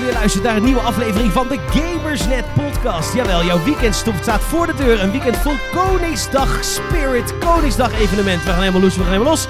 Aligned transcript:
Weer 0.00 0.12
luistert 0.12 0.44
naar 0.44 0.56
een 0.56 0.64
nieuwe 0.64 0.80
aflevering 0.80 1.32
van 1.32 1.48
de 1.48 1.58
Gamersnet 1.70 2.44
podcast. 2.54 3.14
Jawel, 3.14 3.44
jouw 3.44 3.62
weekendstop 3.64 4.14
staat 4.22 4.40
voor 4.40 4.66
de 4.66 4.74
deur. 4.74 5.02
Een 5.02 5.10
weekend 5.10 5.36
vol 5.36 5.52
Koningsdag 5.72 6.64
Spirit, 6.64 7.38
Koningsdag 7.38 8.00
evenement. 8.00 8.44
We 8.44 8.50
gaan 8.50 8.58
helemaal 8.58 8.80
los, 8.80 8.96
we 8.96 9.02
gaan 9.02 9.12
helemaal 9.12 9.32
los. 9.32 9.46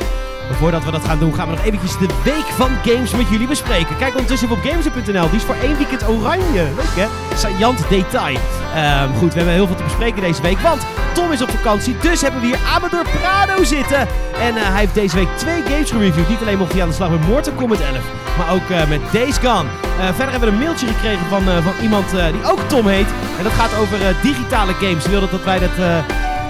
Maar 0.49 0.57
voordat 0.59 0.85
we 0.85 0.91
dat 0.91 1.05
gaan 1.05 1.19
doen, 1.19 1.35
gaan 1.35 1.49
we 1.49 1.55
nog 1.55 1.65
eventjes 1.65 1.99
de 1.99 2.09
week 2.25 2.45
van 2.45 2.71
games 2.85 3.11
met 3.11 3.29
jullie 3.29 3.47
bespreken. 3.47 3.97
Kijk 3.97 4.13
ondertussen 4.13 4.51
op 4.51 4.59
gamers.nl. 4.63 5.29
Die 5.31 5.39
is 5.39 5.43
voor 5.43 5.55
één 5.63 5.77
weekend 5.77 6.09
oranje. 6.09 6.63
Leuk 6.77 6.97
hè? 6.97 7.37
Saillant 7.37 7.89
detail. 7.89 8.39
Ehm, 8.75 9.15
goed, 9.15 9.33
we 9.33 9.37
hebben 9.37 9.55
heel 9.55 9.67
veel 9.67 9.77
te 9.77 9.83
bespreken 9.83 10.23
deze 10.23 10.43
week. 10.43 10.59
Want 10.59 10.87
Tom 11.15 11.33
is 11.33 11.43
op 11.43 11.51
vakantie. 11.51 11.97
Dus 11.99 12.21
hebben 12.21 12.41
we 12.41 12.47
hier 12.47 12.59
Amador 12.75 13.05
Prado 13.21 13.65
zitten. 13.65 14.09
En 14.41 14.57
eh, 14.57 14.63
hij 14.63 14.81
heeft 14.81 14.95
deze 14.95 15.17
week 15.17 15.37
twee 15.37 15.63
games 15.63 15.91
gereviewd. 15.91 16.29
Niet 16.29 16.41
alleen 16.41 16.59
mocht 16.59 16.73
hij 16.73 16.83
aan 16.83 16.89
de 16.89 16.95
slag 16.95 17.11
met 17.11 17.27
Mortal 17.27 17.53
Kombat 17.53 17.81
11. 17.81 18.24
Maar 18.39 18.53
ook 18.53 18.71
eh, 18.71 18.87
met 18.89 19.01
Days 19.13 19.37
Gone. 19.37 19.69
Eh, 19.99 20.07
verder 20.07 20.31
hebben 20.31 20.49
we 20.49 20.55
een 20.55 20.63
mailtje 20.63 20.87
gekregen 20.87 21.27
van, 21.29 21.49
eh, 21.49 21.65
van 21.65 21.73
iemand 21.83 22.11
die 22.11 22.51
ook 22.51 22.61
Tom 22.69 22.87
heet. 22.87 23.07
En 23.39 23.45
dat 23.45 23.53
gaat 23.53 23.77
over 23.79 23.99
digitale 24.23 24.73
games. 24.73 25.03
Ze 25.05 25.11
wilde 25.11 25.29
dat 25.31 25.45
wij 25.45 25.59
dat... 25.59 25.77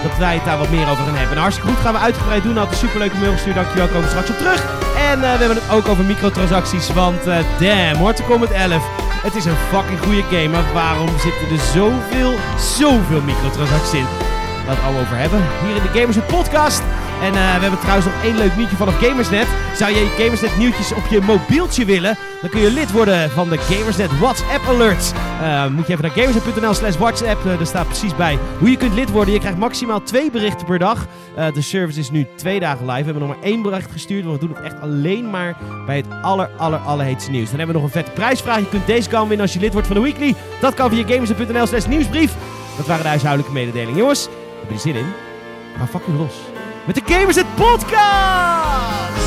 dat 0.03 0.19
wij 0.19 0.35
het 0.35 0.45
daar 0.45 0.59
wat 0.59 0.71
meer 0.71 0.89
over 0.89 1.05
gaan 1.05 1.15
hebben. 1.15 1.37
En 1.37 1.43
hartstikke 1.43 1.71
goed, 1.71 1.81
gaan 1.81 1.93
we 1.93 1.99
uitgebreid 1.99 2.43
doen. 2.43 2.57
Had 2.57 2.71
een 2.71 2.77
superleuke 2.77 3.17
mail 3.17 3.33
gestuurd, 3.33 3.55
dankjewel, 3.55 3.87
komen 3.87 4.03
we 4.03 4.09
straks 4.09 4.31
op 4.31 4.39
terug. 4.39 4.61
En 5.11 5.21
we 5.21 5.27
hebben 5.27 5.57
het 5.57 5.71
ook 5.71 5.89
over 5.89 6.05
microtransacties, 6.05 6.93
want 6.93 7.27
uh, 7.27 7.37
damn, 7.59 7.99
Mortal 7.99 8.27
Kombat 8.27 8.51
11. 8.51 8.85
Het 9.23 9.35
is 9.35 9.45
een 9.45 9.57
fucking 9.71 10.01
goede 10.01 10.23
game, 10.31 10.49
maar 10.49 10.73
waarom 10.73 11.09
zitten 11.09 11.51
er 11.51 11.65
zoveel, 11.73 12.35
zoveel 12.79 13.21
microtransacties 13.21 13.99
in? 14.01 14.07
Waar 14.07 14.65
we 14.65 14.71
het 14.71 14.83
allemaal 14.85 15.03
over 15.03 15.17
hebben, 15.17 15.41
hier 15.65 15.77
in 15.77 15.83
de 15.83 15.99
Gamers 15.99 16.19
podcast. 16.27 16.83
En 17.25 17.33
uh, 17.33 17.55
we 17.55 17.61
hebben 17.61 17.79
trouwens 17.79 18.07
nog 18.07 18.23
één 18.23 18.37
leuk 18.37 18.57
nieuwtje 18.57 18.77
vanaf 18.77 18.99
Gamersnet. 18.99 19.47
Zou 19.77 19.93
je 19.93 20.15
Gamersnet 20.19 20.57
nieuwtjes 20.57 20.93
op 20.93 21.07
je 21.11 21.21
mobieltje 21.21 21.85
willen? 21.85 22.17
Dan 22.41 22.51
kun 22.51 22.61
je 22.61 22.71
lid 22.71 22.93
worden 22.93 23.31
van 23.31 23.49
de 23.49 23.59
Gamersnet 23.59 24.19
WhatsApp 24.19 24.65
Alerts. 24.69 25.13
Uh, 25.41 25.67
moet 25.67 25.87
je 25.87 25.93
even 25.93 26.05
naar 26.05 26.17
gamersnet.nl 26.17 26.75
slash 26.75 26.97
WhatsApp. 26.97 27.45
Uh, 27.45 27.57
daar 27.57 27.67
staat 27.67 27.87
precies 27.87 28.17
bij 28.17 28.39
hoe 28.59 28.71
je 28.71 28.77
kunt 28.77 28.95
lid 28.95 29.11
worden. 29.11 29.35
Je 29.35 29.41
krijgt 29.41 29.59
maximaal 29.59 30.03
twee 30.03 30.31
berichten 30.31 30.67
per 30.67 30.79
dag. 30.79 31.07
De 31.55 31.61
service 31.61 32.01
is 32.01 32.11
nu 32.11 32.27
twee 32.37 32.61
dagen 32.61 32.87
live. 32.87 32.99
We 32.99 33.05
hebben 33.05 33.29
nog 33.29 33.37
maar 33.37 33.45
één 33.45 33.63
bericht 33.63 33.93
gestuurd. 33.93 34.25
Want 34.25 34.41
we 34.41 34.47
doen 34.47 34.57
het 34.57 34.65
echt 34.65 34.81
alleen 34.81 35.31
maar 35.31 35.57
bij 35.87 35.97
het 35.97 36.07
aller, 36.23 36.51
aller, 36.57 36.79
allerheetste 36.79 37.31
nieuws. 37.31 37.49
Dan 37.51 37.59
hebben 37.59 37.77
we 37.77 37.83
nog 37.83 37.91
een 37.91 38.03
vette 38.03 38.11
prijsvraag. 38.11 38.59
Je 38.59 38.69
kunt 38.69 38.87
deze 38.87 39.09
kan 39.09 39.29
winnen 39.29 39.47
als 39.47 39.53
je 39.53 39.61
lid 39.61 39.73
wordt 39.73 39.87
van 39.87 39.97
de 39.97 40.03
Weekly. 40.03 40.35
Dat 40.61 40.75
kan 40.75 40.91
via 40.91 41.07
gamersnet.nl 41.07 41.67
slash 41.67 41.87
nieuwsbrief. 41.87 42.35
Dat 42.77 42.87
waren 42.87 43.03
de 43.03 43.09
huishoudelijke 43.09 43.55
mededelingen. 43.55 43.97
Jongens, 43.97 44.29
heb 44.61 44.69
je 44.69 44.75
er 44.75 44.81
zin 44.81 44.95
in? 44.95 45.07
Ga 45.79 45.87
fucking 45.87 46.19
los 46.19 46.54
met 46.87 46.95
de 46.95 47.03
Gamers 47.05 47.37
het 47.37 47.55
Podcast! 47.55 49.23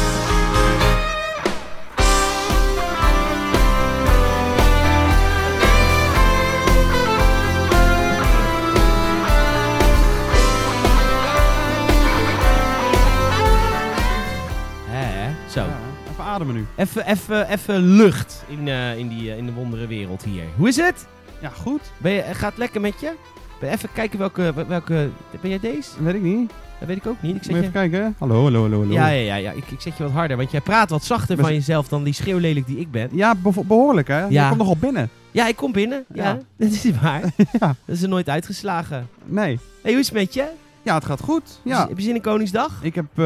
Hè, 14.90 15.32
zo. 15.50 15.60
Ja, 15.60 15.80
even 16.12 16.24
ademen 16.24 16.56
nu. 16.56 16.66
Even, 16.76 17.06
even, 17.06 17.50
even 17.50 17.80
lucht 17.80 18.44
in, 18.48 18.68
uh, 18.68 18.98
in, 18.98 19.08
die, 19.08 19.24
uh, 19.24 19.38
in 19.38 19.46
de 19.46 19.54
wondere 19.54 19.88
wereld 19.88 20.24
hier. 20.24 20.44
Hoe 20.56 20.68
is 20.68 20.76
het? 20.76 21.08
Ja, 21.42 21.50
goed. 21.50 21.82
Ben 21.98 22.12
je, 22.12 22.22
gaat 22.24 22.50
het 22.50 22.58
lekker 22.58 22.82
met 22.82 23.00
je? 23.00 23.14
Ben 23.60 23.72
even 23.72 23.90
kijken 23.94 24.20
welke, 24.20 24.54
welke... 24.68 25.10
Ben 25.42 25.50
jij 25.50 25.60
deze? 25.60 26.04
Weet 26.04 26.16
ik 26.16 26.22
niet. 26.22 26.52
Dat 26.80 26.88
weet 26.88 26.98
ik 26.98 27.08
ook 27.08 27.22
niet. 27.22 27.36
Ik 27.36 27.42
Moet 27.42 27.52
je 27.56 27.58
even 27.58 27.72
kijken. 27.72 28.16
Hallo, 28.18 28.42
hallo, 28.42 28.62
hallo, 28.62 28.78
hallo. 28.80 28.94
Ja, 28.94 29.08
ja, 29.08 29.22
ja. 29.24 29.36
ja. 29.36 29.52
Ik, 29.52 29.72
ik 29.72 29.82
zet 29.82 29.98
je 29.98 30.04
wat 30.04 30.12
harder, 30.12 30.38
want 30.38 30.52
jij 30.52 30.62
praat 30.62 30.90
wat 30.90 31.04
zachter 31.04 31.38
van 31.38 31.54
jezelf 31.54 31.88
dan 31.88 32.04
die 32.04 32.14
schreeuwlelijk 32.14 32.66
die 32.68 32.78
ik 32.80 32.92
ben. 32.92 33.10
Ja, 33.12 33.36
beho- 33.36 33.64
behoorlijk 33.64 34.08
hè. 34.08 34.20
Ja. 34.26 34.42
Je 34.42 34.48
komt 34.48 34.58
nogal 34.60 34.78
binnen. 34.78 35.10
Ja, 35.32 35.48
ik 35.48 35.56
kom 35.56 35.72
binnen. 35.72 36.06
Ja, 36.14 36.24
Ja. 36.24 36.38
dat 36.68 36.72
is 36.72 36.92
waar. 37.02 37.22
Ja. 37.60 37.76
Dat 37.86 37.96
is 37.96 38.02
er 38.02 38.10
nooit 38.10 38.30
uitgeslagen. 38.30 39.08
Nee. 39.26 39.60
hey, 39.82 39.92
hoe 39.92 40.00
is 40.02 40.06
het 40.08 40.16
met 40.16 40.34
je? 40.34 40.46
Ja, 40.84 40.94
het 40.96 41.06
gaat 41.06 41.22
goed. 41.22 41.60
Ja. 41.64 41.88
Heb 41.88 41.98
je 41.98 42.04
zin 42.04 42.16
in 42.16 42.22
Koningsdag? 42.22 42.80
Ik 42.82 42.96
heb, 42.96 43.06
eh 43.16 43.26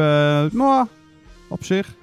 nou, 0.52 0.86
op 1.48 1.64
zich, 1.64 1.94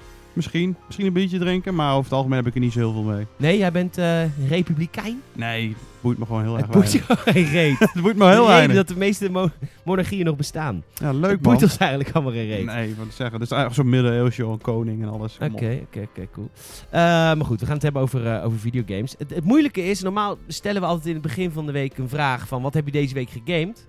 misschien, 0.44 0.76
misschien 0.86 1.06
een 1.06 1.14
biertje 1.14 1.40
drinken, 1.40 1.76
maar 1.76 1.92
over 1.92 2.04
het 2.04 2.14
algemeen 2.14 2.38
heb 2.38 2.48
ik 2.48 2.54
er 2.54 2.60
niet 2.60 2.72
zo 2.74 2.80
heel 2.80 2.92
veel 2.94 3.04
mee. 3.04 3.26
Nee, 3.38 3.58
jij 3.58 3.72
bent 3.72 3.98
eh, 3.98 4.22
republikein. 4.50 5.22
Nee, 5.34 5.76
boeit 6.02 6.18
me 6.18 6.26
gewoon 6.26 6.42
heel 6.44 6.54
erg 6.58 6.62
Het 6.62 6.72
boeit 6.72 6.92
weinig. 7.08 7.24
geen 7.24 7.46
reet. 7.46 7.80
Het 7.94 8.02
boeit 8.02 8.16
me 8.18 8.24
heel 8.26 8.34
De 8.34 8.40
reden 8.40 8.46
weinig. 8.56 8.76
dat 8.76 8.88
de 8.88 8.98
meeste 8.98 9.32
mo- 9.32 9.50
monarchieën 9.84 10.26
nog 10.26 10.36
bestaan. 10.36 10.84
Ja, 10.94 11.12
leuk 11.12 11.22
het 11.32 11.42
man. 11.42 11.52
boeit 11.52 11.64
ons 11.64 11.78
eigenlijk 11.78 12.12
allemaal 12.16 12.34
geen 12.34 12.48
reet. 12.48 12.66
Nee, 12.66 12.96
wat 12.98 13.08
zeggen. 13.10 13.34
Het 13.40 13.44
is 13.52 13.52
eigenlijk 13.58 13.74
zo'n 13.74 13.90
middeleeuws, 13.90 14.36
joh, 14.36 14.52
een 14.52 14.62
koning 14.62 15.02
en 15.04 15.10
alles. 15.10 15.34
Oké, 15.42 15.46
Kom 15.50 15.56
op. 15.68 15.82
oké, 15.88 16.00
oké, 16.00 16.28
cool. 16.32 16.50
Eh, 16.90 17.00
maar 17.02 17.46
goed, 17.46 17.60
we 17.60 17.66
gaan 17.66 17.74
het 17.76 17.84
hebben 17.84 18.02
over, 18.02 18.28
eh, 18.28 18.46
over 18.46 18.60
videogames. 18.60 19.16
Het, 19.18 19.30
het 19.36 19.44
moeilijke 19.44 19.86
is, 19.86 20.02
normaal 20.02 20.38
stellen 20.48 20.82
we 20.82 20.88
altijd 20.88 21.06
in 21.08 21.14
het 21.14 21.22
begin 21.22 21.52
van 21.52 21.66
de 21.66 21.72
week 21.72 21.98
een 21.98 22.10
vraag 22.10 22.48
van 22.48 22.62
wat 22.62 22.74
heb 22.74 22.86
je 22.86 22.92
deze 22.92 23.14
week 23.14 23.30
gegamed? 23.30 23.88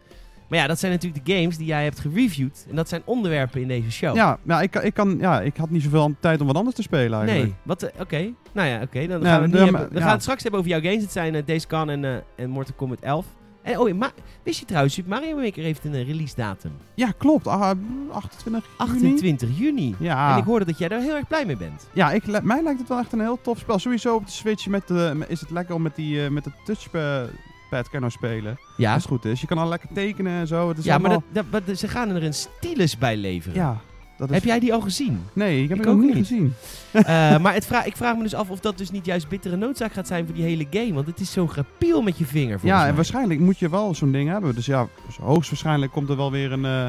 Maar 0.51 0.59
ja, 0.59 0.67
dat 0.67 0.79
zijn 0.79 0.93
natuurlijk 0.93 1.27
de 1.27 1.33
games 1.35 1.57
die 1.57 1.67
jij 1.67 1.83
hebt 1.85 1.99
gereviewd. 2.01 2.67
En 2.71 2.77
dat 2.77 2.89
zijn 2.89 3.03
onderwerpen 3.05 3.61
in 3.61 3.69
deze 3.69 3.91
show. 3.91 4.15
Ja, 4.17 4.39
ja, 4.47 4.61
ik, 4.63 4.75
ik, 4.77 4.95
kan, 4.95 5.17
ja, 5.21 5.41
ik 5.41 5.57
had 5.57 5.71
niet 5.71 5.83
zoveel 5.83 6.15
tijd 6.21 6.41
om 6.41 6.47
wat 6.47 6.57
anders 6.57 6.77
te 6.77 6.83
spelen 6.83 7.19
eigenlijk. 7.19 7.47
Nee, 7.49 7.55
wat? 7.63 7.83
eh, 7.83 8.01
Oké, 8.01 8.33
nou 8.53 8.69
ja, 8.69 8.81
oké. 8.83 9.07
dan 9.07 9.23
gaan 9.25 9.37
we, 9.37 9.43
het 9.43 9.53
de- 9.53 9.63
niet 9.63 9.71
hebben. 9.71 9.93
we 9.93 10.01
gaan 10.01 10.13
het 10.13 10.23
straks 10.23 10.43
hebben 10.43 10.61
over 10.61 10.73
jouw 10.73 10.81
games. 10.83 11.03
Het 11.03 11.13
zijn 11.13 11.35
uh, 11.35 11.43
Days 11.45 11.65
Gone 11.69 11.93
en, 11.93 12.05
eh, 12.05 12.15
en 12.45 12.51
Mortal 12.51 12.75
Kombat 12.75 13.01
11. 13.01 13.27
En 13.63 13.79
oh, 13.79 13.89
ja, 13.89 13.95
maar 13.95 14.13
wist 14.43 14.59
je 14.59 14.65
trouwens, 14.65 14.95
Super 14.95 15.11
Mario 15.11 15.37
Maker 15.37 15.63
heeft 15.63 15.85
een 15.85 16.05
release 16.05 16.35
datum. 16.37 16.73
Ja, 16.95 17.13
klopt. 17.19 17.47
Ah, 17.47 17.71
28 18.11 18.45
juni. 18.45 18.63
28 18.77 19.59
juni. 19.59 19.95
Ja. 19.99 20.33
En 20.33 20.39
ik 20.39 20.45
hoorde 20.45 20.65
dat 20.65 20.79
jij 20.79 20.89
daar 20.89 21.01
heel 21.01 21.15
erg 21.17 21.27
blij 21.29 21.47
mee 21.47 21.57
bent. 21.57 21.89
Ja, 21.95 22.11
ik, 22.13 22.43
mij 22.43 22.63
lijkt 22.63 22.79
het 22.79 22.89
wel 22.89 22.99
echt 22.99 23.13
een 23.13 23.21
heel 23.21 23.39
tof 23.43 23.59
spel. 23.59 23.79
Sowieso 23.79 24.15
op 24.15 24.27
de 24.27 24.33
Switch 24.33 24.67
met 24.67 24.89
de, 24.89 25.25
is 25.29 25.41
het 25.41 25.51
lekker 25.51 25.75
om 25.75 25.83
met, 25.83 25.95
die, 25.95 26.31
met 26.31 26.45
de 26.45 26.51
touchpad 26.65 27.29
kan 27.31 27.50
nou 27.71 28.11
spelen. 28.11 28.59
Ja, 28.77 28.93
Als 28.95 29.03
het 29.03 29.13
goed 29.13 29.25
is. 29.25 29.41
Je 29.41 29.47
kan 29.47 29.59
al 29.59 29.69
lekker 29.69 29.89
tekenen 29.95 30.33
en 30.41 30.47
zo. 30.47 30.69
Het 30.69 30.79
is 30.79 30.85
ja 30.85 30.99
maar, 30.99 31.11
dat, 31.11 31.23
dat, 31.33 31.45
maar 31.67 31.75
ze 31.77 31.89
gaan 31.89 32.09
er 32.11 32.23
een 32.23 32.35
stylus 32.35 32.99
bij 32.99 33.17
leveren. 33.17 33.57
Ja, 33.57 33.77
dat 34.17 34.29
is... 34.29 34.35
Heb 34.35 34.45
jij 34.45 34.61
die 34.61 34.75
al 34.75 34.81
gezien? 34.81 35.23
Nee, 35.33 35.63
ik 35.63 35.69
heb 35.69 35.79
Ik 35.79 35.85
nog 35.85 35.95
ook 35.95 36.01
niet 36.01 36.17
gezien. 36.17 36.53
Eh, 36.93 37.39
maar 37.39 37.55
het 37.55 37.67
vra 37.67 37.85
ik 37.85 37.97
vraag 37.97 38.17
me 38.17 38.23
dus 38.23 38.35
af 38.35 38.51
of 38.51 38.61
dat 38.61 38.79
dus 38.79 38.91
niet 38.91 39.05
juist 39.07 39.29
bittere 39.29 39.57
noodzaak 39.57 39.93
gaat 39.93 40.07
zijn 40.07 40.25
voor 40.27 40.35
die 40.35 40.45
hele 40.45 40.67
game. 40.71 40.93
Want 40.93 41.07
het 41.07 41.21
is 41.21 41.33
zo'n 41.33 41.51
gepiel 41.51 42.03
met 42.03 42.19
je 42.19 42.25
vinger. 42.25 42.59
Ja, 42.63 42.87
en 42.87 42.95
waarschijnlijk 42.95 43.41
moet 43.41 43.59
je 43.59 43.69
wel 43.71 43.95
zo'n 43.95 44.13
ding 44.13 44.29
hebben. 44.31 44.55
Dus 44.55 44.67
ja, 44.67 44.87
dus 45.07 45.17
hoogstwaarschijnlijk 45.17 45.93
komt 45.93 46.09
er 46.09 46.17
wel 46.17 46.31
weer 46.31 46.53
een... 46.53 46.65
eh, 46.65 46.87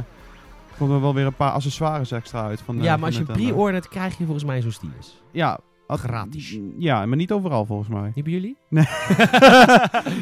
komt 0.77 0.91
er 0.91 1.01
wel 1.01 1.13
weer 1.13 1.25
een 1.25 1.33
paar 1.35 1.51
accessoires 1.51 2.11
extra 2.11 2.43
uit. 2.43 2.61
Van, 2.61 2.77
eh, 2.77 2.83
Ja, 2.83 2.89
van 2.91 2.99
maar 2.99 3.09
als 3.09 3.17
je 3.17 3.23
pre-ordert, 3.23 3.87
krijg 3.87 4.17
je 4.17 4.23
volgens 4.23 4.45
mij 4.45 4.61
zo'n 4.61 4.71
stylus. 4.71 5.21
Ja. 5.31 5.59
Gratis. 5.97 6.57
Ja, 6.77 7.05
maar 7.05 7.17
niet 7.17 7.31
overal 7.31 7.65
volgens 7.65 7.89
mij. 7.89 8.11
Bij 8.15 8.33
jullie? 8.33 8.55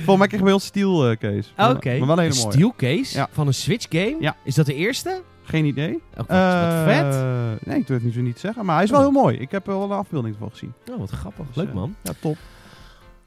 volgens 0.06 0.18
mij 0.18 0.28
krijg 0.28 0.42
je 0.42 0.44
wel 0.44 0.60
steel 0.60 1.10
eh, 1.10 1.18
case. 1.18 1.50
Maar- 1.58 1.70
Oké. 1.76 1.98
Maar 1.98 2.08
wel 2.08 2.18
een 2.20 2.24
Een 2.26 2.32
hele 2.32 2.42
mooie. 2.44 2.52
steel 2.54 2.74
case 2.78 3.18
Ja. 3.18 3.28
van 3.32 3.48
een 3.48 3.54
Switch 3.54 3.86
game? 3.90 4.16
Ja. 4.20 4.36
Is 4.44 4.56
dat 4.56 4.66
de 4.66 4.74
eerste? 4.74 5.22
Geen 5.44 5.66
idee. 5.66 5.94
Oh, 5.94 6.18
wat, 6.18 6.28
Eh, 6.28 6.62
wat 6.86 6.94
vet. 6.96 7.66
Nee, 7.66 7.78
ik 7.80 7.88
durf 7.88 7.98
het 7.98 8.04
niet 8.04 8.14
zo 8.14 8.22
niet 8.22 8.34
te 8.34 8.40
zeggen. 8.40 8.66
Maar 8.66 8.76
hij 8.76 8.84
is 8.84 8.90
wel 8.90 9.00
Oh. 9.00 9.06
heel 9.12 9.22
mooi. 9.22 9.38
Ik 9.38 9.52
heb 9.52 9.68
er 9.68 9.74
wel 9.74 9.84
een 9.84 9.92
afbeelding 9.98 10.36
van 10.40 10.50
gezien. 10.52 10.74
Oh, 10.92 10.98
wat 11.00 11.10
grappig. 11.10 11.46
Dus, 11.48 11.56
Leuk 11.56 11.68
eh, 11.68 11.74
man. 11.74 11.96
Ja, 12.04 12.12
top. 12.22 12.38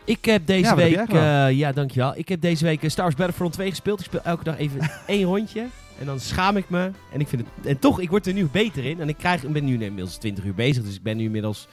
Ik 0.04 0.24
heb 0.24 0.46
deze 0.46 0.60
Ja, 0.62 0.74
wat 0.74 0.84
heb 0.84 1.10
week... 1.10 1.54
ja, 1.56 1.72
dankjewel. 1.72 2.12
Ik 2.16 2.28
heb 2.28 2.40
deze 2.40 2.64
week 2.64 2.80
Star 2.90 3.04
Wars 3.04 3.14
Battlefront 3.16 3.52
2 3.52 3.68
gespeeld. 3.70 3.98
Ik 4.00 4.04
speel 4.06 4.22
elke 4.22 4.44
dag 4.44 4.58
even 4.58 4.80
één 5.06 5.24
rondje. 5.24 5.66
En 6.00 6.06
dan 6.06 6.20
schaam 6.20 6.56
ik 6.56 6.70
me. 6.70 6.90
En 7.12 7.20
ik 7.20 7.28
vind 7.28 7.42
het... 7.56 7.66
En 7.66 7.78
toch, 7.78 8.00
ik 8.00 8.10
word 8.10 8.26
er 8.26 8.32
nu 8.32 8.48
beter 8.52 8.84
in. 8.84 9.00
En 9.00 9.08
ik, 9.08 9.16
krijg, 9.16 9.42
ik 9.44 9.52
ben 9.52 9.64
nu 9.64 9.72
inmiddels 9.72 10.16
20 10.16 10.44
uur 10.44 10.54
bezig. 10.54 10.84
Dus 10.84 10.94
ik 10.94 11.02
ben 11.02 11.16
nu 11.16 11.24
inmiddels 11.24 11.68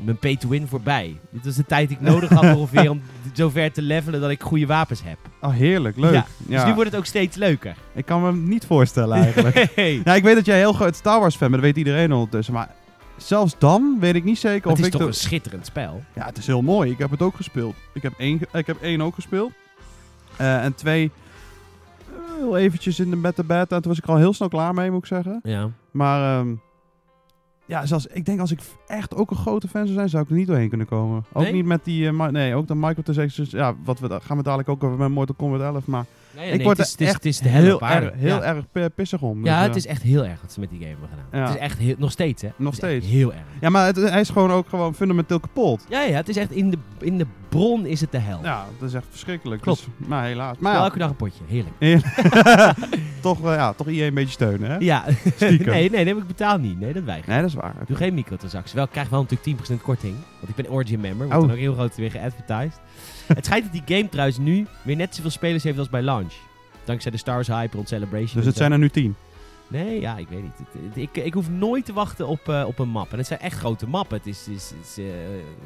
mijn 0.00 0.16
pay 0.16 0.36
to 0.36 0.48
win 0.48 0.66
voorbij. 0.68 1.16
Dit 1.30 1.44
was 1.44 1.54
de 1.54 1.64
tijd 1.66 1.88
die 1.88 1.96
ik 1.96 2.02
nodig 2.02 2.30
had 2.30 2.54
ongeveer 2.56 2.90
om 2.90 3.02
zover 3.32 3.72
te 3.72 3.82
levelen 3.82 4.20
dat 4.20 4.30
ik 4.30 4.42
goede 4.42 4.66
wapens 4.66 5.02
heb. 5.04 5.18
Oh, 5.40 5.52
heerlijk. 5.52 5.96
Leuk. 5.96 6.12
Ja, 6.12 6.26
Ja, 6.48 6.56
Dus 6.58 6.64
nu 6.68 6.74
wordt 6.74 6.90
het 6.90 6.98
ook 6.98 7.06
steeds 7.06 7.36
leuker. 7.36 7.74
Ik 7.94 8.04
kan 8.04 8.20
me 8.20 8.26
hem 8.26 8.48
niet 8.48 8.66
voorstellen 8.66 9.16
eigenlijk. 9.16 9.56
Hey. 9.74 10.00
ja, 10.04 10.14
ik 10.14 10.22
weet 10.22 10.34
dat 10.34 10.46
jij 10.46 10.58
heel 10.58 10.72
groot 10.72 10.96
Star 10.96 11.20
Wars 11.20 11.36
fan 11.36 11.50
bent. 11.50 11.62
Dat 11.62 11.72
weet 11.74 11.84
iedereen 11.86 12.12
ondertussen. 12.12 12.54
Maar 12.54 12.74
zelfs 13.16 13.54
dan 13.58 13.96
weet 14.00 14.14
ik 14.14 14.24
niet 14.24 14.38
zeker 14.38 14.62
Het 14.70 14.72
of 14.72 14.78
is 14.78 14.84
ik... 14.86 14.92
toch 14.92 15.00
de- 15.00 15.06
een 15.06 15.14
schitterend 15.14 15.66
spel. 15.66 16.02
Ja, 16.14 16.24
het 16.26 16.38
is 16.38 16.46
heel 16.46 16.62
mooi. 16.62 16.90
Ik 16.90 16.98
heb 16.98 17.10
het 17.10 17.22
ook 17.22 17.36
gespeeld. 17.36 17.74
Ik 17.94 18.02
heb 18.02 18.12
één, 18.18 18.40
ik 18.52 18.66
heb 18.66 18.82
één 18.82 19.00
ook 19.00 19.14
gespeeld. 19.14 19.52
Eh, 20.36 20.64
en 20.64 20.74
twee... 20.74 21.10
eh, 22.08 22.38
Heel 22.38 22.56
eventjes 22.56 23.00
in 23.00 23.10
de 23.10 23.32
de 23.34 23.44
beta. 23.44 23.76
En 23.76 23.82
toen 23.82 23.90
was 23.92 23.98
ik 23.98 24.06
al 24.08 24.16
heel 24.16 24.32
snel 24.32 24.48
klaar 24.48 24.74
mee, 24.74 24.90
moet 24.90 24.98
ik 24.98 25.06
zeggen. 25.06 25.40
Ja. 25.42 25.70
Maar... 25.90 26.38
ehm, 26.38 26.54
ja, 27.66 27.86
zelfs, 27.86 28.06
ik 28.06 28.24
denk 28.24 28.40
als 28.40 28.50
ik 28.50 28.60
echt 28.86 29.14
ook 29.14 29.30
een 29.30 29.36
grote 29.36 29.68
fan 29.68 29.82
zou 29.82 29.94
zijn, 29.94 30.08
zou 30.08 30.22
ik 30.22 30.30
er 30.30 30.36
niet 30.36 30.46
doorheen 30.46 30.68
kunnen 30.68 30.86
komen. 30.86 31.24
Ook 31.32 31.42
Nee? 31.42 31.52
niet 31.52 31.64
met 31.64 31.84
die... 31.84 32.06
eh, 32.08 32.26
nee, 32.26 32.54
ook 32.54 32.66
de 32.66 32.74
microtransactions. 32.74 33.50
Ja, 33.50 33.74
wat 33.84 33.98
we, 33.98 34.20
gaan 34.22 34.36
we 34.36 34.42
dadelijk 34.42 34.68
ook 34.68 34.84
over 34.84 34.98
met 34.98 35.10
Mortal 35.10 35.34
Kombat 35.34 35.60
11. 35.60 35.86
Maar 35.86 36.04
Nee, 36.36 36.50
ik 36.50 36.56
nee, 36.56 36.64
word 36.64 36.76
het 36.76 36.86
is, 36.86 36.92
er 36.92 36.98
het 36.98 37.00
is, 37.00 37.06
echt 37.06 37.16
het 37.16 37.24
is 37.24 37.38
de 37.38 37.48
heel, 37.48 37.80
erg, 37.80 38.12
heel 38.16 38.36
ja. 38.36 38.42
erg 38.42 38.64
pissig 38.94 39.22
om. 39.22 39.44
Ja, 39.44 39.56
Dus, 39.58 39.66
het 39.66 39.70
eh, 39.70 39.76
is 39.76 39.86
echt 39.86 40.02
heel 40.02 40.24
erg 40.24 40.40
wat 40.40 40.52
ze 40.52 40.60
met 40.60 40.70
die 40.70 40.78
game 40.78 40.90
hebben 40.90 41.08
gedaan. 41.08 41.40
Ja. 41.40 41.46
Het 41.46 41.54
is 41.54 41.60
echt 41.60 41.78
heel, 41.78 41.94
nog 41.98 42.10
steeds, 42.10 42.42
hè? 42.42 42.48
Nog 42.56 42.74
steeds. 42.74 43.06
Heel 43.06 43.32
erg. 43.32 43.42
Ja, 43.60 43.70
maar 43.70 43.86
het, 43.86 43.96
hij 43.96 44.20
is 44.20 44.28
gewoon 44.28 44.50
ook 44.50 44.68
gewoon 44.68 44.94
fundamenteel 44.94 45.40
kapot. 45.40 45.86
Ja, 45.88 46.02
ja, 46.02 46.16
het 46.16 46.28
is 46.28 46.36
echt 46.36 46.50
in 46.50 46.70
de, 46.70 46.78
in 47.00 47.18
de 47.18 47.26
bron 47.48 47.86
is 47.86 48.00
het 48.00 48.12
de 48.12 48.18
hel. 48.18 48.38
Ja, 48.42 48.66
dat 48.78 48.88
is 48.88 48.94
echt 48.94 49.06
verschrikkelijk. 49.10 49.62
Klopt. 49.62 49.86
Dus, 49.98 50.08
maar 50.08 50.24
helaas. 50.24 50.56
Maar 50.58 50.74
ja, 50.74 50.82
elke 50.82 50.98
dag 50.98 51.08
een 51.10 51.16
potje, 51.16 51.42
heerlijk. 51.48 51.74
toch, 53.20 53.44
eh, 53.44 53.54
ja, 53.54 53.72
toch 53.72 53.86
IE 53.88 54.04
een 54.04 54.14
beetje 54.14 54.32
steunen, 54.32 54.70
hè? 54.70 54.76
Ja, 54.78 55.04
Stiekem. 55.34 55.72
nee, 55.74 55.90
nee, 55.90 56.04
nee, 56.04 56.16
ik 56.16 56.26
betaal 56.26 56.58
niet. 56.58 56.80
Nee, 56.80 56.92
dat 56.92 57.02
weiger. 57.02 57.28
Nee, 57.30 57.40
dat 57.40 57.48
is 57.48 57.54
waar. 57.54 57.74
Doe 57.86 57.96
geen 57.96 58.14
microtransacties. 58.14 58.72
Wel, 58.72 58.84
ik 58.84 58.90
krijg 58.90 59.08
wel 59.08 59.26
natuurlijk 59.30 59.60
10% 59.70 59.82
korting. 59.82 60.14
Want 60.38 60.48
ik 60.48 60.54
ben 60.54 60.70
Origin 60.70 61.00
member. 61.00 61.26
Wordt 61.26 61.40
Oh. 61.42 61.46
dan 61.48 61.50
ook 61.50 61.62
heel 61.62 61.74
groot 61.74 61.96
weer 61.96 62.10
geadvertised. 62.10 62.80
Het 63.26 63.44
schijnt 63.44 63.64
dat 63.72 63.72
die 63.86 63.96
game 63.96 64.08
trouwens 64.08 64.38
nu 64.38 64.66
weer 64.82 64.96
net 64.96 65.14
zoveel 65.14 65.30
spelers 65.30 65.62
heeft 65.62 65.78
als 65.78 65.88
bij 65.90 66.02
launch. 66.02 66.32
Dankzij 66.84 67.10
de 67.10 67.16
Stars 67.16 67.46
Hype 67.48 67.76
rond 67.76 67.88
Celebration. 67.88 68.36
Dus 68.36 68.46
het 68.46 68.56
zijn 68.56 68.72
er 68.72 68.78
nu 68.78 68.88
tien. 68.88 69.14
Nee, 69.68 70.00
ja, 70.00 70.16
ik 70.16 70.28
weet 70.28 70.42
niet. 70.42 70.52
Het- 70.58 70.82
het- 70.94 70.96
ik, 71.16 71.24
ik 71.24 71.34
hoef 71.34 71.50
nooit 71.50 71.84
te 71.84 71.92
wachten 71.92 72.26
op, 72.28 72.48
eh, 72.48 72.64
op 72.66 72.78
een 72.78 72.88
map. 72.88 73.12
En 73.12 73.18
het 73.18 73.26
zijn 73.26 73.40
echt 73.40 73.58
grote 73.58 73.88
mappen. 73.88 74.16
Het 74.16 74.26
is, 74.26 74.48
is, 74.48 74.72
is, 74.82 74.98
eh, 74.98 75.04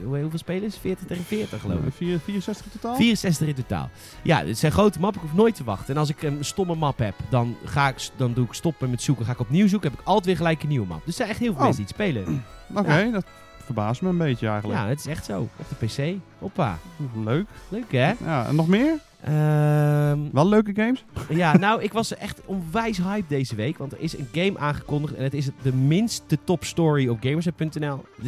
hoe- 0.04 0.20
hoeveel 0.20 0.38
spelers? 0.38 0.76
40 0.78 1.06
tegen 1.06 1.24
40 1.24 1.60
geloof 1.60 1.78
ik. 1.86 1.92
Vier- 1.96 2.18
64 2.24 2.64
in 2.66 2.72
totaal? 2.80 2.96
64 2.96 3.46
in 3.48 3.54
totaal. 3.54 3.90
Ja, 4.22 4.44
het 4.44 4.58
zijn 4.58 4.72
grote 4.72 5.00
mappen. 5.00 5.22
Ik 5.22 5.28
hoef 5.28 5.36
nooit 5.38 5.54
te 5.54 5.64
wachten. 5.64 5.94
En 5.94 6.00
als 6.00 6.08
ik 6.08 6.22
een 6.22 6.44
stomme 6.44 6.74
map 6.74 6.98
heb, 6.98 7.14
dan, 7.28 7.56
ga 7.64 7.88
ik, 7.88 8.08
dan 8.16 8.32
doe 8.32 8.44
ik 8.46 8.52
stoppen 8.52 8.90
met 8.90 9.02
zoeken. 9.02 9.24
Ga 9.24 9.32
ik 9.32 9.40
opnieuw 9.40 9.68
zoeken. 9.68 9.90
Heb 9.90 10.00
ik 10.00 10.06
altijd 10.06 10.26
weer 10.26 10.36
gelijk 10.36 10.62
een 10.62 10.68
nieuwe 10.68 10.86
map. 10.86 10.98
Dus 11.04 11.06
er 11.08 11.12
zijn 11.14 11.28
echt 11.28 11.38
heel 11.38 11.52
veel 11.52 11.60
Oh. 11.60 11.64
mensen 11.66 11.84
die 11.86 11.94
het 11.96 12.02
spelen. 12.24 12.44
Oké, 12.74 13.10
dat 13.12 13.24
verbaast 13.66 14.02
me 14.02 14.08
een 14.08 14.18
beetje 14.18 14.48
eigenlijk. 14.48 14.80
Ja, 14.80 14.86
het 14.86 14.98
is 14.98 15.06
echt 15.06 15.24
zo. 15.24 15.40
Op 15.40 15.66
de 15.78 15.86
PC. 15.86 16.20
Hoppa. 16.38 16.78
Leuk. 17.24 17.46
Leuk 17.68 17.92
hè? 17.92 18.12
Ja, 18.24 18.46
en 18.46 18.54
nog 18.54 18.68
meer? 18.68 18.98
Ehm, 19.20 20.18
Wel 20.32 20.48
leuke 20.48 20.74
games? 20.74 21.04
ja, 21.28 21.56
nou, 21.56 21.82
ik 21.82 21.92
was 21.92 22.16
echt 22.16 22.40
onwijs 22.44 22.98
hype 22.98 23.28
deze 23.28 23.54
week. 23.54 23.78
Want 23.78 23.92
er 23.92 24.00
is 24.00 24.18
een 24.18 24.28
game 24.32 24.58
aangekondigd. 24.58 25.14
En 25.14 25.22
het 25.22 25.34
is 25.34 25.48
de 25.62 25.72
minste 25.72 26.38
top 26.44 26.64
story 26.64 27.08
op 27.08 27.22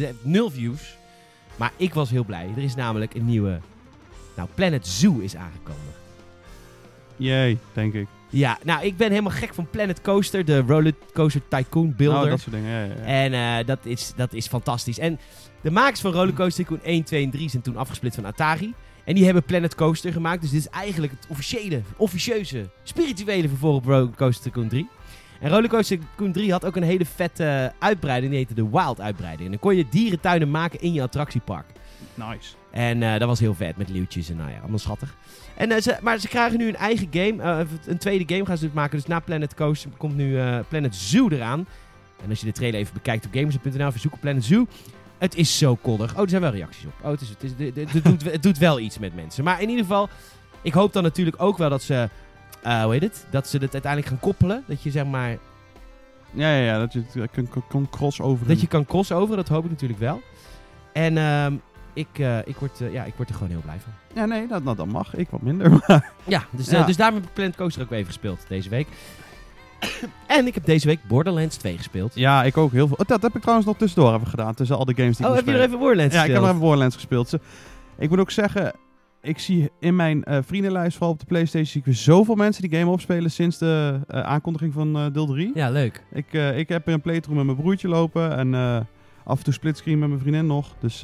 heeft 0.05 0.25
Nul 0.25 0.49
views. 0.49 0.97
Maar 1.55 1.71
ik 1.75 1.93
was 1.93 2.09
heel 2.09 2.25
blij. 2.25 2.49
Er 2.55 2.63
is 2.63 2.75
namelijk 2.75 3.13
een 3.13 3.25
nieuwe... 3.25 3.59
Nou, 4.35 4.49
Planet 4.55 4.87
Zoo 4.87 5.17
is 5.19 5.35
aangekondigd. 5.35 5.97
Jee, 7.15 7.57
denk 7.73 7.93
ik. 7.93 8.07
Ja, 8.29 8.57
nou, 8.63 8.85
ik 8.85 8.97
ben 8.97 9.09
helemaal 9.09 9.31
gek 9.31 9.53
van 9.53 9.69
Planet 9.69 10.01
Coaster. 10.01 10.45
De 10.45 10.59
Rollercoaster 10.67 11.41
Tycoon 11.47 11.93
Builder. 11.97 12.23
Oh, 12.23 12.29
dat 12.29 12.39
soort 12.39 12.55
dingen. 12.55 12.69
Ja, 12.69 12.83
ja. 12.83 13.01
En 13.01 13.33
eh, 13.33 13.65
dat, 13.65 13.79
is, 13.83 14.13
dat 14.15 14.33
is 14.33 14.47
fantastisch. 14.47 14.99
En 14.99 15.19
de 15.61 15.71
makers 15.71 16.01
van 16.01 16.11
Rollercoaster 16.11 16.65
Tycoon 16.65 16.83
1, 16.83 17.03
2 17.03 17.23
en 17.23 17.31
3 17.31 17.49
zijn 17.49 17.61
toen 17.61 17.77
afgesplit 17.77 18.15
van 18.15 18.25
Atari. 18.25 18.73
En 19.03 19.15
die 19.15 19.25
hebben 19.25 19.43
Planet 19.43 19.75
Coaster 19.75 20.11
gemaakt. 20.11 20.41
Dus 20.41 20.49
dit 20.49 20.59
is 20.59 20.69
eigenlijk 20.69 21.13
het 21.13 21.25
officiële, 21.29 21.81
officieuze, 21.97 22.69
spirituele 22.83 23.47
vervolg 23.47 23.75
op 23.75 23.85
Rollercoaster 23.85 24.43
Tycoon 24.43 24.67
3. 24.67 24.87
En 25.39 25.49
Rollercoaster 25.49 25.97
Tycoon 25.97 26.31
3 26.31 26.51
had 26.51 26.65
ook 26.65 26.75
een 26.75 26.83
hele 26.83 27.05
vette 27.05 27.73
uitbreiding. 27.79 28.31
Die 28.31 28.39
heette 28.39 28.53
de 28.53 28.69
Wild 28.69 29.01
uitbreiding. 29.01 29.45
En 29.45 29.51
dan 29.51 29.59
kon 29.59 29.75
je 29.75 29.85
dierentuinen 29.89 30.51
maken 30.51 30.81
in 30.81 30.93
je 30.93 31.01
attractiepark. 31.01 31.65
Nice. 32.13 32.53
En 32.71 33.03
eh, 33.03 33.19
dat 33.19 33.27
was 33.27 33.39
heel 33.39 33.53
vet 33.53 33.77
met 33.77 33.89
leeuwtjes 33.89 34.29
en 34.29 34.35
nou 34.35 34.51
ja, 34.51 34.59
allemaal 34.59 34.79
schattig. 34.79 35.15
En, 35.55 35.71
eh, 35.71 35.81
ze, 35.81 35.97
maar 36.01 36.17
ze 36.17 36.27
krijgen 36.27 36.57
nu 36.57 36.67
een 36.67 36.75
eigen 36.75 37.07
game. 37.11 37.43
eh, 37.43 37.59
een 37.85 37.97
tweede 37.97 38.33
game 38.33 38.45
gaan 38.45 38.57
ze 38.57 38.65
dus 38.65 38.73
maken. 38.73 38.97
Dus 38.97 39.07
na 39.07 39.19
Planet 39.19 39.53
Coaster 39.53 39.91
komt 39.97 40.15
nu 40.15 40.39
Planet 40.67 40.95
Zoo 40.95 41.29
eraan. 41.29 41.67
En 42.23 42.29
als 42.29 42.39
je 42.39 42.45
de 42.45 42.51
trailer 42.51 42.79
even 42.79 42.93
bekijkt 42.93 43.25
op 43.25 43.33
gamers.nl, 43.33 43.91
verzoek 43.91 44.13
op 44.13 44.19
Planet 44.19 44.45
Zoo. 44.45 44.67
Het 45.17 45.35
is 45.35 45.57
zo 45.57 45.75
koddig. 45.75 46.15
Oh, 46.15 46.21
er 46.21 46.29
zijn 46.29 46.41
wel 46.41 46.51
reacties 46.51 46.85
op. 46.85 46.93
Oh, 47.01 47.11
het, 47.11 47.21
is, 47.21 47.29
het, 47.29 47.43
is, 47.43 47.51
het, 47.57 47.93
het 47.93 48.03
doet, 48.03 48.23
het 48.31 48.43
doet 48.43 48.57
wel 48.57 48.79
iets 48.79 48.99
met 48.99 49.15
mensen. 49.15 49.43
Maar 49.43 49.61
in 49.61 49.69
ieder 49.69 49.85
geval, 49.85 50.09
ik 50.61 50.73
hoop 50.73 50.93
dan 50.93 51.03
natuurlijk 51.03 51.41
ook 51.41 51.57
wel 51.57 51.69
dat 51.69 51.81
ze, 51.81 52.09
eh, 52.63 52.83
hoe 52.83 52.91
heet 52.91 53.01
het? 53.01 53.25
Dat 53.31 53.47
ze 53.47 53.57
het 53.57 53.73
uiteindelijk 53.73 54.11
gaan 54.11 54.19
koppelen. 54.21 54.63
Dat 54.67 54.83
je 54.83 54.91
zeg 54.91 55.05
maar, 55.05 55.29
Ja, 56.31 56.53
ja, 56.55 56.63
ja, 56.63 56.79
dat 56.79 56.93
je 56.93 57.01
het 57.19 57.31
kan, 57.31 57.47
kan, 57.49 57.63
kan 57.69 57.87
crossover. 57.89 58.47
dat 58.47 58.61
je 58.61 58.67
kan 58.67 58.85
crossoveren. 58.85 59.37
Dat 59.37 59.47
hoop 59.47 59.63
ik 59.63 59.69
natuurlijk 59.69 59.99
wel. 59.99 60.21
En 60.93 61.17
ehm, 61.17 61.53
ik, 61.93 62.07
eh, 62.13 62.37
ik, 62.45 62.55
word, 62.55 62.81
eh, 62.81 62.93
ja, 62.93 63.03
ik 63.03 63.13
word 63.15 63.29
er 63.29 63.35
gewoon 63.35 63.49
heel 63.49 63.61
blij 63.61 63.79
van. 63.79 63.91
Ja, 64.13 64.25
nee, 64.25 64.47
dat, 64.47 64.65
dat, 64.65 64.77
dat 64.77 64.87
mag. 64.87 65.15
Ik 65.15 65.29
wat 65.29 65.41
minder. 65.41 65.69
maar- 65.87 66.11
Ja, 66.23 66.43
dus, 66.51 66.67
eh, 66.67 66.79
Ja. 66.79 66.85
dus 66.85 66.95
daarom 66.97 67.15
heb 67.19 67.27
ik 67.27 67.33
Planet 67.33 67.55
Coaster 67.55 67.81
ook 67.83 67.89
weer 67.89 67.97
even 67.99 68.11
gespeeld 68.11 68.45
deze 68.47 68.69
week. 68.69 68.87
en 70.27 70.47
ik 70.47 70.53
heb 70.53 70.65
deze 70.65 70.87
week 70.87 70.99
Borderlands 71.07 71.55
2 71.57 71.77
gespeeld. 71.77 72.15
ja, 72.15 72.43
ik 72.43 72.57
ook 72.57 72.71
heel 72.71 72.87
veel. 72.87 72.95
Oh, 72.99 73.07
dat 73.07 73.21
heb 73.21 73.35
ik 73.35 73.41
trouwens 73.41 73.67
nog 73.67 73.77
tussendoor 73.77 74.13
even 74.13 74.27
gedaan. 74.27 74.53
Tussen 74.53 74.77
al 74.77 74.85
de 74.85 74.93
games 74.95 75.17
die 75.17 75.25
ik 75.25 75.31
oh, 75.31 75.37
heb 75.37 75.45
je 75.45 75.51
nog 75.51 75.61
even 75.61 75.79
Borderlands 75.79 76.15
Ja, 76.15 76.23
ik 76.23 76.31
heb 76.31 76.39
nog 76.39 76.47
even 76.47 76.59
Borderlands 76.61 76.95
gespeeld. 76.95 77.29
Ze- 77.29 77.39
Ik 77.97 78.09
moet 78.09 78.19
ook 78.19 78.31
zeggen, 78.31 78.73
ik 79.21 79.39
zie 79.39 79.69
in 79.79 79.95
mijn 79.95 80.23
eh, 80.23 80.37
vriendenlijst, 80.45 80.93
vooral 80.97 81.13
op 81.13 81.19
de 81.19 81.25
Playstation, 81.25 81.65
zie 81.65 81.79
ik 81.79 81.85
weer 81.85 81.95
zoveel 81.95 82.35
mensen 82.35 82.69
die 82.69 82.79
game 82.79 82.91
opspelen 82.91 83.31
sinds 83.31 83.57
de 83.57 83.99
eh, 84.07 84.21
aankondiging 84.21 84.73
van 84.73 84.95
eh, 84.97 85.05
deel 85.13 85.25
3. 85.25 85.51
Ja, 85.53 85.69
leuk. 85.69 86.03
Ik, 86.11 86.33
ik 86.33 86.69
heb 86.69 86.87
een 86.87 87.01
playthrough 87.01 87.37
met 87.37 87.45
mijn 87.45 87.57
broertje 87.57 87.87
lopen 87.87 88.37
en 88.37 88.53
af 89.23 89.37
en 89.37 89.43
toe 89.43 89.53
splitscreen 89.53 89.99
met 89.99 90.09
mijn 90.09 90.21
vriendin 90.21 90.45
nog. 90.45 90.75
Dus 90.79 91.03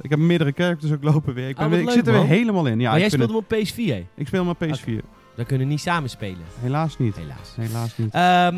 ik 0.00 0.10
heb 0.10 0.18
meerdere 0.18 0.52
characters 0.56 0.92
ook 0.92 1.02
lopen 1.02 1.34
weer. 1.34 1.48
Ik, 1.48 1.56
ben 1.56 1.64
Oh, 1.64 1.70
weer- 1.70 1.80
ik 1.80 1.86
leuk, 1.86 1.94
zit 1.94 2.06
er 2.06 2.12
weer 2.12 2.22
helemaal 2.26 2.66
in. 2.66 2.80
Ja, 2.80 2.90
maar 2.90 2.98
jij 3.00 3.08
speelt 3.08 3.28
hem 3.28 3.36
op 3.36 3.44
PS4, 3.54 3.74
hè? 3.76 3.94
het- 3.94 4.04
ik 4.14 4.26
speel 4.26 4.40
hem 4.40 4.48
op 4.50 4.62
PS4. 4.64 5.04
Dan 5.36 5.44
kunnen 5.46 5.66
we 5.66 5.72
niet 5.72 5.80
samen 5.82 6.10
spelen, 6.10 6.44
Helaas 6.60 6.98
niet. 6.98 7.16
helaas. 7.16 7.54
Helaas 7.56 7.96
niet. 7.98 8.14
Ehm, 8.14 8.56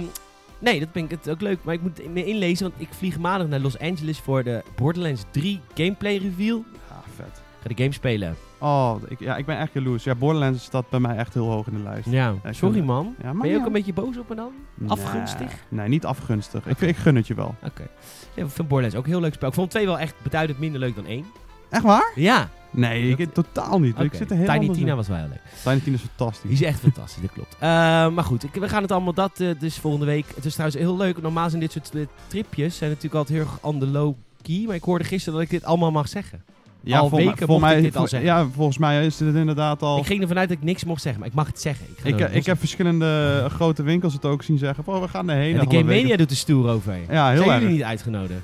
nee, 0.59 0.81
dat 0.81 0.89
vind 0.93 1.13
ik 1.13 1.19
het 1.19 1.31
ook 1.31 1.41
leuk. 1.41 1.59
Maar 1.63 1.75
ik 1.75 1.83
moet 1.83 2.13
me 2.13 2.25
inlezen, 2.25 2.69
want 2.71 2.81
ik 2.83 2.89
vlieg 2.91 3.19
maandag 3.19 3.49
naar 3.49 3.61
Los 3.61 3.79
Angeles 3.79 4.19
voor 4.19 4.43
de 4.45 4.63
Borderlands 4.77 5.25
3 5.31 5.61
gameplay 5.75 6.17
reveal. 6.17 6.65
Ja, 6.91 7.03
vet. 7.17 7.27
Ik 7.27 7.63
ga 7.63 7.69
de 7.69 7.83
game 7.83 7.93
spelen. 7.93 8.37
Oh, 8.59 8.97
ik, 9.09 9.21
ja, 9.21 9.37
ik 9.37 9.47
ben 9.47 9.59
echt 9.59 9.73
jaloers. 9.73 10.05
Ja, 10.05 10.15
Borderlands 10.15 10.65
staat 10.65 10.89
bij 10.91 11.01
mij 11.01 11.17
echt 11.17 11.35
heel 11.35 11.51
hoog 11.51 11.67
in 11.67 11.75
de 11.75 11.83
lijst. 11.83 12.09
Ja, 12.11 12.35
sorry 12.51 12.81
man. 12.81 13.15
Ja, 13.23 13.33
Ben 13.33 13.51
je 13.51 13.57
ook 13.57 13.67
een 13.67 13.73
beetje 13.73 13.93
boos 13.93 14.19
op 14.19 14.29
me 14.29 14.35
dan? 14.35 14.53
Nee. 14.75 14.91
afgunstig? 14.91 15.53
Nee, 15.69 15.89
niet 15.89 16.05
afgunstig. 16.05 16.67
Ik, 16.67 16.81
ik 16.81 16.97
gun 16.97 17.17
het 17.17 17.27
je 17.27 17.35
wel. 17.35 17.55
Oké. 17.63 17.87
Ja, 18.35 18.43
ik 18.45 18.51
vind 18.51 18.69
Borderlands 18.69 18.97
ook 18.97 19.05
een 19.05 19.11
heel 19.11 19.21
leuk 19.21 19.35
spel. 19.35 19.49
Ik 19.49 19.55
vond 19.55 19.71
2 19.71 19.87
wel 19.87 19.99
echt 19.99 20.15
beduidend 20.23 20.59
minder 20.59 20.81
leuk 20.81 20.95
dan 20.95 21.07
1. 21.07 21.25
Echt 21.71 21.83
waar? 21.83 22.13
Ja. 22.15 22.49
Nee, 22.71 23.17
ik, 23.17 23.35
totaal 23.35 23.81
niet. 23.81 23.99
Ik 23.99 24.15
zit 24.15 24.31
er 24.31 24.37
helemaal 24.37 24.59
Tiny 24.59 24.75
Tina 24.75 24.91
in. 24.91 24.97
was 24.97 25.09
wel 25.09 25.17
heel 25.17 25.29
leuk. 25.29 25.41
Tiny 25.63 25.81
Tina 25.81 25.97
is 25.97 26.03
fantastisch. 26.03 26.51
Die 26.51 26.53
is 26.53 26.63
echt 26.63 26.81
fantastisch, 26.81 27.23
dat 27.23 27.33
klopt. 27.33 27.55
Eh, 27.55 27.61
maar 28.09 28.25
goed, 28.25 28.45
ik, 28.45 28.55
we 28.55 28.69
gaan 28.69 28.83
het 28.83 28.93
allemaal 28.93 29.13
dat 29.13 29.41
eh, 29.41 29.49
dus 29.59 29.79
volgende 29.79 30.07
week. 30.07 30.27
Het 30.35 30.45
is 30.45 30.53
trouwens 30.53 30.81
heel 30.81 30.97
leuk. 30.97 31.23
Normaal 31.23 31.49
zijn 31.49 31.61
dit 31.61 31.73
soort 31.73 31.95
eh, 31.95 32.01
tripjes 32.27 32.77
zijn 32.77 32.91
natuurlijk 32.91 33.17
altijd 33.17 33.39
heel 33.39 33.47
erg 33.47 33.59
on 33.63 33.79
the 33.79 33.87
low 33.87 34.15
key. 34.43 34.65
Maar 34.67 34.75
ik 34.75 34.83
hoorde 34.83 35.05
gisteren 35.05 35.35
dat 35.35 35.43
ik 35.43 35.51
dit 35.51 35.65
allemaal 35.65 35.91
mag 35.91 36.09
zeggen. 36.09 36.43
Ja, 36.87 36.99
Al 36.99 37.09
vol- 37.09 37.19
weken 37.19 37.47
vol 37.47 37.59
mocht 37.59 37.71
ik 37.71 37.77
mij, 37.77 37.81
dit 37.85 37.97
al 37.97 38.09
zeggen. 38.09 38.29
Ja, 38.29 38.47
volgens 38.55 38.79
mij 38.79 39.07
is 39.07 39.19
het 39.21 39.35
inderdaad 39.35 39.83
al... 39.83 39.99
Ik 39.99 40.07
ging 40.07 40.21
ervan 40.23 40.39
uit 40.39 40.49
dat 40.49 40.57
ik 40.59 40.63
niks 40.65 40.85
mocht 40.85 41.03
zeggen, 41.03 41.21
maar 41.21 41.31
ik 41.31 41.37
mag 41.37 41.47
het 41.47 41.61
zeggen. 41.61 41.87
Ik, 41.91 42.05
Ik, 42.05 42.21
ik, 42.29 42.35
los- 42.35 42.47
heb 42.47 42.59
verschillende 42.59 43.41
eh, 43.45 43.51
grote 43.51 43.83
winkels 43.83 44.13
het 44.13 44.25
ook 44.25 44.43
zien 44.43 44.59
zeggen. 44.59 44.85
Oh, 44.87 45.01
we 45.01 45.09
gaan 45.09 45.31
erheen. 45.31 45.59
En 45.59 45.69
de 45.69 45.77
Game 45.77 45.85
weken- 45.85 46.03
Mania 46.03 46.17
doet 46.17 46.31
er 46.31 46.37
stoer 46.37 46.69
over. 46.71 46.99
Ja, 47.11 47.29
heel 47.31 47.37
Zijn 47.39 47.51
erg. 47.51 47.61
jullie 47.61 47.75
niet 47.77 47.85
uitgenodigd? 47.85 48.41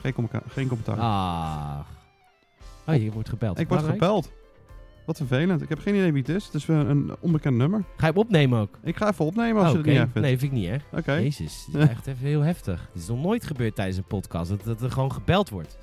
Geen, 0.00 0.12
commentaar. 0.12 0.42
geen 0.48 0.68
commentaar. 0.68 0.98
Ah. 0.98 1.78
Oh, 2.86 3.02
je 3.02 3.12
wordt 3.12 3.28
gebeld. 3.28 3.58
ik 3.58 3.68
word 3.68 3.82
gebeld. 3.82 4.30
Wat 5.06 5.16
vervelend. 5.16 5.62
Ik 5.62 5.68
heb 5.68 5.78
geen 5.78 5.94
idee 5.94 6.12
wie 6.12 6.22
het 6.26 6.30
is. 6.36 6.44
Het 6.44 6.54
is 6.54 6.68
een, 6.68 6.90
een 6.90 7.12
onbekend 7.20 7.56
nummer. 7.56 7.78
Ga 7.96 8.06
je 8.06 8.12
hem 8.12 8.20
opnemen 8.22 8.60
ook? 8.60 8.78
Ik 8.82 8.96
ga 8.96 9.08
even 9.10 9.24
opnemen 9.24 9.62
als 9.62 9.64
Oh, 9.66 9.70
je 9.72 9.76
het 9.78 9.86
niet 9.86 9.96
vindt. 10.12 10.20
Nee, 10.28 10.38
vind 10.38 10.52
ik 10.52 10.58
niet 10.58 10.68
erg. 10.68 10.82
Oké. 10.92 11.12
Jezus, 11.12 11.66
dit 11.72 11.82
is 11.82 11.88
echt 11.88 12.06
even 12.06 12.26
heel 12.26 12.40
heftig. 12.40 12.88
Dit 12.92 13.02
is 13.02 13.08
nog 13.08 13.22
nooit 13.22 13.44
gebeurd 13.44 13.74
tijdens 13.74 13.96
een 13.96 14.04
podcast, 14.04 14.50
dat, 14.50 14.64
dat 14.64 14.82
er 14.82 14.90
gewoon 14.90 15.12
gebeld 15.12 15.50
wordt. 15.50 15.76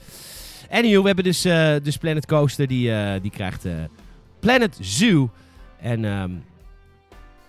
Anyhow, 0.70 1.02
we 1.02 1.08
hebben 1.08 1.24
dus, 1.24 1.46
eh, 1.46 1.76
dus 1.84 1.98
Planet 1.98 2.26
Coaster, 2.26 2.68
die, 2.68 2.94
eh, 2.94 3.22
die 3.22 3.32
krijgt 3.32 3.66
eh, 3.66 3.74
Planet 4.40 4.78
Zoo. 4.82 5.30
En 5.82 6.06
ehm, 6.06 6.32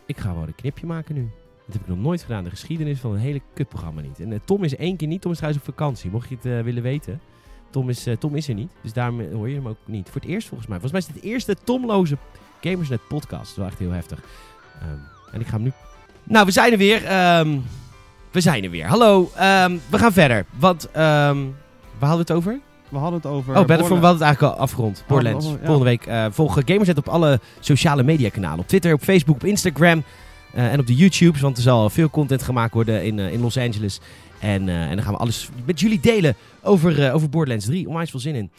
ik 0.07 0.19
ga 0.19 0.35
wel 0.35 0.43
een 0.43 0.55
knipje 0.55 0.87
maken 0.87 1.15
nu. 1.15 1.31
Dat 1.65 1.73
heb 1.73 1.83
ik 1.83 1.89
nog 1.89 1.99
nooit 1.99 2.23
gedaan. 2.23 2.45
De 2.45 2.51
geschiedenis 2.51 3.01
van 3.01 3.13
een 3.13 3.19
hele 3.19 3.41
kutprogramma 3.55 4.01
niet. 4.01 4.21
En 4.21 4.41
Tom 4.45 4.65
is 4.65 4.77
één 4.77 4.97
keer 4.97 5.09
niet. 5.09 5.21
Tom 5.21 5.31
is 5.31 5.37
trouwens 5.37 5.67
op 5.67 5.75
vakantie, 5.75 6.11
mocht 6.11 6.29
je 6.29 6.37
het 6.41 6.65
willen 6.65 6.83
weten. 6.83 7.21
Tom 7.71 7.89
is, 7.89 8.07
Tom 8.19 8.35
is 8.35 8.49
er 8.49 8.55
niet, 8.55 8.71
dus 8.83 8.93
daarom 8.93 9.33
hoor 9.33 9.49
je 9.49 9.55
hem 9.55 9.69
ook 9.69 9.79
niet. 9.85 10.09
Voor 10.09 10.21
het 10.21 10.31
eerst 10.31 10.49
volgens 10.49 10.69
mij. 10.69 10.81
Volgens 10.81 11.07
mij 11.07 11.11
is 11.11 11.15
het 11.15 11.25
de 11.25 11.33
eerste 11.33 11.65
Tomloze 11.65 12.17
Gamersnet 12.61 13.01
podcast. 13.09 13.47
Dat 13.47 13.57
wel 13.57 13.67
echt 13.67 13.79
heel 13.79 13.91
heftig. 13.91 14.23
Ehm, 14.81 15.35
en 15.35 15.41
ik 15.41 15.47
ga 15.47 15.53
hem 15.53 15.63
nu... 15.63 15.73
Nou, 16.25 16.47
we 16.47 16.53
zijn 16.53 16.73
er 16.73 16.79
weer. 16.79 17.05
Ehm, 17.05 17.59
we 18.31 18.41
zijn 18.41 18.65
er 18.65 18.71
weer. 18.71 18.87
Hallo, 18.87 19.31
we 19.91 19.99
gaan 19.99 20.13
verder. 20.13 20.47
Want, 20.51 20.89
waar 20.93 22.09
hadden 22.09 22.27
we 22.27 22.33
het 22.33 22.33
over? 22.33 22.61
We 22.91 22.99
hadden 22.99 23.21
het 23.21 23.31
over... 23.31 23.57
Oh, 23.57 23.67
Battlefront, 23.67 24.01
we 24.01 24.07
hadden 24.07 24.13
het 24.13 24.21
eigenlijk 24.23 24.55
al 24.55 24.61
afgerond. 24.61 25.05
Borderlands. 25.07 25.47
oh, 25.47 25.53
ja. 25.53 25.59
Volgende 25.59 25.85
week 25.85 26.07
uh, 26.07 26.27
volgen 26.31 26.63
Gamerset 26.67 26.99
op 26.99 27.09
alle 27.09 27.41
sociale 27.61 28.03
media 28.03 28.29
kanalen. 28.29 28.59
Op 28.59 28.69
Twitter, 28.69 28.93
op 28.93 29.03
Facebook, 29.03 29.35
op 29.35 29.45
Instagram 29.45 30.03
uh, 30.55 30.73
en 30.73 30.81
op 30.81 30.87
de 30.87 30.95
YouTubes. 30.95 31.41
Want 31.41 31.57
er 31.57 31.63
zal 31.63 31.91
veel 31.91 32.11
content 32.11 32.43
gemaakt 32.43 32.75
worden 32.75 33.05
in, 33.05 33.19
uh, 33.19 33.33
in 33.33 33.41
Los 33.41 33.59
Angeles. 33.59 34.01
En, 34.39 34.69
en 34.69 34.95
dan 34.95 35.05
gaan 35.05 35.13
we 35.13 35.19
alles 35.19 35.49
met 35.65 35.81
jullie 35.81 36.01
delen 36.01 36.37
over, 36.63 37.13
over 37.13 37.29
Borderlands 37.29 37.67
3. 37.67 37.89
Onwijs 37.89 38.11
veel 38.11 38.21
zin 38.21 38.35
in. 38.35 38.51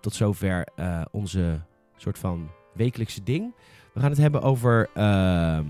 Tot 0.00 0.14
zover 0.14 0.66
onze 1.10 1.60
soort 1.96 2.18
van 2.18 2.48
wekelijkse 2.74 3.22
ding. 3.22 3.54
We 3.94 4.00
gaan 4.00 4.10
het 4.10 4.18
hebben 4.18 4.42
over 4.42 4.88
ehm, 4.94 5.64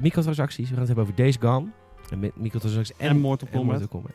microtransacties. 0.00 0.68
We 0.68 0.70
gaan 0.70 0.78
het 0.78 0.86
hebben 0.86 1.04
over 1.04 1.16
Days 1.16 1.36
Gone. 1.40 1.66
En 2.10 2.32
microtransacties 2.34 2.96
en, 2.96 3.08
en 3.08 3.18
Mortal 3.18 3.48
en 3.48 3.54
Kombat. 3.54 3.78
Mortal 3.78 4.00
Kombat. 4.00 4.12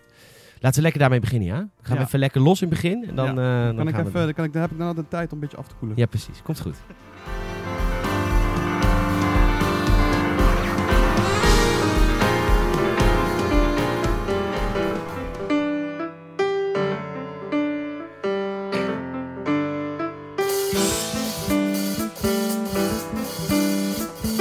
Laten 0.66 0.80
we 0.80 0.86
lekker 0.86 1.02
daarmee 1.02 1.20
beginnen, 1.20 1.48
ja? 1.48 1.68
Gaan 1.82 1.98
we 1.98 2.04
even 2.04 2.20
lekker 2.20 2.42
los 2.42 2.62
in 2.62 2.68
het 2.68 2.76
begin. 2.76 3.06
En 3.08 3.16
dan, 3.16 3.28
eh, 3.28 3.76
kan 3.76 3.88
ik 3.88 3.98
even, 3.98 4.34
kan 4.34 4.46
ik, 4.46 4.54
dan 4.54 4.62
heb 4.62 4.72
ik 4.72 4.78
dan 4.78 4.96
de 4.96 5.08
tijd 5.08 5.32
om 5.32 5.34
een 5.34 5.40
beetje 5.40 5.58
af 5.58 5.68
te 5.68 5.76
koelen. 5.80 5.98
Ja, 5.98 6.06
precies. 6.06 6.42
Komt 6.44 6.62
goed. 6.62 6.76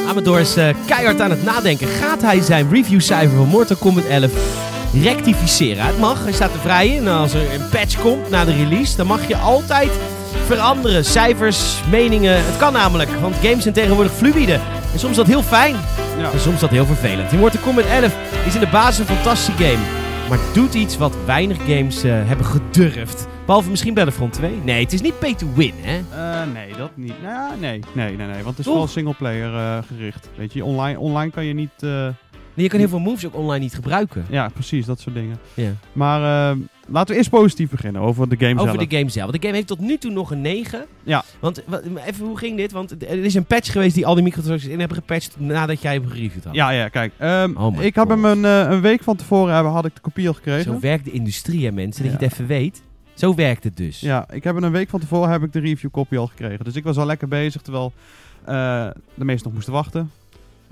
Amador 0.09 0.41
is 0.41 0.57
eh, 0.57 0.75
keihard 0.87 1.21
aan 1.21 1.31
het 1.31 1.45
nadenken. 1.45 1.87
Gaat 1.87 2.23
hij 2.23 2.41
zijn 2.41 2.71
reviewcijfer 2.71 3.37
van 3.37 3.49
Mortal 3.49 3.77
Kombat 3.77 4.05
11 4.05 4.64
rectificeren? 5.03 5.85
Het 5.87 5.99
mag, 5.99 6.23
hij 6.23 6.33
staat 6.33 6.53
er 6.53 6.59
vrij 6.61 6.89
in. 6.89 7.07
En 7.07 7.15
als 7.15 7.33
er 7.35 7.55
een 7.55 7.69
patch 7.71 8.01
komt 8.01 8.31
na 8.31 8.45
de 8.45 8.53
release, 8.57 8.97
dan 8.97 9.07
mag 9.07 9.29
je 9.29 9.37
altijd 9.37 9.91
veranderen. 10.47 11.05
Cijfers, 11.05 11.81
meningen, 11.91 12.37
het 12.45 12.57
kan 12.57 12.73
namelijk. 12.73 13.11
Want 13.21 13.35
games 13.43 13.63
zijn 13.63 13.75
tegenwoordig 13.75 14.13
fluïde. 14.13 14.53
En 14.93 14.99
soms 14.99 15.11
is 15.11 15.17
dat 15.17 15.27
heel 15.27 15.43
fijn, 15.43 15.75
Ja. 16.19 16.31
en 16.33 16.41
soms 16.41 16.55
is 16.55 16.61
dat 16.61 16.71
heel 16.71 16.87
vervelend. 16.87 17.31
Die 17.31 17.39
Mortal 17.39 17.61
Kombat 17.61 17.85
11 17.85 18.17
is 18.47 18.55
in 18.55 18.61
de 18.61 18.69
basis 18.73 18.99
een 18.99 19.15
fantastische 19.15 19.65
game. 19.65 19.83
Maar 20.29 20.39
doet 20.53 20.75
iets 20.75 20.97
wat 20.97 21.13
weinig 21.27 21.57
games 21.57 22.03
eh, 22.03 22.13
hebben 22.15 22.47
gedurfd. 22.47 23.27
Behalve 23.47 23.71
misschien 23.71 23.95
Battlefront 23.95 24.33
2. 24.33 24.61
Nee, 24.65 24.83
het 24.83 24.93
is 24.93 25.01
niet 25.01 25.19
pay 25.19 25.35
to 25.35 25.47
win, 25.55 25.73
hè? 25.81 25.97
Eh, 25.97 26.53
nee, 26.53 26.73
dat 26.77 26.91
niet. 26.95 27.23
Nou, 27.23 27.53
nee, 27.61 27.81
nee, 27.93 28.17
nee, 28.17 28.27
nee. 28.27 28.43
Want 28.43 28.47
het 28.47 28.59
is 28.59 28.65
Toch? 28.65 28.65
vooral 28.65 28.87
singleplayer 28.89 29.55
eh 29.55 29.79
gericht. 29.97 30.29
Weet 30.37 30.53
je, 30.53 30.65
online, 30.65 30.99
online 30.99 31.31
kan 31.31 31.45
je 31.45 31.55
niet... 31.55 31.71
je 32.63 32.69
kan 32.69 32.79
heel 32.79 32.89
veel 32.89 32.99
moves 32.99 33.27
ook 33.27 33.35
online 33.37 33.59
niet 33.65 33.75
gebruiken. 33.75 34.25
ja, 34.31 34.49
precies, 34.49 34.87
dat 34.87 35.01
soort 35.01 35.15
dingen. 35.15 35.39
Ja. 35.55 35.71
Maar 35.93 36.51
eh, 36.51 36.57
laten 36.89 37.11
we 37.13 37.17
eerst 37.19 37.31
positief 37.31 37.71
beginnen 37.71 38.03
over 38.03 38.29
de 38.29 38.37
game 38.39 38.61
Over 38.61 38.73
zelf. 38.75 38.87
de 38.89 38.97
game 38.97 39.11
zelf. 39.11 39.31
Want 39.31 39.41
de 39.41 39.47
game 39.47 39.55
heeft 39.57 39.69
tot 39.69 39.81
nu 39.81 39.99
toe 39.99 40.11
nog 40.11 40.31
een 40.31 40.41
9. 40.41 40.85
Ja. 41.03 41.25
Want 41.41 41.63
wa- 41.67 41.81
even, 42.07 42.27
hoe 42.27 42.39
ging 42.39 42.57
dit? 42.57 42.73
Want 42.73 42.91
er 43.03 43.25
is 43.25 43.35
een 43.35 43.45
patch 43.45 43.73
geweest 43.73 43.95
die 43.95 44.07
al 44.07 44.15
die 44.15 44.23
microtransacties 44.25 44.73
in 44.73 44.79
hebben 44.79 44.97
gepatcht 44.97 45.41
nadat 45.41 45.83
jij 45.83 45.95
hem 45.95 46.07
gereviewd 46.07 46.45
had. 46.45 46.55
Ja, 46.55 46.71
ja, 46.71 46.89
kijk. 46.89 47.13
ehm, 47.19 47.57
Oh 47.57 47.77
my 47.77 47.83
ik 47.85 47.95
had 47.95 48.09
hem 48.09 48.25
een, 48.25 48.45
eh, 48.45 48.71
een 48.71 48.81
week 48.81 49.03
van 49.03 49.17
tevoren 49.17 49.55
hebben, 49.55 49.73
had 49.73 49.85
ik 49.85 49.95
de 49.95 50.01
kopie 50.01 50.29
al 50.29 50.35
gekregen. 50.35 50.73
Zo 50.73 50.81
werkt 50.81 51.05
de 51.05 51.11
industrie, 51.11 51.65
hè, 51.67 51.73
mensen. 51.73 52.03
Dat 52.03 52.13
je 52.13 52.25
het 52.25 52.33
even 52.33 52.47
weet. 52.47 52.83
Zo 53.15 53.35
werkt 53.35 53.65
het 53.65 53.77
dus. 53.77 54.01
Ja, 54.01 54.27
ik 54.31 54.45
heb 54.45 54.57
een 54.63 54.71
week 54.73 54.89
van 54.89 55.01
tevoren 55.01 55.31
heb 55.31 55.43
ik 55.43 55.53
de 55.53 55.61
review 55.61 55.91
copy 55.91 56.17
al 56.17 56.27
gekregen. 56.27 56.65
Dus 56.65 56.75
ik 56.75 56.85
was 56.85 56.97
al 56.97 57.07
lekker 57.07 57.29
bezig, 57.29 57.63
terwijl 57.63 57.93
eh, 58.45 58.55
de 59.15 59.25
meesten 59.25 59.45
nog 59.45 59.53
moesten 59.55 59.73
wachten. 59.73 60.11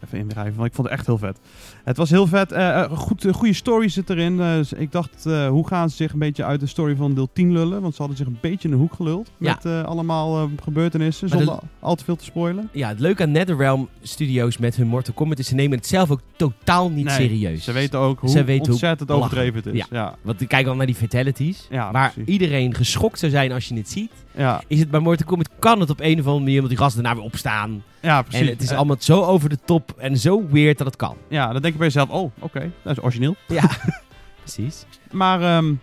Even 0.04 0.18
inwrijven, 0.18 0.54
want 0.56 0.68
ik 0.68 0.74
vond 0.74 0.88
het 0.88 0.96
echt 0.96 1.06
heel 1.06 1.18
vet. 1.18 1.38
Het 1.84 1.96
was 1.96 2.10
heel 2.10 2.26
vet. 2.26 2.52
eh, 2.52 2.80
eh, 2.82 2.90
goed, 2.90 3.24
een 3.24 3.32
goede 3.34 3.52
story 3.54 3.88
zit 3.88 4.10
erin. 4.10 4.40
Eh, 4.40 4.54
dus 4.54 4.72
ik 4.72 4.92
dacht, 4.92 5.26
eh, 5.26 5.48
hoe 5.48 5.66
gaan 5.66 5.90
ze 5.90 5.96
zich 5.96 6.12
een 6.12 6.18
beetje 6.18 6.44
uit 6.44 6.60
de 6.60 6.66
story 6.66 6.96
van 6.96 7.14
deel 7.14 7.28
10 7.32 7.52
lullen? 7.52 7.80
Want 7.82 7.92
ze 7.94 7.98
hadden 7.98 8.16
zich 8.18 8.26
een 8.26 8.38
beetje 8.40 8.68
in 8.68 8.74
de 8.74 8.80
hoek 8.80 8.94
geluld. 8.94 9.30
Ja. 9.38 9.52
Met 9.54 9.64
eh, 9.64 9.82
allemaal 9.84 10.36
eh, 10.42 10.44
gebeurtenissen, 10.62 11.28
Maar 11.28 11.38
de- 11.38 11.44
zonder 11.44 11.62
al 11.80 11.94
te 11.94 12.04
veel 12.04 12.16
te 12.16 12.24
spoilen. 12.24 12.68
Ja, 12.72 12.88
het 12.88 13.00
leuke 13.00 13.22
aan 13.22 13.30
NetherRealm 13.30 13.88
Studios 14.02 14.58
met 14.58 14.76
hun 14.76 14.86
Mortal 14.86 15.14
Kombat 15.14 15.38
is 15.38 15.46
ze 15.48 15.54
nemen 15.54 15.78
het 15.78 15.86
zelf 15.86 16.10
ook 16.10 16.20
totaal 16.36 16.90
niet 16.90 17.04
Nee, 17.04 17.14
serieus. 17.14 17.64
Ze 17.64 17.72
weten 17.72 17.98
ook 17.98 18.20
hoe 18.20 18.30
Ze 18.30 18.44
weten 18.44 18.62
hoe 18.62 18.70
ontzettend 18.70 19.10
overdreven 19.10 19.54
het 19.64 19.66
is. 19.74 19.86
Ja, 19.90 20.14
Want 20.22 20.46
kijk 20.46 20.66
al 20.66 20.76
naar 20.76 20.86
die 20.86 20.94
fatalities. 20.94 21.66
ja, 21.70 21.90
waar 21.92 22.12
precies. 22.12 22.32
iedereen 22.32 22.74
geschokt 22.74 23.18
zou 23.18 23.32
zijn 23.32 23.52
als 23.52 23.68
je 23.68 23.74
het 23.74 23.90
ziet. 23.90 24.12
Ja, 24.36 24.62
Is 24.66 24.78
het 24.78 24.90
bij 24.90 25.00
Mortal 25.00 25.26
Kombat 25.26 25.48
kan 25.58 25.80
het 25.80 25.90
op 25.90 26.00
een 26.00 26.12
of 26.20 26.26
andere 26.26 26.38
manier, 26.38 26.54
omdat 26.54 26.68
die 26.70 26.78
gasten 26.78 27.02
daarna 27.02 27.18
weer 27.18 27.28
opstaan. 27.28 27.82
ja, 28.00 28.22
precies. 28.22 28.40
En 28.40 28.52
het 28.52 28.62
is 28.62 28.70
Eh, 28.70 28.76
allemaal 28.76 28.96
zo 28.98 29.22
over 29.22 29.48
de 29.48 29.58
top 29.64 29.91
en 29.96 30.16
zo 30.16 30.46
weird 30.48 30.78
dat 30.78 30.86
het 30.86 30.96
kan. 30.96 31.16
Ja, 31.28 31.52
dan 31.52 31.62
denk 31.62 31.72
je 31.72 31.78
bij 31.78 31.86
jezelf, 31.86 32.08
oh, 32.08 32.30
oké, 32.38 32.70
dat 32.82 32.96
is 32.96 33.02
origineel. 33.02 33.34
Ja, 33.48 33.70
precies. 34.42 34.86
Maar 35.10 35.42
ehm, 35.42 35.74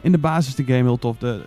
in 0.00 0.12
de 0.12 0.18
basis 0.18 0.48
is 0.48 0.66
de 0.66 0.72
game 0.72 0.84
heel 0.84 0.98
tof. 0.98 1.18
De, 1.18 1.42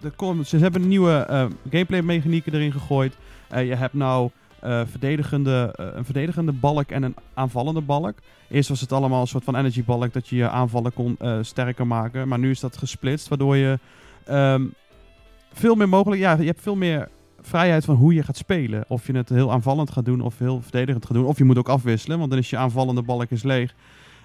de, 0.00 0.44
ze 0.44 0.56
hebben 0.58 0.88
nieuwe 0.88 1.12
eh, 1.12 1.46
gameplay 1.70 2.02
mechanieken 2.02 2.54
erin 2.54 2.72
gegooid. 2.72 3.16
Eh, 3.48 3.66
je 3.66 3.74
hebt 3.74 3.94
nou 3.94 4.30
eh, 4.60 4.80
verdedigende, 4.86 5.72
een 5.76 6.04
verdedigende 6.04 6.52
balk 6.52 6.90
en 6.90 7.02
een 7.02 7.14
aanvallende 7.34 7.80
balk. 7.80 8.14
Eerst 8.48 8.68
was 8.68 8.80
het 8.80 8.92
allemaal 8.92 9.20
een 9.20 9.26
soort 9.26 9.44
van 9.44 9.56
energy 9.56 9.84
balk 9.84 10.12
dat 10.12 10.28
je 10.28 10.36
je 10.36 10.48
aanvallen 10.48 10.92
kon 10.92 11.18
sterker 11.40 11.86
maken. 11.86 12.28
Maar 12.28 12.38
nu 12.38 12.50
is 12.50 12.60
dat 12.60 12.76
gesplitst, 12.76 13.28
waardoor 13.28 13.56
je 13.56 13.78
ehm, 14.24 14.64
veel 15.52 15.74
meer 15.74 15.88
mogelijk... 15.88 16.20
Ja, 16.20 16.36
je 16.38 16.46
hebt 16.46 16.62
veel 16.62 16.76
meer 16.76 17.08
vrijheid 17.46 17.84
van 17.84 17.94
hoe 17.94 18.14
je 18.14 18.22
gaat 18.22 18.36
spelen. 18.36 18.84
Of 18.88 19.06
je 19.06 19.12
het 19.12 19.28
heel 19.28 19.52
aanvallend 19.52 19.90
gaat 19.90 20.04
doen 20.04 20.20
of 20.20 20.38
heel 20.38 20.60
verdedigend 20.62 21.06
gaat 21.06 21.14
doen. 21.14 21.24
Of 21.24 21.38
je 21.38 21.44
moet 21.44 21.58
ook 21.58 21.68
afwisselen, 21.68 22.18
want 22.18 22.30
dan 22.30 22.38
is 22.38 22.50
je 22.50 22.56
aanvallende 22.56 23.02
balk 23.02 23.30
is 23.30 23.42
leeg. 23.42 23.74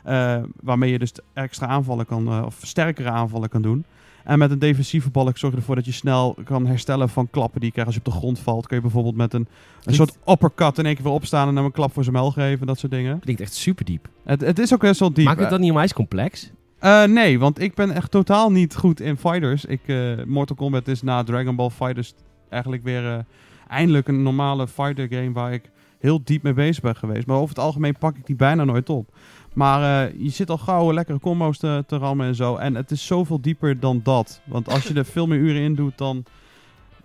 Eh, 0.07 0.37
waarmee 0.61 0.91
je 0.91 0.99
dus 0.99 1.11
extra 1.33 1.67
aanvallen 1.67 2.05
kan, 2.05 2.27
eh, 2.27 2.43
of 2.45 2.59
sterkere 2.61 3.09
aanvallen 3.09 3.49
kan 3.49 3.61
doen. 3.61 3.85
En 4.23 4.39
met 4.39 4.51
een 4.51 4.59
defensieve 4.59 5.09
balk 5.09 5.37
zorg 5.37 5.53
je 5.53 5.59
ervoor 5.59 5.75
dat 5.75 5.85
je 5.85 5.91
snel 5.91 6.37
kan 6.43 6.65
herstellen 6.65 7.09
van 7.09 7.29
klappen 7.29 7.59
die 7.59 7.69
je 7.69 7.71
krijgt 7.71 7.91
als 7.91 8.03
je 8.03 8.05
op 8.05 8.13
de 8.13 8.19
grond 8.19 8.39
valt. 8.39 8.67
Kun 8.67 8.75
je 8.75 8.81
bijvoorbeeld 8.81 9.15
met 9.15 9.33
een, 9.33 9.47
een 9.83 9.93
soort 9.93 10.17
uppercut 10.27 10.77
in 10.77 10.85
één 10.85 10.95
keer 10.95 11.03
weer 11.03 11.13
opstaan 11.13 11.47
en 11.47 11.55
dan 11.55 11.65
een 11.65 11.71
klap 11.71 11.93
voor 11.93 12.03
zijn 12.03 12.15
mel 12.15 12.31
geven. 12.31 12.67
Dat 12.67 12.79
soort 12.79 12.91
dingen. 12.91 13.19
Klinkt 13.19 13.41
echt 13.41 13.53
super 13.53 13.85
diep. 13.85 14.09
Het, 14.23 14.41
het 14.41 14.59
is 14.59 14.73
ook 14.73 14.79
best 14.79 14.99
wel 14.99 15.13
diep. 15.13 15.25
Maakt 15.25 15.39
het 15.39 15.49
dan 15.49 15.59
niet 15.59 15.71
onwijs 15.71 15.93
complex? 15.93 16.51
Eh, 16.79 17.03
nee, 17.03 17.39
want 17.39 17.59
ik 17.59 17.75
ben 17.75 17.91
echt 17.91 18.11
totaal 18.11 18.51
niet 18.51 18.75
goed 18.75 18.99
in 18.99 19.17
fighters. 19.17 19.65
Ik, 19.65 19.81
Mortal 20.25 20.55
Kombat 20.55 20.87
is 20.87 21.01
na 21.01 21.23
Dragon 21.23 21.55
Ball 21.55 21.69
Fighters 21.69 22.13
eigenlijk 22.49 22.83
weer 22.83 23.13
eh, 23.13 23.19
eindelijk 23.67 24.07
een 24.07 24.23
normale 24.23 24.67
fighter 24.67 25.07
game 25.09 25.31
waar 25.31 25.53
ik 25.53 25.69
heel 25.99 26.21
diep 26.23 26.43
mee 26.43 26.53
bezig 26.53 26.83
ben 26.83 26.95
geweest. 26.95 27.27
Maar 27.27 27.37
over 27.37 27.49
het 27.49 27.59
algemeen 27.63 27.97
pak 27.97 28.17
ik 28.17 28.25
die 28.25 28.35
bijna 28.35 28.63
nooit 28.63 28.89
op. 28.89 29.15
Maar 29.53 30.07
eh, 30.07 30.13
je 30.19 30.29
zit 30.29 30.49
al 30.49 30.57
gauw 30.57 30.93
lekkere 30.93 31.19
combo's 31.19 31.57
te, 31.57 31.83
te 31.87 31.97
rammen 31.97 32.27
en 32.27 32.35
zo. 32.35 32.55
En 32.55 32.75
het 32.75 32.91
is 32.91 33.05
zoveel 33.05 33.41
dieper 33.41 33.79
dan 33.79 33.99
dat. 34.03 34.41
Want 34.45 34.69
als 34.69 34.83
je 34.83 34.93
er 34.93 35.05
veel 35.15 35.27
meer 35.27 35.39
uren 35.39 35.61
in 35.61 35.75
doet, 35.75 35.97
dan... 35.97 36.23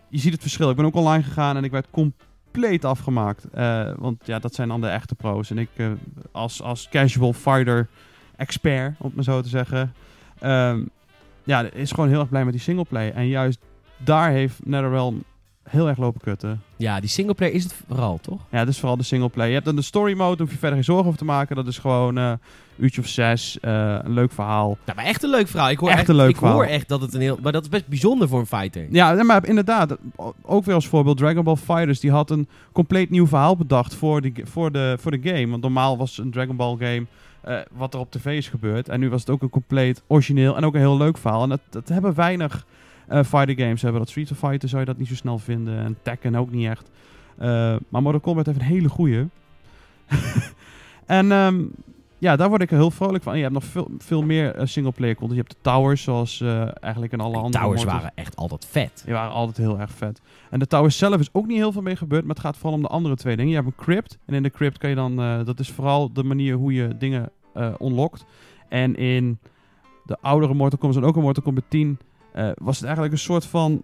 Je 0.09 0.19
ziet 0.19 0.33
het 0.33 0.41
verschil. 0.41 0.71
Ik 0.71 0.77
ben 0.77 0.85
ook 0.85 0.95
online 0.95 1.23
gegaan 1.23 1.57
en 1.57 1.65
ik 1.65 1.71
werd 1.71 1.87
compleet 1.91 2.85
afgemaakt. 2.85 3.45
Eh, 3.45 3.93
want 3.97 4.27
ja, 4.27 4.39
dat 4.39 4.55
zijn 4.55 4.69
dan 4.69 4.81
de 4.81 4.89
echte 4.89 5.15
pro's. 5.15 5.51
En 5.51 5.59
ik 5.59 5.69
als, 6.33 6.63
als 6.63 6.89
casual 6.89 7.33
fighter 7.33 7.89
expert, 8.37 8.95
om 8.99 9.07
het 9.07 9.15
maar 9.15 9.25
zo 9.25 9.41
te 9.41 9.49
zeggen... 9.49 9.95
ehm, 10.39 10.83
ja, 11.45 11.63
is 11.63 11.91
gewoon 11.91 12.09
heel 12.09 12.21
erg 12.21 12.29
blij 12.29 12.45
met 12.45 12.53
die 12.53 12.63
singleplay. 12.63 13.11
En 13.11 13.27
juist 13.29 13.59
daar 13.97 14.31
heeft 14.31 14.67
NetherRealm 14.67 15.25
heel 15.63 15.89
erg 15.89 15.99
lopen 15.99 16.21
kutten. 16.21 16.63
Ja, 16.77 17.01
die 17.01 17.09
singleplayer 17.09 17.55
is 17.55 17.63
het 17.63 17.75
vooral, 17.89 18.19
toch? 18.23 18.41
Ja, 18.51 18.59
dat 18.59 18.69
is 18.69 18.79
vooral 18.79 18.97
de 18.97 19.03
singleplay. 19.03 19.47
Je 19.47 19.53
hebt 19.53 19.65
dan 19.65 19.77
de 19.77 19.83
story 19.83 20.17
mode, 20.17 20.31
daar 20.37 20.47
hoef 20.47 20.51
je 20.51 20.59
verder 20.59 20.75
geen 20.75 20.85
zorgen 20.85 21.07
over 21.07 21.19
te 21.19 21.25
maken. 21.25 21.57
Dat 21.57 21.67
is 21.67 21.79
gewoon 21.79 22.19
eh 22.19 22.33
uurtje 22.77 23.01
of 23.01 23.07
zes, 23.07 23.61
eh, 23.61 23.99
een 24.03 24.13
leuk 24.13 24.33
verhaal. 24.33 24.77
Nou, 24.85 24.97
maar 24.97 25.07
echt 25.07 25.23
een 25.23 25.31
leuk 25.31 25.49
verhaal. 25.49 25.71
Ik 25.71 25.79
hoor 25.79 25.89
Echt 25.89 25.99
echt, 25.99 26.09
een 26.09 26.15
leuk 26.15 26.29
ik 26.31 26.37
verhaal. 26.37 26.55
hoor 26.55 26.65
echt 26.65 26.89
dat 26.89 27.01
het 27.01 27.15
een 27.15 27.21
heel... 27.21 27.39
Maar 27.43 27.53
dat 27.53 27.63
is 27.63 27.69
best 27.69 27.87
bijzonder 27.87 28.29
voor 28.29 28.41
een 28.41 28.47
fighter. 28.47 28.87
Ja, 28.91 29.23
maar 29.23 29.47
inderdaad, 29.47 29.97
ook 30.43 30.65
weer 30.65 30.75
als 30.75 30.89
voorbeeld, 30.89 31.17
Dragon 31.17 31.45
Ball 31.45 31.57
Fighters, 31.57 32.01
die 32.01 32.11
had 32.11 32.31
een 32.31 32.49
compleet 32.73 33.11
nieuw 33.11 33.27
verhaal 33.27 33.57
bedacht 33.57 33.95
voor 33.95 34.21
de, 34.21 34.33
voor 34.45 34.73
de, 34.73 34.97
voor 35.01 35.11
de 35.11 35.21
game. 35.23 35.49
Want 35.49 35.63
normaal 35.63 35.97
was 35.97 36.19
een 36.19 36.31
Dragon 36.31 36.57
Ball 36.57 36.77
game 36.79 37.07
eh, 37.41 37.57
wat 37.73 37.95
er 37.95 38.01
op 38.01 38.11
tv 38.11 38.37
is 38.37 38.49
gebeurd. 38.49 38.89
En 38.89 39.01
nu 39.01 39.11
was 39.11 39.21
het 39.21 39.31
ook 39.31 39.43
een 39.43 39.51
compleet 39.51 40.03
origineel 40.07 40.57
en 40.57 40.65
ook 40.65 40.75
een 40.75 40.81
heel 40.81 40.97
leuk 40.97 41.19
verhaal. 41.19 41.43
En 41.43 41.49
dat, 41.49 41.61
dat 41.71 41.89
hebben 41.89 42.15
weinig 42.15 42.67
fighter 43.09 43.59
games. 43.59 43.83
Hebben 43.83 44.01
dat 44.01 44.11
Street 44.11 44.31
of 44.31 44.39
Fighter, 44.39 44.69
zou 44.69 44.81
je 44.81 44.87
dat 44.87 44.99
niet 44.99 45.09
zo 45.09 45.15
snel 45.15 45.39
vinden. 45.39 45.79
En 45.79 45.99
Tekken 46.03 46.35
ook 46.35 46.51
niet 46.51 46.69
echt. 46.69 46.91
Eh, 47.39 47.77
maar 47.89 48.03
Mortal 48.03 48.21
Kombat 48.21 48.47
heeft 48.47 48.59
een 48.59 48.65
hele 48.65 48.89
goeie. 48.89 49.29
en 51.07 51.33
ehm, 51.33 51.61
ja, 52.23 52.37
daar 52.37 52.49
word 52.49 52.63
ik 52.63 52.71
heel 52.71 52.91
vrolijk 52.91 53.23
van. 53.23 53.33
En 53.33 53.39
je 53.39 53.45
hebt 53.45 53.57
nog 53.57 53.65
veel, 53.65 53.91
veel 53.99 54.23
meer 54.23 54.55
eh, 54.55 54.67
singleplayer 54.67 55.15
content. 55.15 55.39
Je 55.39 55.45
hebt 55.47 55.63
de 55.63 55.71
towers, 55.71 56.03
zoals 56.03 56.41
eh, 56.41 56.69
eigenlijk 56.81 57.13
in 57.13 57.21
alle 57.21 57.37
andere 57.37 57.65
towers 57.65 57.85
waren 57.85 58.13
echt 58.15 58.37
altijd 58.37 58.67
vet. 58.67 59.03
die 59.05 59.15
waren 59.15 59.33
altijd 59.33 59.57
heel 59.57 59.79
erg 59.79 59.91
vet. 59.91 60.21
En 60.51 60.59
de 60.59 60.67
towers 60.67 60.99
zelf 60.99 61.21
is 61.21 61.29
ook 61.33 61.47
niet 61.47 61.57
heel 61.57 61.73
veel 61.73 61.83
mee 61.83 61.97
gebeurd, 61.97 62.25
maar 62.25 62.35
het 62.35 62.45
gaat 62.45 62.57
vooral 62.57 62.75
om 62.75 62.83
de 62.83 62.89
andere 62.89 63.17
twee 63.17 63.37
dingen. 63.37 63.51
Je 63.51 63.57
hebt 63.57 63.67
een 63.67 63.85
crypt. 63.85 64.19
En 64.27 64.35
in 64.35 64.43
de 64.43 64.51
crypt 64.51 64.79
kan 64.79 64.91
je 64.91 64.97
dan, 64.97 65.21
eh, 65.21 65.45
dat 65.45 65.61
is 65.61 65.71
vooral 65.71 66.13
de 66.13 66.23
manier 66.23 66.55
hoe 66.55 66.73
je 66.73 66.97
dingen 66.99 67.31
eh 67.55 67.75
unlockt. 67.81 68.25
En 68.69 68.97
in 68.97 69.39
de 70.05 70.17
oudere 70.21 70.55
Mortal 70.55 70.79
Kombat 70.79 70.97
en 71.03 71.05
ook 71.05 71.17
in 71.17 71.23
Mortal 71.23 71.43
Kombat 71.43 71.65
10 71.69 71.99
eh, 72.33 72.49
was 72.55 72.75
het 72.77 72.85
eigenlijk 72.85 73.15
een 73.15 73.21
soort 73.21 73.45
van 73.47 73.83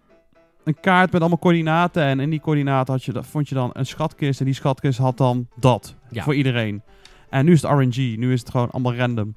een 0.65 0.81
kaart 0.81 1.13
met 1.13 1.21
allemaal 1.21 1.39
coördinaten. 1.39 2.03
En 2.03 2.21
in 2.21 2.31
die 2.31 2.41
coördinaten 2.41 2.93
had 2.95 3.05
je, 3.05 3.13
vond 3.23 3.49
je 3.49 3.55
dan 3.55 3.71
een 3.73 3.87
schatkist. 3.87 4.39
En 4.41 4.47
die 4.47 4.55
schatkist 4.55 4.99
had 4.99 5.17
dan 5.17 5.49
dat 5.57 5.95
Ja. 6.11 6.23
voor 6.23 6.35
iedereen. 6.35 6.83
En 7.31 7.45
nu 7.45 7.53
is 7.53 7.63
het 7.63 7.71
RNG. 7.71 8.17
Nu 8.17 8.33
is 8.33 8.41
het 8.41 8.51
gewoon 8.51 8.71
allemaal 8.71 8.95
random. 8.95 9.35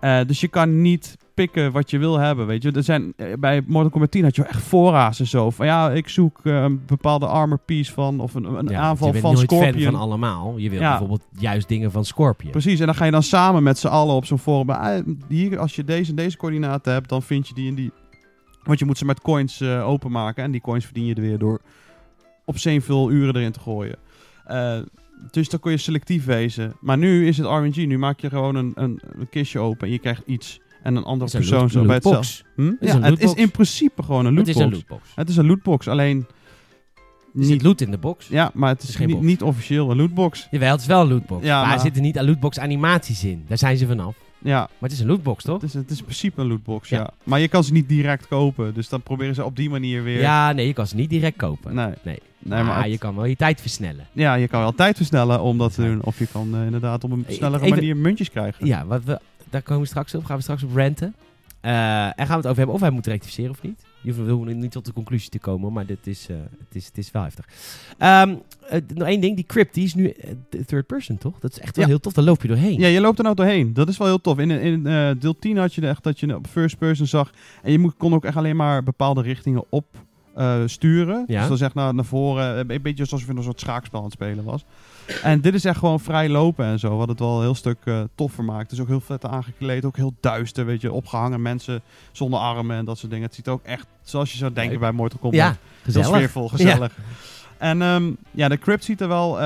Eh, 0.00 0.20
dus 0.26 0.40
je 0.40 0.48
kan 0.48 0.82
niet 0.82 1.16
pikken 1.34 1.72
wat 1.72 1.90
je 1.90 1.98
wil 1.98 2.18
hebben, 2.18 2.46
weet 2.46 2.62
je. 2.62 2.72
Er 2.72 2.82
zijn, 2.82 3.12
eh, 3.16 3.26
bij 3.38 3.62
Mortal 3.66 3.90
Kombat 3.90 4.10
10 4.10 4.24
had 4.24 4.36
je 4.36 4.44
echt 4.44 4.62
voorraden 4.62 5.26
zo. 5.26 5.50
Van 5.50 5.66
ja, 5.66 5.90
ik 5.90 6.08
zoek 6.08 6.40
een 6.42 6.82
bepaalde 6.86 7.26
armor 7.26 7.58
piece 7.58 7.92
van... 7.92 8.20
Of 8.20 8.34
een, 8.34 8.44
een 8.44 8.68
Ja, 8.68 8.80
aanval 8.80 9.14
je 9.14 9.20
van 9.20 9.36
Scorpion. 9.36 9.72
fan 9.72 9.82
van 9.82 9.94
allemaal. 9.94 10.54
Je 10.56 10.70
wil 10.70 10.80
Ja. 10.80 10.88
bijvoorbeeld 10.88 11.26
juist 11.38 11.68
dingen 11.68 11.90
van 11.90 12.04
Scorpion. 12.04 12.50
Precies, 12.50 12.80
en 12.80 12.86
dan 12.86 12.94
ga 12.94 13.04
je 13.04 13.10
dan 13.10 13.22
samen 13.22 13.62
met 13.62 13.78
z'n 13.78 13.86
allen 13.86 14.14
op 14.14 14.24
zo'n 14.24 14.38
forum. 14.38 14.70
Ah, 14.70 15.04
hier, 15.28 15.58
als 15.58 15.76
je 15.76 15.84
deze 15.84 16.10
en 16.10 16.16
deze 16.16 16.36
coördinaten 16.36 16.92
hebt, 16.92 17.08
dan 17.08 17.22
vind 17.22 17.48
je 17.48 17.54
die 17.54 17.68
en 17.68 17.74
die. 17.74 17.92
Want 18.68 18.80
je 18.80 18.86
moet 18.86 18.98
ze 18.98 19.04
met 19.04 19.20
coins 19.20 19.60
eh, 19.60 19.88
openmaken. 19.88 20.44
En 20.44 20.50
die 20.50 20.60
coins 20.60 20.84
verdien 20.84 21.04
je 21.06 21.14
er 21.14 21.20
weer 21.20 21.38
door 21.38 21.60
op 22.44 22.58
zee 22.58 22.80
veel 22.80 23.10
uren 23.10 23.36
erin 23.36 23.52
te 23.52 23.60
gooien. 23.60 23.96
Eh, 24.44 24.78
dus 25.30 25.48
dan 25.48 25.60
kun 25.60 25.70
je 25.70 25.76
selectief 25.76 26.24
wezen. 26.24 26.76
Maar 26.80 26.98
nu 26.98 27.26
is 27.26 27.36
het 27.36 27.46
RNG. 27.46 27.76
Nu 27.76 27.98
maak 27.98 28.20
je 28.20 28.28
gewoon 28.28 28.54
een, 28.54 28.72
een, 28.74 29.00
een 29.18 29.28
kistje 29.28 29.58
open 29.58 29.86
en 29.86 29.92
je 29.92 29.98
krijgt 29.98 30.22
iets. 30.26 30.60
En 30.82 30.96
een 30.96 31.04
andere 31.04 31.24
Het 31.24 31.34
een 31.34 31.48
persoon 31.48 31.70
zo 31.70 31.84
bij 31.84 31.94
hetzelfde. 31.94 32.44
Hm? 32.54 32.72
is 32.80 32.90
Ja, 32.90 32.94
een 32.96 33.02
het 33.02 33.22
is 33.22 33.32
in 33.34 33.50
principe 33.50 34.02
gewoon 34.02 34.26
een 34.26 34.36
Het 34.36 34.46
lootbox. 34.46 34.58
is 34.58 34.64
een 34.64 34.72
lootbox. 34.72 35.12
Het 35.14 35.28
is 35.28 35.36
een 35.36 35.46
lootbox, 35.46 35.88
alleen... 35.88 36.26
Het 37.32 37.48
niet 37.48 37.62
loot 37.62 37.80
in 37.80 37.90
de 37.90 37.98
box. 37.98 38.28
Ja, 38.28 38.50
maar 38.54 38.68
het 38.68 38.82
is, 38.82 38.94
geen 38.96 39.06
niet, 39.06 39.20
niet 39.20 39.42
officieel 39.42 39.90
een 39.90 39.96
lootbox. 39.96 40.48
Jawel, 40.50 40.70
het 40.72 40.80
is 40.80 40.86
wel 40.86 41.00
een 41.00 41.08
lootbox. 41.08 41.44
Ja, 41.44 41.56
maar, 41.58 41.66
maar- 41.66 41.76
er 41.76 41.80
zitten 41.82 42.02
niet 42.02 42.20
lootbox 42.20 42.58
animaties 42.58 43.24
in. 43.24 43.44
Daar 43.48 43.58
zijn 43.58 43.76
ze 43.76 43.86
vanaf. 43.86 44.16
Ja, 44.38 44.58
Maar 44.58 44.68
het 44.80 44.92
is 44.92 45.00
een 45.00 45.06
lootbox, 45.06 45.44
toch? 45.44 45.54
het 45.60 45.62
is, 45.70 45.74
het 45.74 45.90
is 45.90 45.98
in 45.98 46.04
principe 46.04 46.40
een 46.40 46.46
lootbox, 46.46 46.88
ja. 46.88 46.98
Ja. 46.98 47.10
Maar 47.24 47.40
je 47.40 47.48
kan 47.48 47.64
ze 47.64 47.72
niet 47.72 47.88
direct 47.88 48.28
kopen. 48.28 48.74
Dus 48.74 48.88
dan 48.88 49.02
proberen 49.02 49.34
ze 49.34 49.44
op 49.44 49.56
die 49.56 49.70
manier 49.70 50.02
weer... 50.02 50.20
Ja, 50.20 50.52
nee, 50.52 50.66
je 50.66 50.72
kan 50.72 50.86
ze 50.86 50.96
niet 50.96 51.10
direct 51.10 51.36
kopen. 51.36 51.74
Nee, 51.74 51.92
Nee. 52.02 52.18
Nee, 52.38 52.62
maar 52.62 52.82
het- 52.82 52.92
je 52.92 52.98
kan 52.98 53.14
wel 53.14 53.24
je 53.24 53.36
tijd 53.36 53.60
versnellen. 53.60 54.06
ja, 54.12 54.34
je 54.34 54.48
kan 54.48 54.60
wel 54.60 54.74
tijd 54.74 54.96
versnellen 54.96 55.40
om 55.40 55.58
dat 55.58 55.74
te 55.74 55.82
doen. 55.82 56.02
Of 56.02 56.18
je 56.18 56.26
kan 56.26 56.54
eh, 56.56 56.64
inderdaad 56.64 57.04
op 57.04 57.10
een 57.10 57.24
Ik- 57.28 57.34
snellere 57.36 57.64
even- 57.64 57.76
manier 57.76 57.96
muntjes 57.96 58.30
krijgen. 58.30 58.66
Ja, 58.66 58.86
wat 58.86 59.04
we, 59.04 59.18
daar 59.50 59.62
komen 59.62 59.82
we 59.82 59.88
straks 59.88 60.14
op. 60.14 60.24
Gaan 60.24 60.36
we 60.36 60.42
straks 60.42 60.62
op 60.62 60.76
ranten. 60.76 61.14
Eh, 61.60 62.04
en 62.04 62.12
gaan 62.16 62.26
we 62.26 62.34
het 62.34 62.44
over 62.46 62.56
hebben 62.56 62.74
of 62.74 62.80
hij 62.80 62.90
moet 62.90 63.06
rectificeren 63.06 63.50
of 63.50 63.62
niet. 63.62 63.82
Je 64.00 64.12
hoeft- 64.14 64.54
niet 64.54 64.70
tot 64.70 64.84
de 64.84 64.92
conclusie 64.92 65.30
te 65.30 65.38
komen, 65.38 65.72
maar 65.72 65.86
dit 65.86 66.06
is, 66.06 66.26
eh, 66.28 66.36
het 66.58 66.74
is, 66.74 66.86
het 66.86 66.98
is 66.98 67.10
wel 67.10 67.22
heftig. 67.22 67.48
Eh, 67.98 68.22
nog 68.94 69.08
één 69.08 69.20
ding, 69.20 69.36
die 69.36 69.44
crypt, 69.44 69.74
die 69.74 69.84
is 69.84 69.94
nu 69.94 70.08
eh, 70.08 70.30
third 70.66 70.86
person, 70.86 71.18
toch? 71.18 71.38
Dat 71.38 71.50
is 71.50 71.58
echt 71.58 71.76
wel 71.76 71.84
Ja. 71.84 71.90
heel 71.90 72.00
tof, 72.00 72.12
daar 72.12 72.24
loop 72.24 72.42
je 72.42 72.48
doorheen. 72.48 72.78
Ja, 72.80 72.86
je 72.86 73.00
loopt 73.00 73.18
er 73.18 73.24
nou 73.24 73.36
doorheen. 73.36 73.74
Dat 73.74 73.88
is 73.88 73.96
wel 73.98 74.06
heel 74.06 74.20
tof. 74.20 74.38
In, 74.38 74.50
in 74.50 74.82
deel 75.18 75.38
10 75.38 75.56
had 75.56 75.74
je 75.74 75.86
echt 75.88 76.02
dat 76.02 76.20
je 76.20 76.34
op 76.36 76.46
first 76.46 76.78
person 76.78 77.06
zag. 77.06 77.30
En 77.62 77.72
je 77.72 77.92
kon 77.96 78.14
ook 78.14 78.24
echt 78.24 78.36
alleen 78.36 78.56
maar 78.56 78.82
bepaalde 78.82 79.22
richtingen 79.22 79.64
op 79.68 79.86
eh, 80.38 80.62
sturen. 80.66 81.24
Ja. 81.26 81.38
Dus 81.38 81.48
dat 81.48 81.56
is 81.56 81.62
echt 81.64 81.74
naar, 81.74 81.94
naar 81.94 82.04
voren. 82.04 82.52
eh, 82.68 82.74
Een 82.76 82.82
beetje 82.82 83.02
alsof 83.02 83.26
je 83.26 83.32
een 83.36 83.42
soort 83.42 83.60
schaakspel 83.60 83.98
aan 83.98 84.04
het 84.04 84.14
spelen 84.14 84.44
was. 84.44 84.64
En 85.22 85.40
dit 85.40 85.54
is 85.54 85.64
echt 85.64 85.78
gewoon 85.78 86.00
vrij 86.00 86.28
lopen 86.28 86.64
en 86.66 86.78
zo. 86.78 86.96
Wat 86.96 87.08
het 87.08 87.18
wel 87.18 87.36
een 87.36 87.42
heel 87.42 87.54
stuk 87.54 87.76
eh 87.84 88.00
toffer 88.14 88.44
maakt. 88.44 88.62
Het 88.62 88.72
is 88.72 88.80
ook 88.80 88.88
heel 88.88 89.00
vet 89.00 89.24
aangekleed. 89.26 89.84
Ook 89.84 89.96
heel 89.96 90.14
duister. 90.20 90.66
Weet 90.66 90.80
je, 90.80 90.92
opgehangen 90.92 91.42
mensen 91.42 91.80
zonder 92.12 92.40
armen 92.40 92.76
en 92.76 92.84
dat 92.84 92.98
soort 92.98 93.10
dingen. 93.10 93.26
Het 93.26 93.34
ziet 93.34 93.48
ook 93.48 93.62
echt 93.62 93.86
zoals 94.02 94.32
je 94.32 94.38
zou 94.38 94.52
denken 94.52 94.78
bij 94.80 94.92
Mortal 94.92 95.18
Kombat. 95.18 95.40
Ja, 95.40 95.46
Heel 95.48 95.56
gezellig. 95.82 96.08
sfeervol, 96.08 96.48
gezellig. 96.48 96.96
En 97.58 97.82
ehm, 97.82 98.10
ja, 98.30 98.48
de 98.48 98.58
crypt 98.58 98.84
ziet 98.84 99.00
er 99.00 99.08
wel 99.08 99.40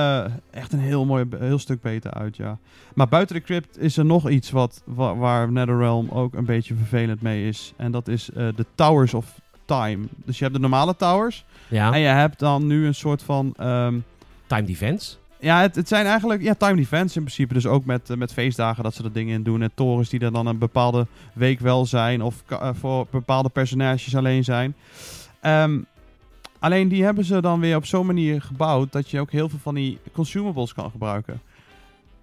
echt 0.51 0.73
een 0.73 0.79
heel 0.79 1.05
mooi, 1.05 1.25
heel 1.39 1.59
stuk 1.59 1.81
beter 1.81 2.11
uit, 2.13 2.35
ja. 2.37 2.57
Maar 2.93 3.07
buiten 3.07 3.35
de 3.35 3.41
crypt 3.41 3.79
is 3.79 3.97
er 3.97 4.05
nog 4.05 4.29
iets 4.29 4.51
wat, 4.51 4.81
wa- 4.85 5.15
waar 5.15 5.51
NetherRealm 5.51 6.09
ook 6.09 6.33
een 6.33 6.45
beetje 6.45 6.75
vervelend 6.75 7.21
mee 7.21 7.47
is. 7.47 7.73
En 7.77 7.91
dat 7.91 8.07
is 8.07 8.29
de 8.33 8.65
Towers 8.75 9.13
of 9.13 9.41
Time. 9.65 10.05
Dus 10.25 10.37
je 10.37 10.43
hebt 10.43 10.55
de 10.55 10.61
normale 10.61 10.95
towers. 10.95 11.45
Ja, 11.67 11.93
En 11.93 11.99
je 11.99 12.07
hebt 12.07 12.39
dan 12.39 12.67
nu 12.67 12.85
een 12.85 12.95
soort 12.95 13.23
van... 13.23 13.53
ehm, 13.57 13.99
time 14.47 14.63
defense. 14.63 15.15
ja, 15.39 15.61
het, 15.61 15.75
het 15.75 15.87
zijn 15.87 16.05
eigenlijk 16.05 16.41
ja, 16.41 16.53
time 16.53 16.75
defense 16.75 17.17
in 17.17 17.23
principe. 17.23 17.53
Dus 17.53 17.65
ook 17.65 17.85
met, 17.85 18.09
eh, 18.09 18.17
met 18.17 18.33
feestdagen 18.33 18.83
dat 18.83 18.93
ze 18.93 19.03
er 19.03 19.11
dingen 19.13 19.33
in 19.33 19.43
doen. 19.43 19.61
En 19.61 19.71
torens 19.73 20.09
die 20.09 20.19
er 20.19 20.31
dan 20.31 20.45
een 20.45 20.57
bepaalde 20.57 21.07
week 21.33 21.59
wel 21.59 21.85
zijn. 21.85 22.21
Of 22.21 22.43
eh, 22.47 22.69
voor 22.79 23.07
bepaalde 23.09 23.49
personages 23.49 24.15
alleen 24.15 24.43
zijn. 24.43 24.75
Ehm, 25.41 25.79
alleen 26.59 26.87
die 26.87 27.03
hebben 27.03 27.25
ze 27.25 27.41
dan 27.41 27.59
weer 27.59 27.75
op 27.75 27.85
zo'n 27.85 28.05
manier 28.05 28.41
gebouwd. 28.41 28.91
Dat 28.91 29.09
je 29.09 29.19
ook 29.19 29.31
heel 29.31 29.49
veel 29.49 29.59
van 29.61 29.75
die 29.75 29.99
consumables 30.11 30.73
kan 30.73 30.91
gebruiken. 30.91 31.41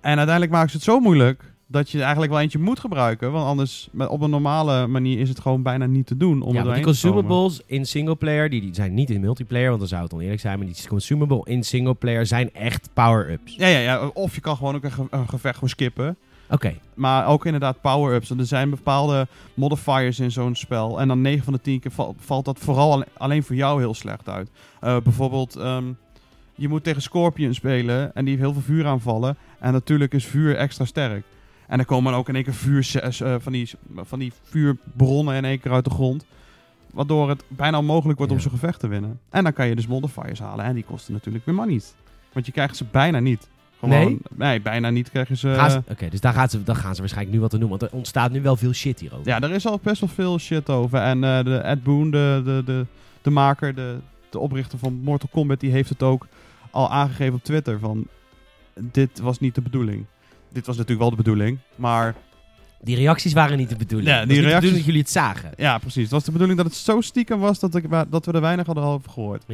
En 0.00 0.16
uiteindelijk 0.16 0.50
maken 0.52 0.70
ze 0.70 0.76
het 0.76 0.84
zo 0.84 1.00
moeilijk. 1.00 1.42
Dat 1.72 1.90
je 1.90 1.96
er 1.96 2.02
eigenlijk 2.02 2.32
wel 2.32 2.40
eentje 2.42 2.58
moet 2.58 2.80
gebruiken. 2.80 3.32
Want 3.32 3.46
anders 3.46 3.88
op 4.08 4.20
een 4.20 4.30
normale 4.30 4.86
manier 4.86 5.18
is 5.18 5.28
het 5.28 5.40
gewoon 5.40 5.62
bijna 5.62 5.86
niet 5.86 6.06
te 6.06 6.16
doen. 6.16 6.42
Om 6.42 6.52
ja, 6.54 6.58
er 6.58 6.64
die 6.74 6.84
consumables 6.84 7.60
in 7.66 7.86
singleplayer, 7.86 8.50
die, 8.50 8.60
die 8.60 8.74
zijn 8.74 8.94
niet 8.94 9.10
in 9.10 9.20
multiplayer, 9.20 9.68
want 9.68 9.78
dan 9.80 9.88
zou 9.88 10.02
het 10.02 10.12
oneerlijk 10.14 10.40
zijn. 10.40 10.58
Maar 10.58 10.66
die 10.66 10.88
consumable 10.88 11.40
in 11.44 11.62
singleplayer 11.64 12.26
zijn 12.26 12.52
echt 12.54 12.88
power-ups. 12.94 13.54
Ja, 13.56 13.66
ja, 13.66 13.78
ja, 13.78 14.06
of 14.06 14.34
je 14.34 14.40
kan 14.40 14.56
gewoon 14.56 14.74
ook 14.74 14.84
een, 14.84 14.92
ge- 14.92 15.06
een 15.10 15.28
gevecht 15.28 15.54
gewoon 15.54 15.68
skippen. 15.68 16.16
Oké, 16.50 16.74
Maar 16.94 17.26
ook 17.26 17.44
inderdaad 17.46 17.80
power-ups. 17.80 18.30
Er 18.30 18.46
zijn 18.46 18.70
bepaalde 18.70 19.26
modifiers 19.54 20.20
in 20.20 20.30
zo'n 20.30 20.54
spel. 20.54 21.00
En 21.00 21.08
dan 21.08 21.20
9 21.20 21.44
van 21.44 21.52
de 21.52 21.60
10 21.60 21.80
keer 21.80 21.90
val- 21.90 22.14
valt 22.18 22.44
dat 22.44 22.58
vooral 22.58 22.92
alle- 22.92 23.06
alleen 23.16 23.42
voor 23.42 23.56
jou 23.56 23.80
heel 23.80 23.94
slecht 23.94 24.28
uit. 24.28 24.50
Eh, 24.80 24.96
bijvoorbeeld, 25.02 25.56
ehm, 25.56 25.84
je 26.54 26.68
moet 26.68 26.84
tegen 26.84 27.02
Scorpion 27.02 27.54
spelen. 27.54 28.14
En 28.14 28.24
die 28.24 28.34
heeft 28.36 28.44
heel 28.46 28.52
veel 28.52 28.74
vuuraanvallen. 28.74 29.36
En 29.60 29.72
natuurlijk 29.72 30.14
is 30.14 30.24
vuur 30.26 30.56
extra 30.56 30.84
sterk. 30.84 31.22
En 31.70 31.76
dan 31.76 31.86
komen 31.86 32.14
ook 32.14 32.28
in 32.28 32.34
één 32.34 32.44
keer 32.44 32.54
vuur, 32.54 33.00
eh, 33.02 33.34
van, 33.38 33.52
die, 33.52 33.70
van 33.96 34.18
die 34.18 34.32
vuurbronnen 34.42 35.34
in 35.36 35.44
één 35.44 35.60
keer 35.60 35.72
uit 35.72 35.84
de 35.84 35.90
grond. 35.90 36.24
Waardoor 36.92 37.28
het 37.28 37.42
bijna 37.48 37.78
onmogelijk 37.78 38.18
wordt 38.18 38.32
om 38.32 38.40
zo'n 38.40 38.50
gevecht 38.50 38.80
te 38.80 38.88
winnen. 38.88 39.20
En 39.28 39.44
dan 39.44 39.52
kan 39.52 39.68
je 39.68 39.74
dus 39.76 39.86
modifiers 39.86 40.38
halen. 40.38 40.64
En 40.64 40.74
die 40.74 40.84
kosten 40.84 41.12
natuurlijk 41.12 41.44
weer 41.44 41.54
money. 41.54 41.80
Want 42.32 42.46
je 42.46 42.52
krijgt 42.52 42.76
ze 42.76 42.84
bijna 42.90 43.18
niet. 43.18 43.48
Gewoon, 43.78 43.94
Nee? 43.98 44.18
nee, 44.34 44.60
bijna 44.60 44.90
niet 44.90 45.10
krijgen 45.10 45.36
ze... 45.36 45.80
Oké, 45.90 46.08
dus 46.08 46.20
daar 46.20 46.32
gaan, 46.32 46.48
ze, 46.48 46.62
daar 46.62 46.76
gaan 46.76 46.94
ze 46.94 47.00
waarschijnlijk 47.00 47.36
nu 47.36 47.42
wat 47.42 47.54
aan 47.54 47.60
doen. 47.60 47.68
Want 47.68 47.82
er 47.82 47.88
ontstaat 47.92 48.30
nu 48.32 48.42
wel 48.42 48.56
veel 48.56 48.72
shit 48.72 49.00
hierover. 49.00 49.26
Ja, 49.26 49.40
er 49.40 49.50
is 49.50 49.66
al 49.66 49.80
best 49.82 50.00
wel 50.00 50.08
veel 50.08 50.38
shit 50.38 50.68
over. 50.70 50.98
En 51.00 51.24
eh, 51.24 51.44
de 51.44 51.56
Ed 51.56 51.82
Boon, 51.82 52.10
de, 52.10 52.42
de, 52.44 52.62
de, 52.64 52.86
de 53.22 53.30
maker, 53.30 53.74
de, 53.74 53.96
de 54.30 54.38
oprichter 54.38 54.78
van 54.78 55.00
Mortal 55.02 55.28
Kombat, 55.32 55.60
die 55.60 55.70
heeft 55.70 55.88
het 55.88 56.02
ook 56.02 56.26
al 56.70 56.90
aangegeven 56.90 57.34
op 57.34 57.44
Twitter 57.44 57.78
van 57.78 58.06
dit 58.74 59.18
was 59.20 59.38
niet 59.38 59.54
de 59.54 59.62
bedoeling. 59.62 60.04
Dit 60.52 60.66
was 60.66 60.76
natuurlijk 60.76 61.00
wel 61.00 61.10
de 61.10 61.16
bedoeling, 61.22 61.58
maar 61.76 62.14
Die 62.82 62.96
reacties 62.96 63.32
waren 63.32 63.58
niet 63.58 63.68
de 63.68 63.76
bedoeling. 63.76 64.08
Ja, 64.10 64.18
Het 64.18 64.28
die 64.28 64.36
reacties- 64.40 64.54
bedoeling 64.54 64.76
dat 64.76 64.86
jullie 64.86 65.00
het 65.00 65.10
zagen. 65.10 65.50
ja, 65.56 65.78
precies. 65.78 66.02
Het 66.02 66.10
was 66.12 66.24
de 66.24 66.30
bedoeling 66.32 66.58
dat 66.58 66.66
het 66.66 66.76
zo 66.76 67.00
stiekem 67.00 67.38
was 67.38 67.58
dat, 67.58 67.74
ik, 67.74 67.84
dat 68.10 68.26
we 68.26 68.32
er 68.32 68.40
weinig 68.40 68.66
hadden 68.66 68.84
over 68.84 69.10
gehoord. 69.10 69.44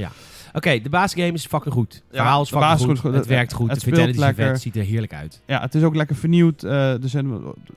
Oké, 0.52 0.80
de 0.80 0.88
basisgame 0.88 1.32
is 1.32 1.46
fucking 1.46 1.74
goed. 1.74 1.92
Het 1.92 2.02
Ja, 2.10 2.16
verhaal 2.18 2.42
is 2.42 2.48
fucking 2.48 2.70
goed. 2.80 2.80
is 2.92 2.98
goed. 3.00 3.10
Het 3.10 3.14
Het- 3.20 3.26
werkt 3.26 3.52
goed. 3.52 3.70
het 3.70 3.80
speelt 3.80 4.16
lekker. 4.16 4.46
vet. 4.46 4.60
ziet 4.60 4.76
er 4.76 4.82
heerlijk 4.84 5.14
uit. 5.14 5.40
Ja, 5.46 5.60
het 5.60 5.74
is 5.74 5.82
ook 5.82 5.94
lekker 5.94 6.16
vernieuwd. 6.16 6.62
er 6.62 6.98
zijn, 7.04 7.30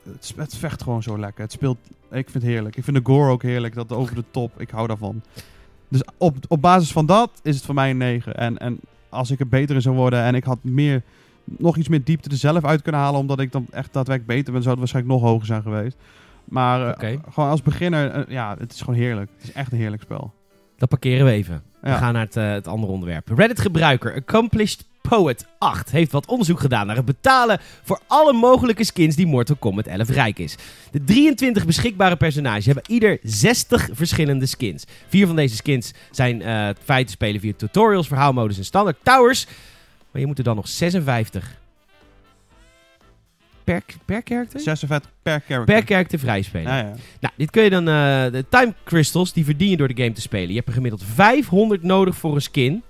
het, 0.04 0.34
het 0.36 0.56
vecht 0.58 0.84
gewoon 0.84 1.04
zo 1.04 1.20
lekker. 1.20 1.44
Het 1.44 1.52
speelt, 1.52 1.78
ik 2.12 2.30
vind 2.30 2.34
het 2.34 2.44
heerlijk. 2.44 2.76
Ik 2.76 2.84
vind 2.84 2.98
de 2.98 3.04
gore 3.06 3.32
ook 3.32 3.42
heerlijk. 3.44 3.74
Dat 3.76 3.92
over 3.92 4.16
de 4.16 4.24
top. 4.32 4.62
Ik 4.62 4.70
hou 4.70 4.88
daarvan. 4.88 5.22
Dus 5.90 6.02
op, 6.18 6.36
op 6.48 6.62
basis 6.62 6.92
van 6.92 7.06
dat 7.06 7.32
is 7.44 7.56
het 7.56 7.66
voor 7.66 7.76
mij 7.76 7.90
een 7.90 7.98
9. 7.98 8.36
En, 8.36 8.58
en 8.58 8.80
als 9.10 9.32
ik 9.32 9.40
er 9.40 9.48
beter 9.48 9.76
in 9.76 9.82
zou 9.82 9.96
worden 9.96 10.24
en 10.24 10.36
ik 10.36 10.44
had 10.44 10.58
meer, 10.62 11.02
nog 11.58 11.78
iets 11.78 11.88
meer 11.88 12.04
diepte 12.04 12.30
er 12.30 12.38
zelf 12.38 12.66
uit 12.66 12.82
kunnen 12.82 13.02
halen, 13.02 13.20
omdat 13.20 13.40
ik 13.40 13.52
dan 13.52 13.66
echt 13.72 13.94
daadwerkelijk 13.94 14.36
beter 14.36 14.54
ben, 14.54 14.62
zou 14.62 14.70
het 14.70 14.80
waarschijnlijk 14.80 15.22
nog 15.22 15.30
hoger 15.30 15.46
zijn 15.46 15.62
geweest. 15.62 15.98
Maar 16.50 16.94
eh, 16.94 17.18
gewoon 17.32 17.50
als 17.50 17.62
beginner, 17.62 18.12
eh, 18.12 18.24
ja, 18.28 18.56
het 18.60 18.74
is 18.74 18.80
gewoon 18.80 19.00
heerlijk. 19.00 19.32
Het 19.36 19.44
is 19.44 19.52
echt 19.52 19.72
een 19.72 19.78
heerlijk 19.78 20.02
spel. 20.02 20.34
Dat 20.78 20.90
parkeren 20.90 21.26
we 21.26 21.32
even. 21.32 21.64
We 21.82 21.92
gaan 21.92 22.14
naar 22.14 22.26
het, 22.26 22.36
eh, 22.36 22.52
het 22.52 22.68
andere 22.68 22.92
onderwerp. 22.92 23.30
Reddit-gebruiker 23.36 24.14
Accomplished 24.14 24.88
Poet 25.02 25.46
8 25.58 25.92
heeft 25.92 26.12
wat 26.12 26.28
onderzoek 26.28 26.60
gedaan 26.60 26.88
naar 26.88 26.96
het 26.96 27.06
betalen 27.06 27.60
voor 27.84 28.00
alle 28.08 28.34
mogelijke 28.34 28.84
skins 28.84 29.16
die 29.16 29.28
Mortal 29.28 29.56
Kombat 29.56 29.88
11 29.88 30.10
rijk 30.10 30.40
is. 30.40 30.58
De 30.92 31.04
23 31.04 31.66
beschikbare 31.66 32.16
personages 32.16 32.66
hebben 32.66 32.84
ieder 32.88 33.18
60 33.24 33.90
verschillende 33.92 34.46
skins. 34.46 34.84
Vier 35.08 35.28
van 35.28 35.36
deze 35.36 35.56
skins 35.56 35.94
zijn 36.12 36.40
te 36.86 37.04
spelen 37.06 37.42
via 37.42 37.54
tutorials, 37.58 38.08
verhaalmodus 38.08 38.58
en 38.58 38.66
standaard 38.66 38.98
towers. 39.04 39.48
Maar 40.12 40.22
je 40.22 40.28
moet 40.28 40.38
er 40.38 40.44
dan 40.44 40.56
nog 40.56 40.68
56 40.68 41.58
per, 43.64 43.84
per 44.06 44.22
character? 44.24 44.60
56 44.60 45.12
per 45.22 45.42
character. 45.48 45.76
Per 45.76 45.86
character 45.86 46.20
vrij 46.20 46.42
spelen. 46.42 46.72
Ja, 46.72 46.78
ja. 46.78 46.96
Nou, 47.20 47.34
dit 47.38 47.50
kun 47.50 47.64
je 47.64 47.70
dan... 47.70 47.88
eh, 47.88 48.32
de 48.32 48.46
time 48.50 48.74
crystals, 48.84 49.34
die 49.34 49.46
verdien 49.46 49.70
je 49.70 49.78
door 49.78 49.88
de 49.88 50.04
game 50.04 50.12
te 50.14 50.22
spelen. 50.22 50.48
Je 50.50 50.56
hebt 50.56 50.68
er 50.68 50.74
gemiddeld 50.74 51.04
500 51.04 51.84
nodig 51.84 52.16
voor 52.16 52.36
een 52.36 52.42
skin. 52.42 52.84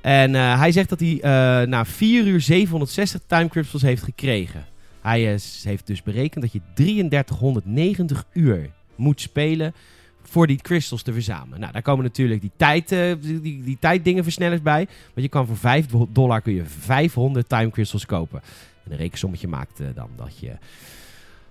En 0.00 0.34
eh, 0.34 0.58
hij 0.58 0.72
zegt 0.72 0.88
dat 0.88 1.00
hij 1.00 1.20
eh, 1.20 1.66
na 1.68 1.84
4 1.84 2.26
uur 2.26 2.40
760 2.40 3.20
time 3.26 3.48
crystals 3.48 3.82
heeft 3.82 4.02
gekregen. 4.02 4.66
Hij 5.00 5.20
heeft 5.62 5.86
dus 5.86 6.02
berekend 6.02 6.42
dat 6.42 6.52
je 6.52 6.60
3390 6.74 8.24
uur 8.32 8.70
moet 8.96 9.20
spelen 9.20 9.74
voor 10.28 10.46
die 10.46 10.56
crystals 10.56 11.02
te 11.02 11.12
verzamelen. 11.12 11.60
Nou, 11.60 11.72
daar 11.72 11.82
komen 11.82 12.04
natuurlijk 12.04 12.40
die, 12.40 12.50
tijd, 12.56 12.92
eh, 12.92 13.12
die, 13.20 13.62
die, 13.62 13.76
tijddingen 13.80 14.22
versnellers 14.22 14.62
bij. 14.62 14.84
Want 14.86 14.90
je 15.14 15.28
kan 15.28 15.46
voor 15.46 15.56
5 15.56 15.86
do- 15.86 16.08
dollar 16.12 16.40
kun 16.40 16.54
je 16.54 16.64
500 16.64 17.48
time 17.48 17.70
crystals 17.70 18.06
kopen. 18.06 18.40
En 18.84 18.92
een 18.92 18.98
rekensommetje 18.98 19.48
maakt 19.48 19.80
eh, 19.80 19.86
dan 19.94 20.08
dat 20.16 20.38
je... 20.38 20.52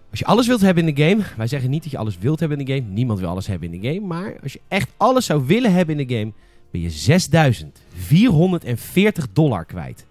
Als 0.10 0.20
je 0.20 0.26
alles 0.26 0.48
wilt 0.48 0.62
hebben 0.62 0.88
in 0.88 0.96
de 0.96 1.04
game, 1.04 1.24
wij 1.38 1.48
zeggen 1.48 1.70
niet 1.70 1.84
dat 1.84 1.92
je 1.92 1.98
alles 1.98 2.18
wilt 2.18 2.40
hebben 2.40 2.60
in 2.60 2.66
de 2.66 2.74
game. 2.74 2.88
Niemand 2.88 3.20
wil 3.20 3.30
alles 3.30 3.48
hebben 3.48 3.74
in 3.74 3.82
de 3.82 3.88
game. 3.94 4.08
Maar 4.08 4.36
als 4.44 4.54
je 4.54 4.62
echt 4.68 4.90
alles 4.98 5.26
zou 5.26 5.46
willen 5.46 5.74
hebben 5.74 6.00
in 6.00 6.08
de 6.08 6.16
game, 6.16 6.32
ben 6.72 6.82
je 6.82 6.90
6440 6.90 9.28
dollar 9.34 9.66
kwijt. 9.66 10.06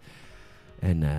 En 0.78 1.02
eh, 1.02 1.18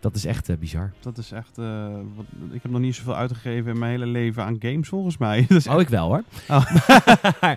dat 0.00 0.14
is 0.14 0.24
echt 0.24 0.48
eh, 0.48 0.56
bizar. 0.56 0.92
Dat 1.00 1.18
is 1.18 1.32
echt... 1.32 1.58
eh, 1.58 1.88
wat, 2.14 2.24
ik 2.50 2.62
heb 2.62 2.70
nog 2.70 2.80
niet 2.80 2.94
zoveel 2.94 3.16
uitgegeven 3.16 3.72
in 3.72 3.78
mijn 3.78 3.90
hele 3.90 4.06
leven 4.06 4.44
aan 4.44 4.56
games, 4.58 4.88
volgens 4.88 5.16
mij. 5.18 5.44
Dat 5.48 5.58
is 5.58 5.66
Oh, 5.68 5.80
ik 5.80 5.88
wel 5.88 6.06
hoor. 6.08 6.22
Oh. 6.48 6.66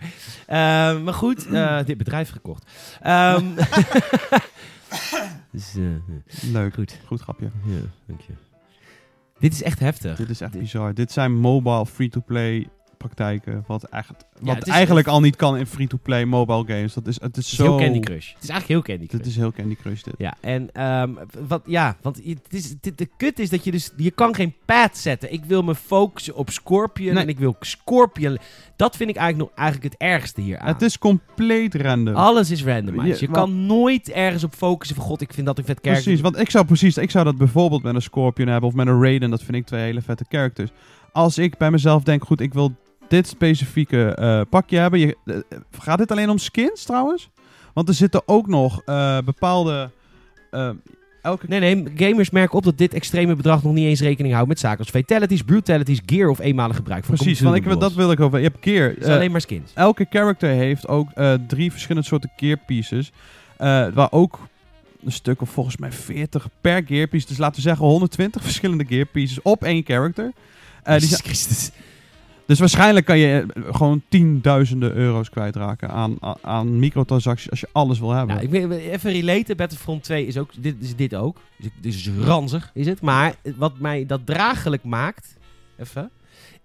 Eh, 0.48 0.58
maar 1.02 1.14
goed, 1.14 1.46
eh, 1.48 1.80
dit 1.86 1.98
bedrijf 1.98 2.30
gekocht. 2.30 2.72
Ehm, 3.02 3.46
dus, 5.52 5.74
Leuk. 6.52 6.74
goed. 6.74 7.00
Goed 7.06 7.22
grapje. 7.22 7.50
Ja, 7.66 7.80
dank 8.06 8.22
je. 8.22 8.34
Dit 9.40 9.54
is 9.54 9.64
echt 9.64 9.80
heftig. 9.80 10.18
Dit 10.18 10.30
is 10.30 10.42
echt 10.42 10.52
Dit- 10.52 10.62
bizar. 10.62 10.94
Dit 10.94 11.12
zijn 11.12 11.34
mobile 11.36 11.86
free-to-play 11.86 12.68
praktijken. 13.02 13.64
Wat, 13.68 13.84
echt, 13.84 14.12
wat 14.40 14.56
het 14.56 14.68
is- 14.68 14.74
eigenlijk 14.74 15.08
al 15.08 15.20
niet 15.20 15.36
kan 15.36 15.58
in 15.58 15.66
free-to-play 15.66 16.26
mobile 16.26 16.64
games. 16.68 16.94
Dat 16.94 17.08
is, 17.08 17.22
het 17.22 17.38
is 17.38 17.44
Het 17.52 17.52
is 17.52 17.56
zo... 17.56 17.64
heel 17.64 17.78
Candy 17.78 18.00
Crush. 18.00 18.34
Het 18.34 18.44
is 18.44 18.50
eigenlijk 18.50 18.68
heel 18.88 18.96
Candy 18.96 19.10
Crush. 19.10 19.22
Dit 19.24 19.32
is 19.32 19.38
heel 19.38 19.52
Candy 19.52 19.76
Crush 19.76 20.02
dit. 20.02 20.14
Ja, 20.18 20.36
en 20.40 20.70
ehm, 20.74 21.10
wat, 21.48 21.62
ja, 21.66 21.98
want 22.02 22.16
het 22.26 22.40
is, 22.54 22.76
dit- 22.82 22.98
de 22.98 23.10
kut 23.18 23.40
is 23.40 23.50
dat 23.50 23.64
je 23.64 23.72
dus, 23.72 23.92
je 23.98 24.12
kan 24.12 24.36
geen 24.36 24.54
pad 24.66 24.98
zetten. 24.98 25.34
Ik 25.34 25.44
wil 25.46 25.62
me 25.64 25.76
focussen 25.76 26.36
op 26.36 26.50
Scorpion 26.50 27.14
Nee. 27.14 27.24
en 27.24 27.30
ik 27.30 27.40
wil 27.40 27.56
Scorpion. 27.60 28.38
Dat 28.76 28.96
vind 28.96 29.10
ik 29.10 29.16
eigenlijk 29.16 29.50
nog 29.50 29.60
eigenlijk 29.60 29.94
het 29.94 30.02
ergste 30.02 30.42
hier 30.42 30.58
aan. 30.60 30.68
Het 30.68 30.82
is 30.82 30.98
compleet 30.98 31.76
random. 31.76 32.16
Alles 32.16 32.52
is 32.52 32.64
randomized. 32.64 33.20
Je- 33.20 33.28
kan 33.28 33.66
nooit 33.66 34.10
ergens 34.10 34.44
op 34.44 34.54
focussen 34.54 34.96
van 34.96 35.06
god, 35.06 35.22
ik 35.22 35.34
vind 35.34 35.46
dat 35.46 35.58
een 35.58 35.66
vet 35.66 35.80
character. 35.82 36.04
Precies, 36.04 36.22
want 36.24 36.40
ik 36.40 36.50
zou 36.50 36.66
precies, 36.66 36.98
ik 36.98 37.12
zou 37.12 37.26
dat 37.26 37.38
bijvoorbeeld 37.38 37.84
met 37.84 37.96
een 37.96 38.02
Scorpion 38.02 38.48
hebben 38.48 38.70
of 38.70 38.76
met 38.76 38.88
een 38.88 39.02
Raiden. 39.02 39.30
Dat 39.30 39.44
vind 39.44 39.58
ik 39.58 39.66
twee 39.66 39.82
hele 39.82 40.02
vette 40.02 40.26
characters. 40.30 40.72
Als 41.12 41.38
ik 41.38 41.58
bij 41.58 41.72
mezelf 41.72 42.04
denk, 42.04 42.24
goed, 42.24 42.42
ik 42.42 42.54
wil 42.54 42.76
dit 43.12 43.28
specifieke 43.28 44.16
eh, 44.16 44.42
pakje 44.50 44.78
hebben. 44.78 45.00
Je, 45.00 45.18
eh, 45.26 45.36
gaat 45.80 45.98
dit 45.98 46.12
alleen 46.12 46.30
om 46.30 46.38
skins 46.38 46.84
trouwens? 46.84 47.30
Want 47.74 47.88
er 47.88 47.94
zitten 47.94 48.22
ook 48.26 48.48
nog 48.48 48.82
eh, 48.86 49.18
bepaalde... 49.26 49.90
elke 51.22 51.46
Nee, 51.48 51.60
nee, 51.60 51.84
gamers 51.96 52.30
merken 52.30 52.58
op 52.58 52.64
dat 52.64 52.78
dit 52.78 52.94
extreme 52.94 53.36
bedrag 53.36 53.64
nog 53.64 53.74
niet 53.74 53.86
eens 53.86 54.02
rekening 54.02 54.34
houdt 54.34 54.50
met 54.50 54.60
zaken 54.60 54.80
als 54.80 54.90
fatalities, 54.90 55.42
brutalities, 55.42 56.02
gear 56.06 56.30
of 56.30 56.40
eenmalig 56.40 56.76
gebruik 56.76 57.04
van 57.04 57.16
Precies, 57.16 57.40
want 57.40 57.56
ik, 57.56 57.80
dat 57.80 57.94
wil 57.94 58.12
ik 58.12 58.20
over. 58.20 58.38
Je 58.38 58.48
hebt 58.48 58.60
keer. 58.60 58.88
Het 58.90 58.98
is 58.98 59.08
eh, 59.08 59.14
alleen 59.14 59.32
maar 59.32 59.42
skins. 59.42 59.72
elke 59.74 60.08
character 60.10 60.50
heeft 60.50 60.88
ook 60.88 61.10
drie 61.48 61.72
verschillende 61.72 62.08
soorten 62.08 62.32
gear 62.36 62.58
pieces. 62.66 63.12
waar 63.94 64.12
ook 64.12 64.40
een 65.04 65.12
stuk 65.12 65.42
of 65.42 65.50
volgens 65.50 65.78
mij 65.78 65.92
40 65.92 66.48
per 66.62 66.84
gear 66.86 67.08
piece. 67.08 67.28
Dus 67.28 67.38
laten 67.38 67.56
we 67.56 67.62
zeggen 67.62 67.86
120 67.86 68.44
verschillende 68.44 68.86
gear 68.86 69.06
pieces 69.06 69.42
op 69.42 69.64
één 69.64 69.84
character. 69.86 70.32
Die 70.84 71.00
zijn-. 71.00 71.90
Dus 72.52 72.60
waarschijnlijk 72.60 73.06
kan 73.06 73.18
je 73.18 73.46
eh, 73.54 73.64
gewoon 73.76 74.02
tienduizenden 74.10 74.94
euro's 74.94 75.30
kwijtraken 75.30 75.90
aan, 75.90 76.18
aan, 76.42 76.80
microtransacties 76.80 77.50
als 77.50 77.60
je 77.60 77.68
alles 77.72 78.00
wil 78.00 78.10
hebben. 78.12 78.36
Nou, 78.36 78.48
ik 78.48 78.68
wil 78.68 78.72
even 78.72 79.12
relaten. 79.12 79.58
Battlefront 79.58 80.04
2 80.04 80.26
is, 80.26 80.38
ook, 80.38 80.52
dit, 80.58 80.76
is 80.80 80.96
dit 80.96 81.16
ook. 81.16 81.38
Dus, 81.58 81.66
ik- 81.66 81.84
dus 81.84 82.10
ranzig 82.26 82.72
is 82.74 82.86
het. 82.86 83.02
Maar 83.02 83.36
wat 83.56 83.80
mij 83.80 84.06
dat 84.06 84.26
draaglijk 84.26 84.84
maakt... 84.84 85.36
Even. 85.78 86.10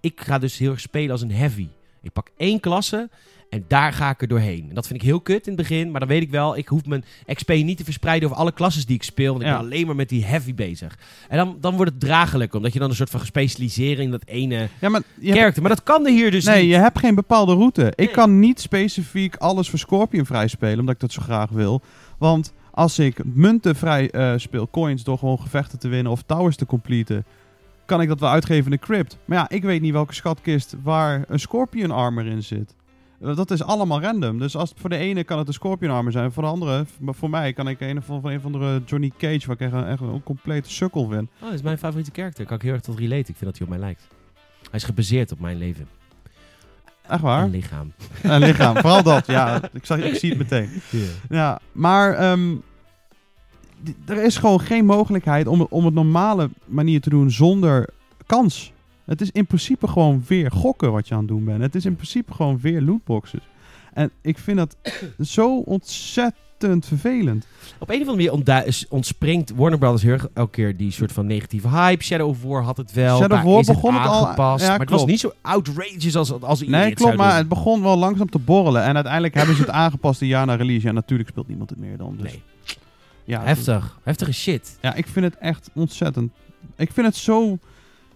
Ik 0.00 0.20
ga 0.20 0.38
dus 0.38 0.58
heel 0.58 0.70
erg 0.70 0.80
spelen 0.80 1.10
als 1.10 1.22
een 1.22 1.32
heavy. 1.32 1.68
Ik 2.02 2.12
pak 2.12 2.28
één 2.36 2.60
klasse 2.60 3.08
en 3.50 3.64
daar 3.68 3.92
ga 3.92 4.10
ik 4.10 4.20
er 4.22 4.28
doorheen. 4.28 4.66
En 4.68 4.74
dat 4.74 4.86
vind 4.86 5.00
ik 5.00 5.06
heel 5.06 5.20
kut 5.20 5.46
in 5.46 5.52
het 5.52 5.68
begin. 5.68 5.90
Maar 5.90 6.00
dan 6.00 6.08
weet 6.08 6.22
ik 6.22 6.30
wel, 6.30 6.56
ik 6.56 6.68
hoef 6.68 6.84
mijn 6.86 7.04
XP 7.34 7.48
niet 7.48 7.76
te 7.76 7.84
verspreiden 7.84 8.28
over 8.28 8.40
alle 8.40 8.52
klasses 8.52 8.86
die 8.86 8.96
ik 8.96 9.02
speel. 9.02 9.30
Want 9.32 9.42
ik 9.44 9.48
Ja. 9.48 9.56
ben 9.56 9.64
alleen 9.66 9.86
maar 9.86 9.96
met 9.96 10.08
die 10.08 10.24
heavy 10.24 10.54
bezig. 10.54 10.98
En 11.28 11.36
dan, 11.36 11.56
dan 11.60 11.76
wordt 11.76 11.90
het 11.90 12.00
draaglijk. 12.00 12.54
Omdat 12.54 12.72
je 12.72 12.78
dan 12.78 12.88
een 12.90 12.94
soort 12.96 13.10
van 13.10 13.20
gespecialiseerd 13.20 13.98
in 13.98 14.10
dat 14.10 14.22
ene 14.26 14.68
ja, 14.80 14.88
maar 14.88 15.02
hebt- 15.20 15.62
dat 15.68 15.82
kan 15.82 16.06
er 16.06 16.12
hier 16.12 16.30
dus 16.30 16.44
nee, 16.44 16.62
niet. 16.62 16.70
je 16.72 16.78
hebt 16.78 16.98
geen 16.98 17.14
bepaalde 17.14 17.52
route. 17.54 17.86
Ik 17.86 17.96
Nee. 17.96 18.10
kan 18.10 18.38
niet 18.38 18.60
specifiek 18.60 19.36
alles 19.36 19.70
voor 19.70 19.78
Scorpion 19.78 20.26
vrij 20.26 20.48
spelen, 20.48 20.78
omdat 20.78 20.94
ik 20.94 21.00
dat 21.00 21.12
zo 21.12 21.22
graag 21.22 21.50
wil. 21.50 21.80
Want 22.18 22.52
als 22.70 22.98
ik 22.98 23.18
munten 23.24 23.76
vrij 23.76 24.10
eh, 24.10 24.32
speel, 24.36 24.68
coins, 24.70 25.04
door 25.04 25.18
gewoon 25.18 25.40
gevechten 25.40 25.78
te 25.78 25.88
winnen 25.88 26.12
of 26.12 26.22
towers 26.22 26.56
te 26.56 26.66
completen, 26.66 27.24
kan 27.86 28.00
ik 28.00 28.08
dat 28.08 28.20
wel 28.20 28.30
uitgeven 28.30 28.64
in 28.64 28.70
de 28.70 28.78
crypt. 28.86 29.18
Maar 29.24 29.38
ja, 29.38 29.48
ik 29.48 29.62
weet 29.62 29.80
niet 29.80 29.92
welke 29.92 30.14
schatkist 30.14 30.74
waar 30.82 31.24
een 31.28 31.40
Scorpion 31.40 31.90
armor 31.90 32.26
in 32.26 32.42
zit. 32.42 32.74
Dat 33.18 33.50
is 33.50 33.62
allemaal 33.62 34.00
random. 34.00 34.38
Dus 34.38 34.56
als, 34.56 34.72
voor 34.76 34.90
de 34.90 34.96
ene 34.96 35.24
kan 35.24 35.38
het 35.38 35.48
een 35.48 35.52
Scorpion 35.54 35.92
armor 35.92 36.12
zijn. 36.12 36.32
Voor 36.32 36.42
de 36.42 36.48
andere, 36.48 36.84
maar 37.00 37.14
voor 37.14 37.30
mij, 37.30 37.52
kan 37.52 37.68
ik 37.68 37.80
een 37.80 38.02
van, 38.02 38.20
van 38.20 38.30
een 38.30 38.40
van 38.40 38.52
de 38.52 38.82
Johnny 38.86 39.12
Cage, 39.18 39.46
waar 39.46 39.56
ik 39.56 39.60
echt 39.60 39.72
een, 39.72 39.86
echt 39.86 40.00
een 40.00 40.22
complete 40.22 40.70
sukkel 40.70 41.08
vind. 41.08 41.28
Oh, 41.36 41.44
dat 41.44 41.52
is 41.52 41.62
mijn 41.62 41.78
favoriete 41.78 42.10
character. 42.14 42.46
Kan 42.46 42.56
ik 42.56 42.62
heel 42.62 42.72
erg 42.72 42.82
tot 42.82 42.98
relate. 42.98 43.30
Ik 43.30 43.36
vind 43.36 43.40
dat 43.40 43.58
hij 43.58 43.66
op 43.66 43.68
mij 43.68 43.78
lijkt. 43.78 44.06
Hij 44.62 44.78
is 44.78 44.84
gebaseerd 44.84 45.32
op 45.32 45.40
mijn 45.40 45.58
leven. 45.58 45.88
Echt 47.08 47.20
waar? 47.20 47.42
En 47.42 47.50
lichaam. 47.50 47.92
En 48.22 48.40
lichaam, 48.40 48.76
vooral 48.76 49.02
dat. 49.02 49.26
Ja, 49.26 49.60
ik, 49.72 49.86
zag, 49.86 49.98
ik 49.98 50.14
zie 50.14 50.28
het 50.30 50.38
meteen. 50.38 50.82
Ja, 51.28 51.60
maar 51.72 52.14
ehm, 52.14 52.54
er 54.06 54.24
is 54.24 54.36
gewoon 54.36 54.60
geen 54.60 54.84
mogelijkheid 54.84 55.46
om, 55.46 55.66
om 55.70 55.84
het 55.84 55.94
normale 55.94 56.50
manier 56.64 57.00
te 57.00 57.10
doen 57.10 57.30
zonder 57.30 57.88
kans. 58.26 58.72
Het 59.06 59.20
is 59.20 59.30
in 59.30 59.46
principe 59.46 59.88
gewoon 59.88 60.24
weer 60.26 60.50
gokken 60.50 60.92
wat 60.92 61.08
je 61.08 61.14
aan 61.14 61.20
het 61.20 61.28
doen 61.28 61.44
bent. 61.44 61.62
Het 61.62 61.74
is 61.74 61.84
in 61.84 61.94
principe 61.94 62.34
gewoon 62.34 62.58
weer 62.60 62.82
lootboxes. 62.82 63.40
En 63.92 64.10
ik 64.22 64.38
vind 64.38 64.56
dat 64.56 64.76
zo 65.20 65.58
ontzettend 65.58 66.86
vervelend. 66.86 67.46
Op 67.78 67.88
een 67.90 68.02
of 68.02 68.08
andere 68.08 68.30
manier 68.40 68.86
ontspringt 68.88 69.52
Warner 69.56 69.78
Brothers 69.78 70.02
heel 70.02 70.12
erg 70.12 70.28
elke 70.34 70.50
keer 70.50 70.76
die 70.76 70.90
soort 70.90 71.12
van 71.12 71.26
negatieve 71.26 71.68
hype. 71.68 72.04
Shadow 72.04 72.28
of 72.28 72.42
War 72.42 72.62
had 72.62 72.76
het 72.76 72.92
wel. 72.92 73.18
Shadow 73.18 73.38
of 73.38 73.44
War 73.44 73.60
is 73.60 73.66
het 73.66 73.76
begon 73.76 73.94
het 73.94 74.06
al- 74.08 74.34
ja, 74.58 74.68
maar 74.68 74.78
het 74.78 74.90
was 74.90 75.04
niet 75.04 75.20
zo 75.20 75.32
outrageous 75.42 76.16
als, 76.16 76.40
als 76.42 76.62
iedereen 76.62 76.84
Nee, 76.86 76.94
klopt, 76.94 77.16
maar 77.16 77.28
doen. 77.28 77.38
het 77.38 77.48
begon 77.48 77.82
wel 77.82 77.96
langzaam 77.98 78.30
te 78.30 78.38
borrelen. 78.38 78.82
En 78.82 78.94
uiteindelijk 78.94 79.34
hebben 79.34 79.54
ze 79.54 79.60
het 79.60 79.70
aangepast 79.84 80.20
een 80.20 80.26
jaar 80.26 80.46
na 80.46 80.54
release. 80.54 80.86
Ja, 80.86 80.92
natuurlijk 80.92 81.28
speelt 81.28 81.48
niemand 81.48 81.70
het 81.70 81.78
meer 81.78 81.96
dan. 81.96 82.16
Dus, 82.20 82.30
Nee, 82.32 82.42
ja, 83.24 83.42
heftig. 83.42 83.98
Heftige 84.02 84.32
shit. 84.32 84.78
Ja, 84.80 84.94
ik 84.94 85.06
vind 85.06 85.24
het 85.24 85.36
echt 85.38 85.70
ontzettend. 85.74 86.32
Ik 86.76 86.92
vind 86.92 87.06
het 87.06 87.16
zo 87.16 87.58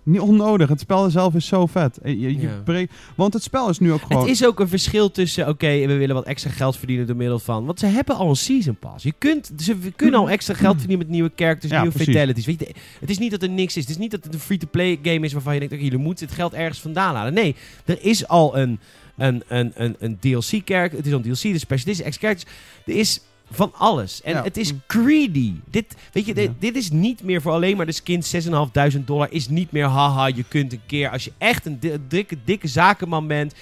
niet 0.03 0.21
onnodig. 0.21 0.69
Het 0.69 0.81
spel 0.81 1.11
zelf 1.11 1.35
is 1.35 1.47
zo 1.47 1.67
vet. 1.67 1.99
Je, 2.05 2.21
je 2.21 2.41
Ja. 2.41 2.61
breekt- 2.65 2.93
want 3.15 3.33
het 3.35 3.43
spel 3.43 3.69
is 3.69 3.79
nu 3.79 3.93
ook 3.93 4.01
gewoon. 4.03 4.23
Het 4.23 4.31
is 4.31 4.45
ook 4.47 4.61
een 4.61 4.69
verschil 4.69 5.11
tussen, 5.11 5.49
oké, 5.49 5.87
we 5.87 5.97
willen 5.97 6.15
wat 6.15 6.25
extra 6.25 6.51
geld 6.51 6.77
verdienen 6.77 7.07
door 7.07 7.17
middel 7.17 7.39
van... 7.39 7.65
Want 7.65 7.79
ze 7.79 7.87
hebben 7.87 8.17
al 8.17 8.29
een 8.29 8.37
season 8.37 8.77
pass. 8.77 9.05
Je 9.05 9.13
kunt, 9.19 9.51
ze 9.59 9.77
kunnen 9.97 10.21
al 10.21 10.31
extra 10.31 10.55
geld 10.55 10.77
verdienen 10.79 10.99
met 11.07 11.15
nieuwe 11.15 11.31
characters, 11.37 11.73
Ja, 11.73 11.81
nieuwe 11.81 11.95
precies. 11.97 12.15
fatalities. 12.15 12.47
Weet 12.47 12.61
je, 12.61 12.75
het 13.01 13.11
is 13.11 13.19
niet 13.19 13.31
dat 13.31 13.43
er 13.43 13.49
niks 13.51 13.77
is. 13.77 13.83
Het 13.83 13.91
is 13.91 13.99
niet 13.99 14.11
dat 14.11 14.25
het 14.25 14.35
een 14.35 14.41
free-to-play 14.41 14.99
game 15.03 15.25
is 15.27 15.33
waarvan 15.33 15.53
je 15.53 15.59
denkt, 15.59 15.75
oké, 15.75 15.85
jullie 15.85 15.99
moeten 15.99 16.27
het 16.27 16.35
geld 16.35 16.53
ergens 16.55 16.79
vandaan 16.81 17.15
halen. 17.15 17.35
Nee, 17.35 17.55
er 17.85 17.99
is 18.05 18.29
al 18.29 18.57
een, 18.59 18.79
een, 19.17 19.43
een, 19.49 19.73
een, 19.75 19.97
een 19.99 20.19
DLC-character. 20.19 20.99
Het 20.99 21.07
is 21.07 21.13
al 21.13 21.19
een 21.19 21.25
DLC, 21.25 21.43
de 21.43 21.59
special 21.59 21.87
edition, 21.87 22.07
ex-characters. 22.07 22.53
Er 22.87 22.95
is 22.97 23.21
van 23.51 23.73
alles. 23.77 24.23
En 24.23 24.35
Ja. 24.35 24.43
het 24.43 24.57
is 24.57 24.73
greedy. 24.87 25.53
Dit, 25.71 25.95
weet 26.13 26.27
je, 26.27 26.35
dit, 26.35 26.45
Ja. 26.45 26.53
dit 26.59 26.77
is 26.77 26.91
niet 26.91 27.23
meer 27.23 27.43
voor 27.43 27.53
alleen 27.53 27.77
maar 27.77 27.87
de 27.87 27.93
skins 27.93 28.31
6.500 28.31 29.07
dollar. 29.07 29.33
Is 29.33 29.49
niet 29.49 29.73
meer, 29.73 29.85
haha, 29.87 30.27
je 30.27 30.45
kunt 30.49 30.73
een 30.73 30.81
keer, 30.87 31.11
als 31.11 31.25
je 31.25 31.33
echt 31.39 31.67
een 31.67 31.79
di- 31.79 31.97
dikke, 32.09 32.37
dikke 32.45 32.69
zakenman 32.69 33.27
bent... 33.27 33.55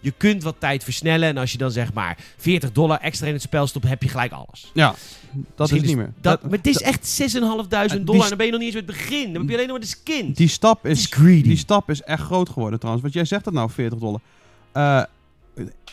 Je 0.00 0.12
kunt 0.16 0.42
wat 0.42 0.54
tijd 0.58 0.84
versnellen. 0.84 1.28
En 1.28 1.36
als 1.36 1.52
je 1.52 1.58
dan 1.58 1.70
zeg 1.70 1.92
maar 1.92 2.18
40 2.36 2.72
dollar 2.72 2.98
extra 3.00 3.26
in 3.26 3.32
het 3.32 3.42
spel 3.42 3.66
stopt, 3.66 3.88
heb 3.88 4.02
je 4.02 4.08
gelijk 4.08 4.32
alles. 4.32 4.70
Ja, 4.74 4.94
dat 5.54 5.72
is 5.72 5.80
niet 5.82 5.96
meer. 5.96 6.12
Dat, 6.20 6.42
maar 6.42 6.50
het 6.50 6.66
is 6.66 6.80
echt 6.82 7.06
6.500 7.06 7.90
die 7.90 8.04
dollar. 8.04 8.22
En 8.22 8.28
dan 8.28 8.36
ben 8.36 8.46
je 8.46 8.52
nog 8.52 8.60
niet 8.60 8.74
eens 8.74 8.74
met 8.84 8.86
het 8.86 8.86
begin. 8.86 9.32
Dan 9.32 9.40
heb 9.40 9.50
je 9.50 9.54
alleen 9.56 9.68
nog 9.68 9.78
maar 9.78 9.86
de 9.86 9.86
skins. 9.86 10.36
die 10.36 10.48
stap 10.48 10.86
is 10.86 10.98
is. 10.98 11.06
greedy. 11.10 11.48
Die 11.48 11.56
stap 11.56 11.90
is 11.90 12.02
echt 12.02 12.22
groot 12.22 12.48
geworden 12.48 12.78
trouwens. 12.78 13.02
Want 13.04 13.14
jij 13.14 13.24
zegt 13.24 13.44
dat 13.44 13.52
nou 13.54 13.70
40 13.70 13.98
dollar. 13.98 14.20
Eh 14.72 15.02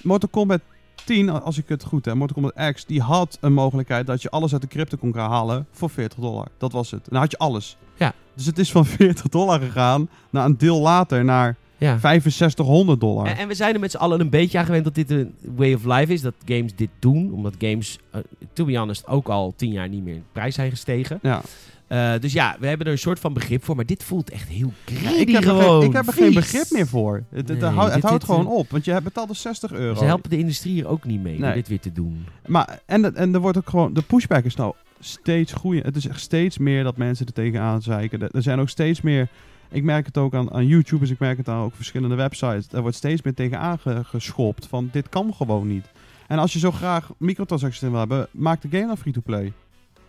Mortal 0.04 0.30
Kombat 0.30 0.62
10, 1.06 1.30
als 1.30 1.58
ik 1.58 1.70
het 1.70 1.84
goed 1.84 2.06
heb, 2.06 2.16
Mortal 2.16 2.42
Kombat 2.42 2.74
X, 2.74 2.86
die 2.86 3.02
had 3.02 3.38
een 3.42 3.54
mogelijkheid 3.54 4.08
dat 4.08 4.22
je 4.22 4.30
alles 4.30 4.54
uit 4.54 4.62
de 4.62 4.68
crypto 4.68 4.98
kon 4.98 5.14
gaan 5.14 5.30
halen 5.30 5.66
voor 5.72 5.90
40 5.90 6.20
dollar. 6.20 6.48
Dat 6.58 6.72
was 6.72 6.92
het. 6.92 7.00
En 7.00 7.10
dan 7.10 7.20
had 7.22 7.32
je 7.32 7.38
alles. 7.38 7.78
Ja. 7.96 8.14
Dus 8.36 8.46
het 8.46 8.60
is 8.60 8.72
van 8.72 8.86
40 8.98 9.28
dollar 9.30 9.60
gegaan 9.60 10.10
naar 10.30 10.46
een 10.46 10.58
deel 10.58 10.80
later 10.82 11.24
naar 11.26 11.56
ja. 11.78 11.98
6500 12.00 13.00
dollar. 13.00 13.26
En, 13.26 13.38
en 13.38 13.48
we 13.48 13.54
zijn 13.54 13.74
er 13.74 13.80
met 13.80 13.92
z'n 13.92 13.98
allen 13.98 14.20
een 14.20 14.30
beetje 14.30 14.58
aan 14.58 14.66
gewend 14.66 14.84
dat 14.84 14.96
dit 14.96 15.10
een 15.12 15.36
way 15.56 15.74
of 15.74 15.84
life 15.86 16.14
is. 16.14 16.22
Dat 16.22 16.34
games 16.46 16.76
dit 16.76 16.90
doen. 17.00 17.32
Omdat 17.34 17.54
games, 17.58 17.98
eh, 18.12 18.22
to 18.54 18.66
be 18.66 18.78
honest, 18.78 19.08
ook 19.08 19.30
al 19.30 19.54
tien 19.56 19.72
jaar 19.72 19.90
niet 19.90 20.04
meer 20.04 20.16
in 20.16 20.24
prijs 20.32 20.56
zijn 20.56 20.70
gestegen. 20.70 21.20
ja. 21.22 21.42
Eh, 21.91 22.13
dus 22.19 22.34
ja, 22.34 22.56
we 22.60 22.67
hebben 22.67 22.86
er 22.88 22.91
een 22.91 22.97
soort 22.97 23.19
van 23.19 23.34
begrip 23.34 23.63
voor. 23.63 23.75
Maar 23.75 23.86
dit 23.86 24.04
voelt 24.04 24.30
echt 24.30 24.47
heel 24.49 24.73
greedy 24.86 25.19
ik, 25.21 25.30
heb 25.30 25.43
er 25.43 25.49
gewoon. 25.49 25.80
geen, 25.80 25.89
ik 25.89 25.95
heb 25.95 26.08
er 26.08 26.13
geen 26.13 26.34
begrip 26.34 26.65
meer 26.69 26.88
voor. 26.88 27.23
Het, 27.30 27.49
het, 27.49 27.62
houdt- 27.62 27.93
het 28.10 28.23
gewoon 28.23 28.47
op. 28.47 28.69
Want 28.69 28.86
je 28.86 28.91
hebt 28.91 29.04
betaald 29.04 29.27
dus 29.27 29.41
60 29.41 29.71
euro. 29.71 29.95
Ze 29.95 30.04
helpen 30.06 30.30
de 30.30 30.38
industrie 30.38 30.73
hier 30.73 30.88
ook 30.88 31.06
niet 31.06 31.21
mee 31.23 31.39
Nee. 31.39 31.54
dit 31.54 31.67
weer 31.67 31.80
te 31.80 31.91
doen. 31.91 32.25
Maar, 32.47 32.80
en, 32.86 33.15
en 33.15 33.34
er 33.34 33.39
wordt 33.39 33.58
ook 33.58 33.69
gewoon, 33.69 33.93
de 33.93 34.01
pushback 34.01 34.43
is 34.43 34.56
nou 34.56 34.73
steeds 34.99 35.54
groeien. 35.54 35.84
Het 35.84 35.95
is 35.95 36.08
echt 36.08 36.19
steeds 36.19 36.58
meer 36.58 36.84
dat 36.84 36.97
mensen 36.97 37.25
er 37.25 37.34
tegenaan 37.34 37.82
zeiken. 37.82 38.21
Er, 38.21 38.30
er 38.32 38.41
zijn 38.41 38.60
ook 38.60 38.69
steeds 38.69 39.01
meer, 39.01 39.27
ik 39.71 39.84
merk 39.84 40.06
het 40.06 40.17
ook 40.17 40.34
aan, 40.34 40.51
aan 40.54 40.67
YouTubers, 40.67 41.10
ik 41.10 41.19
merk 41.19 41.38
het 41.38 41.47
aan 41.49 41.63
ook 41.63 41.75
verschillende 41.75 42.15
websites. 42.15 42.67
Er 42.71 42.82
wordt 42.82 42.97
steeds 42.97 43.21
meer 43.21 43.34
tegenaan 43.34 43.80
ge- 43.80 44.01
geschopt 44.04 44.67
van 44.67 44.89
dit 44.91 45.10
kan 45.10 45.34
gewoon 45.34 45.67
niet. 45.67 45.86
En 46.27 46.39
als 46.39 46.54
je 46.54 46.60
zo 46.60 46.71
graag 46.71 47.10
microtransacties 47.17 47.82
in 47.82 47.89
wil 47.89 47.99
hebben, 47.99 48.27
maak 48.32 48.62
de 48.62 48.67
game 48.71 48.88
dan 48.88 48.97
free-to-play. 48.97 49.51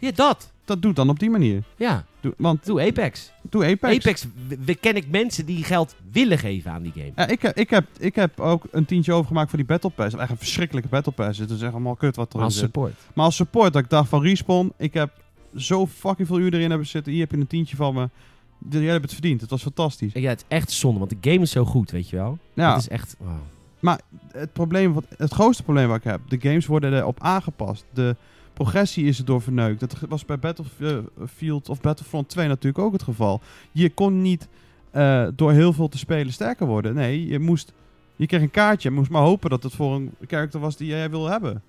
Ja, 0.03 0.11
dat. 0.15 0.53
Dat 0.65 0.83
doet 0.83 0.97
dan 0.97 1.09
op 1.09 1.19
die 1.19 1.31
manier. 1.31 1.63
Ja, 1.77 2.05
Doe, 2.21 2.35
want 2.39 2.65
doe 2.67 2.81
Apex. 2.87 3.33
doe 3.43 3.65
Apex. 3.65 3.95
Apex, 3.97 4.27
we, 4.49 4.59
we 4.65 4.75
ken 4.75 4.97
ik 4.97 5.09
mensen 5.11 5.47
die 5.47 5.65
geld 5.65 5.95
willen 6.13 6.39
geven 6.39 6.71
aan 6.71 6.83
die 6.83 6.93
game. 6.93 7.13
Ja, 7.17 7.27
ik, 7.29 7.43
heb- 7.43 7.57
ik, 7.57 7.71
heb, 7.71 7.87
ik 7.99 8.15
heb 8.15 8.41
ook 8.41 8.65
een 8.71 8.85
tientje 8.85 9.13
overgemaakt 9.13 9.49
voor 9.49 9.59
die 9.59 9.67
Battle 9.67 9.91
Pass. 9.91 10.15
Echt 10.17 10.31
een 10.31 10.37
verschrikkelijke 10.37 10.89
Battle 10.89 11.13
Pass. 11.13 11.39
Het 11.39 11.51
is 11.51 11.63
echt 11.63 11.73
allemaal 11.73 11.95
kut 11.95 12.17
wat 12.17 12.33
erin 12.33 12.45
Als 12.45 12.55
zit. 12.55 12.63
support. 12.65 12.95
Maar 13.15 13.25
als 13.25 13.37
support, 13.37 13.73
dat 13.73 13.83
ik 13.83 13.91
dacht 13.91 14.09
van 14.09 14.23
Respawn, 14.23 14.73
ik 14.77 14.95
heb 14.95 15.11
zo 15.57 15.87
fucking 15.87 16.29
veel 16.29 16.39
uur 16.39 16.55
erin 16.55 16.69
hebben 16.71 16.87
zitten. 16.89 17.13
Hier 17.13 17.21
heb 17.21 17.31
je 17.31 17.37
een 17.37 17.47
tientje 17.47 17.77
van 17.77 17.95
me. 17.95 18.09
Jij 18.71 18.85
hebt 18.91 19.03
het 19.03 19.13
verdiend. 19.13 19.41
Het 19.41 19.51
was 19.51 19.63
fantastisch. 19.63 20.13
Ja, 20.13 20.29
het 20.29 20.39
is 20.41 20.57
echt 20.57 20.71
zonde, 20.71 20.99
want 20.99 21.11
de 21.23 21.31
game 21.31 21.43
is 21.43 21.51
zo 21.51 21.65
goed, 21.65 21.91
weet 21.91 22.09
je 22.11 22.17
wel. 22.17 22.39
Ja, 22.55 22.73
Het 22.73 22.81
is 22.81 22.89
echt... 22.89 23.17
wow. 23.81 23.99
het, 24.33 24.53
probleem, 24.53 24.93
wat, 24.93 25.05
het 25.17 25.33
grootste 25.33 25.63
probleem 25.63 25.89
wat 25.89 25.97
ik 25.97 26.05
heb, 26.05 26.21
de 26.29 26.41
games 26.41 26.67
worden 26.67 26.95
erop 26.97 27.19
aangepast. 27.21 27.85
De 27.95 28.17
progressie 28.53 29.05
is 29.05 29.19
erdoor 29.19 29.43
verneukt. 29.43 29.81
Dat 29.81 29.97
was 30.09 30.25
bij 30.25 30.39
Battlefield 30.39 31.69
of 31.69 31.81
Battlefront 31.81 32.29
2 32.29 32.49
natuurlijk 32.49 32.85
ook 32.85 32.93
het 32.93 33.03
geval. 33.03 33.41
Je 33.73 33.91
kon 33.91 34.23
niet 34.23 34.49
eh, 34.91 35.27
door 35.35 35.53
heel 35.53 35.73
veel 35.73 35.89
te 35.89 35.99
spelen 35.99 36.33
sterker 36.33 36.67
worden. 36.67 36.95
Nee, 36.95 37.27
je 37.27 37.39
moest... 37.39 37.73
Je 38.17 38.27
kreeg 38.27 38.41
een 38.41 38.51
kaartje 38.51 38.89
en 38.89 38.95
moest 38.95 39.11
maar 39.11 39.23
hopen 39.23 39.51
dat 39.51 39.63
het 39.63 39.75
voor 39.75 39.95
een 39.95 40.15
karakter 40.27 40.61
was 40.61 40.77
die 40.77 40.89
jij 40.89 41.11
wil 41.11 41.29
hebben. 41.29 41.63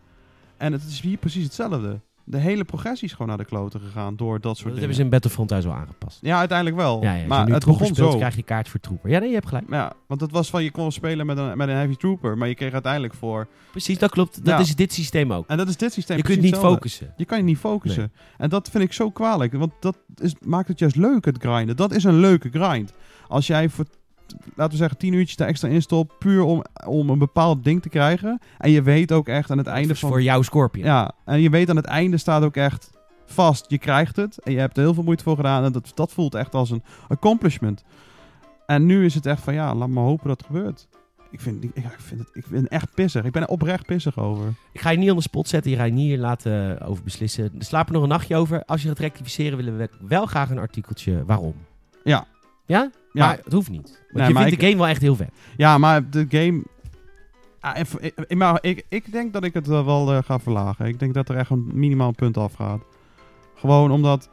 En 0.58 0.72
het 0.72 0.84
is 0.84 1.02
hier 1.02 1.18
precies 1.18 1.44
hetzelfde. 1.44 2.00
De 2.26 2.38
hele 2.38 2.64
progressie 2.64 3.08
is 3.08 3.12
gewoon 3.14 3.28
naar 3.28 3.38
de 3.38 3.46
kloten 3.46 3.80
gegaan 3.80 4.16
door 4.16 4.40
dat 4.40 4.42
soort 4.42 4.56
Dat 4.58 4.64
dingen. 4.64 4.78
hebben 4.80 4.96
ze 4.96 5.02
in 5.04 5.10
Battlefront 5.10 5.50
thuis 5.50 5.66
al 5.66 5.74
aangepast. 5.74 6.18
Ja, 6.22 6.38
uiteindelijk 6.38 6.78
wel. 6.78 7.02
Ja, 7.04 7.14
ja, 7.14 7.28
maar 7.28 7.48
het 7.48 7.66
begon 7.66 7.88
speelt, 7.88 8.12
zo. 8.12 8.18
krijg 8.18 8.36
je 8.36 8.44
kaart 8.44 8.70
voor 8.70 8.80
trooper. 8.80 9.10
Ja, 9.10 9.20
nee, 9.20 9.28
je 9.28 9.34
hebt 9.34 9.48
gelijk. 9.48 9.66
Ja, 9.70 9.94
want 10.08 10.22
het 10.22 10.32
was 10.32 10.50
van 10.50 10.64
je 10.64 10.72
kon 10.72 10.92
spelen 10.92 11.26
met 11.26 11.38
een, 11.38 11.58
met 11.58 11.68
een 11.68 11.76
heavy 11.76 11.96
trooper, 11.96 12.38
maar 12.38 12.48
je 12.48 12.56
kreeg 12.56 12.74
uiteindelijk 12.74 13.14
voor. 13.14 13.48
Precies, 13.72 13.98
dat 13.98 14.10
klopt. 14.12 14.36
Dat 14.36 14.46
Ja. 14.54 14.60
is 14.60 14.76
dit 14.76 14.94
systeem 14.94 15.34
ook. 15.34 15.48
En 15.48 15.58
dat 15.58 15.68
is 15.68 15.78
dit 15.78 15.94
systeem. 15.94 16.18
Je 16.18 16.24
kunt 16.24 16.42
niet 16.42 16.46
hetzelfde. 16.52 16.76
focussen. 16.76 17.14
Je 17.18 17.26
kan 17.26 17.38
je 17.38 17.44
niet 17.44 17.58
focussen. 17.58 18.12
En 18.38 18.50
dat 18.50 18.70
vind 18.70 18.84
ik 18.84 18.94
zo 18.94 19.10
kwalijk, 19.10 19.54
want 19.54 19.72
dat 19.80 19.98
is, 20.16 20.36
maakt 20.46 20.68
het 20.68 20.80
juist 20.80 20.96
leuk, 20.96 21.26
het 21.26 21.38
grinden. 21.40 21.76
Dat 21.76 21.92
is 21.94 22.04
een 22.04 22.20
leuke 22.20 22.50
grind. 22.50 22.94
Als 23.28 23.48
jij 23.48 23.70
voor 23.70 23.86
laten 24.56 24.72
we 24.72 24.78
zeggen, 24.78 24.98
10 24.98 25.14
uurtjes 25.14 25.38
er 25.38 25.48
extra 25.48 25.68
in 25.68 25.82
stop. 25.82 26.16
Puur 26.20 26.44
om, 26.44 26.64
om 26.86 27.10
een 27.10 27.20
bepaald 27.20 27.64
ding 27.64 27.82
te 27.82 27.90
krijgen. 27.90 28.40
En 28.58 28.72
je 28.72 28.82
weet 28.82 29.12
ook 29.12 29.28
echt 29.28 29.52
aan 29.52 29.58
het 29.58 29.68
einde 29.68 29.96
van... 29.96 30.10
voor 30.10 30.22
jouw 30.22 30.42
Scorpion. 30.42 30.86
Ja, 30.86 31.12
en 31.26 31.42
je 31.42 31.50
weet 31.50 31.70
aan 31.70 31.76
het 31.76 31.86
einde 31.86 32.18
staat 32.18 32.44
ook 32.44 32.56
echt 32.56 32.92
vast, 33.26 33.66
je 33.68 33.78
krijgt 33.78 34.16
het. 34.16 34.40
En 34.40 34.52
je 34.52 34.60
hebt 34.60 34.78
er 34.78 34.84
heel 34.84 34.94
veel 34.94 35.04
moeite 35.04 35.24
voor 35.24 35.36
gedaan. 35.36 35.64
En 35.64 35.72
dat, 35.72 35.92
dat 35.94 36.12
voelt 36.12 36.36
echt 36.36 36.54
als 36.54 36.70
een 36.70 36.84
accomplishment. 37.08 37.84
En 38.66 38.86
nu 38.86 39.06
is 39.06 39.16
het 39.16 39.26
echt 39.26 39.42
van, 39.42 39.54
ja, 39.54 39.76
laat 39.76 39.90
maar 39.90 40.04
hopen 40.04 40.28
dat 40.28 40.38
het 40.38 40.46
gebeurt. 40.46 40.88
Ik 41.32 41.42
vind, 41.42 41.64
ik 41.64 41.72
vind 41.98 42.20
het 42.20 42.30
ik 42.34 42.48
ben 42.48 42.68
echt 42.68 42.94
pissig. 42.94 43.24
Ik 43.24 43.32
ben 43.32 43.42
er 43.42 43.48
oprecht 43.48 43.86
pissig 43.86 44.18
over. 44.18 44.54
Ik 44.72 44.82
ga 44.82 44.90
je 44.90 44.98
niet 44.98 45.10
on 45.10 45.16
de 45.16 45.22
spot 45.22 45.48
zetten. 45.48 45.72
Je 45.72 45.78
ga 45.78 45.84
je 45.84 45.92
niet 45.92 46.08
hier 46.08 46.18
laten 46.18 46.80
eh, 46.80 46.90
over 46.90 47.04
beslissen. 47.04 47.52
Slaap 47.60 47.88
er 47.88 47.94
nog 47.94 48.04
een 48.04 48.10
nachtje 48.10 48.36
over. 48.36 48.66
Als 48.66 48.82
je 48.82 48.88
gaat 48.88 49.00
rectificeren, 49.00 49.58
willen 49.58 49.78
we 49.78 49.90
wel 50.08 50.26
graag 50.26 50.50
een 50.50 50.58
artikeltje 50.58 51.26
waarom. 51.26 51.54
Ja. 52.04 52.28
Ja? 52.66 52.90
Ja. 53.12 53.26
Maar 53.28 53.40
het 53.44 53.54
hoeft 53.54 53.70
niet. 53.70 53.82
Want 54.02 54.14
Nee, 54.14 54.28
je 54.28 54.34
maar 54.34 54.44
vindt 54.44 54.60
de 54.60 54.66
game 54.66 54.78
wel 54.78 54.88
echt 54.88 55.02
heel 55.02 55.16
vet. 55.16 55.30
Ja, 55.58 55.78
maar 55.78 56.10
de 56.10 56.26
game... 56.30 56.64
Ah, 57.60 57.78
even- 57.78 58.04
ik, 58.04 58.14
ik- 58.28 58.38
maar 58.38 58.58
ik, 58.62 58.86
ik 58.90 59.12
denk 59.12 59.34
dat 59.34 59.44
ik 59.44 59.54
het 59.54 59.70
eh, 59.70 59.86
wel 59.86 60.14
eh, 60.14 60.24
ga 60.24 60.40
verlagen. 60.40 60.86
Ik 60.86 61.00
denk 61.00 61.14
dat 61.14 61.30
er 61.30 61.36
echt 61.36 61.50
een 61.50 61.70
minimaal 61.74 62.12
punt 62.12 62.38
afgaat. 62.38 62.82
Gewoon 63.56 63.92
omdat... 63.92 64.30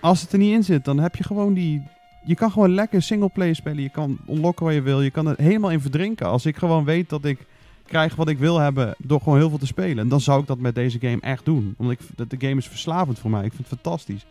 Als 0.00 0.20
het 0.20 0.32
er 0.32 0.38
niet 0.38 0.52
in 0.52 0.64
zit, 0.64 0.84
dan 0.84 0.98
heb 0.98 1.16
je 1.16 1.24
gewoon 1.24 1.54
die... 1.54 1.82
Je 2.24 2.34
kan 2.34 2.50
gewoon 2.50 2.70
lekker 2.74 3.02
singleplayer 3.02 3.54
spelen. 3.56 3.82
Je 3.82 3.88
kan 3.90 4.18
unlocken 4.28 4.64
wat 4.64 4.74
je 4.74 4.82
wil. 4.82 5.00
Je 5.02 5.10
kan 5.10 5.26
er 5.26 5.34
helemaal 5.38 5.70
in 5.70 5.80
verdrinken. 5.80 6.26
Als 6.26 6.46
ik 6.46 6.56
gewoon 6.56 6.84
weet 6.84 7.08
dat 7.08 7.24
ik 7.24 7.38
krijg 7.86 8.14
wat 8.14 8.28
ik 8.28 8.38
wil 8.38 8.58
hebben 8.58 8.94
door 8.98 9.20
gewoon 9.20 9.38
heel 9.38 9.48
veel 9.48 9.58
te 9.58 9.66
spelen. 9.66 10.08
Dan 10.08 10.20
zou 10.20 10.40
ik 10.40 10.46
dat 10.46 10.58
met 10.58 10.74
deze 10.74 10.98
game 11.00 11.20
echt 11.20 11.44
doen. 11.44 11.74
Omdat 11.78 11.96
ik, 12.00 12.28
de 12.28 12.46
game 12.46 12.60
is 12.60 12.68
verslavend 12.68 13.18
voor 13.18 13.30
mij. 13.30 13.44
Ik 13.44 13.52
vind 13.52 13.70
het 13.70 13.80
fantastisch. 13.80 14.26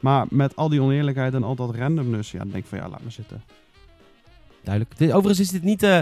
Maar 0.00 0.26
met 0.30 0.56
al 0.56 0.68
die 0.68 0.82
oneerlijkheid 0.82 1.34
en 1.34 1.42
al 1.42 1.54
dat 1.54 1.74
randomness, 1.74 2.30
ja, 2.32 2.38
dan 2.38 2.50
denk 2.50 2.62
ik 2.62 2.68
van 2.68 2.78
ja, 2.78 2.88
laat 2.88 3.02
maar 3.02 3.12
zitten. 3.12 3.42
Duidelijk. 4.64 4.98
Dit- 4.98 5.12
overigens 5.12 5.40
is 5.40 5.48
dit 5.50 5.62
niet... 5.62 5.82
eh, 5.82 5.98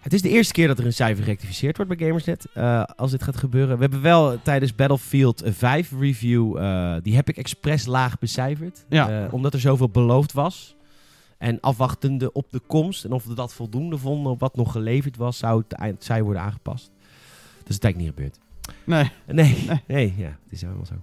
het 0.00 0.12
is 0.14 0.22
de 0.22 0.28
eerste 0.28 0.52
keer 0.52 0.66
dat 0.66 0.78
er 0.78 0.86
een 0.86 0.92
cijfer 0.92 1.24
gerectificeerd 1.24 1.76
wordt 1.76 1.96
bij 1.96 2.06
Gamersnet. 2.06 2.46
eh, 2.54 2.82
als 2.96 3.10
dit 3.10 3.22
gaat 3.22 3.36
gebeuren. 3.36 3.74
We 3.76 3.80
hebben 3.82 4.02
wel 4.02 4.42
tijdens 4.42 4.74
Battlefield 4.74 5.42
5 5.44 5.92
review... 5.98 6.56
eh, 6.58 6.94
die 7.02 7.14
heb 7.14 7.28
ik 7.28 7.36
expres 7.36 7.86
laag 7.86 8.18
becijferd. 8.18 8.84
Ja. 8.88 9.28
omdat 9.30 9.54
er 9.54 9.60
zoveel 9.60 9.88
beloofd 9.88 10.32
was. 10.32 10.74
En 11.38 11.60
afwachtende 11.60 12.32
op 12.32 12.46
de 12.50 12.60
komst. 12.66 13.04
En 13.04 13.12
of 13.12 13.24
we 13.24 13.34
dat 13.34 13.52
voldoende 13.54 13.98
vonden 13.98 14.32
op 14.32 14.40
wat 14.40 14.56
nog 14.56 14.72
geleverd 14.72 15.16
was... 15.16 15.38
zou 15.38 15.62
het 15.68 16.04
zij 16.04 16.22
worden 16.22 16.42
aangepast. 16.42 16.90
Dus 17.00 17.10
het 17.58 17.68
is 17.68 17.78
eigenlijk 17.78 17.96
niet 17.96 18.08
gebeurd. 18.14 18.38
Nee. 18.84 19.10
Nee, 19.34 19.64
Nee. 19.66 19.80
nee. 19.86 20.14
ja, 20.16 20.26
het 20.26 20.36
is 20.52 20.60
helemaal 20.60 20.86
zo. 20.86 20.94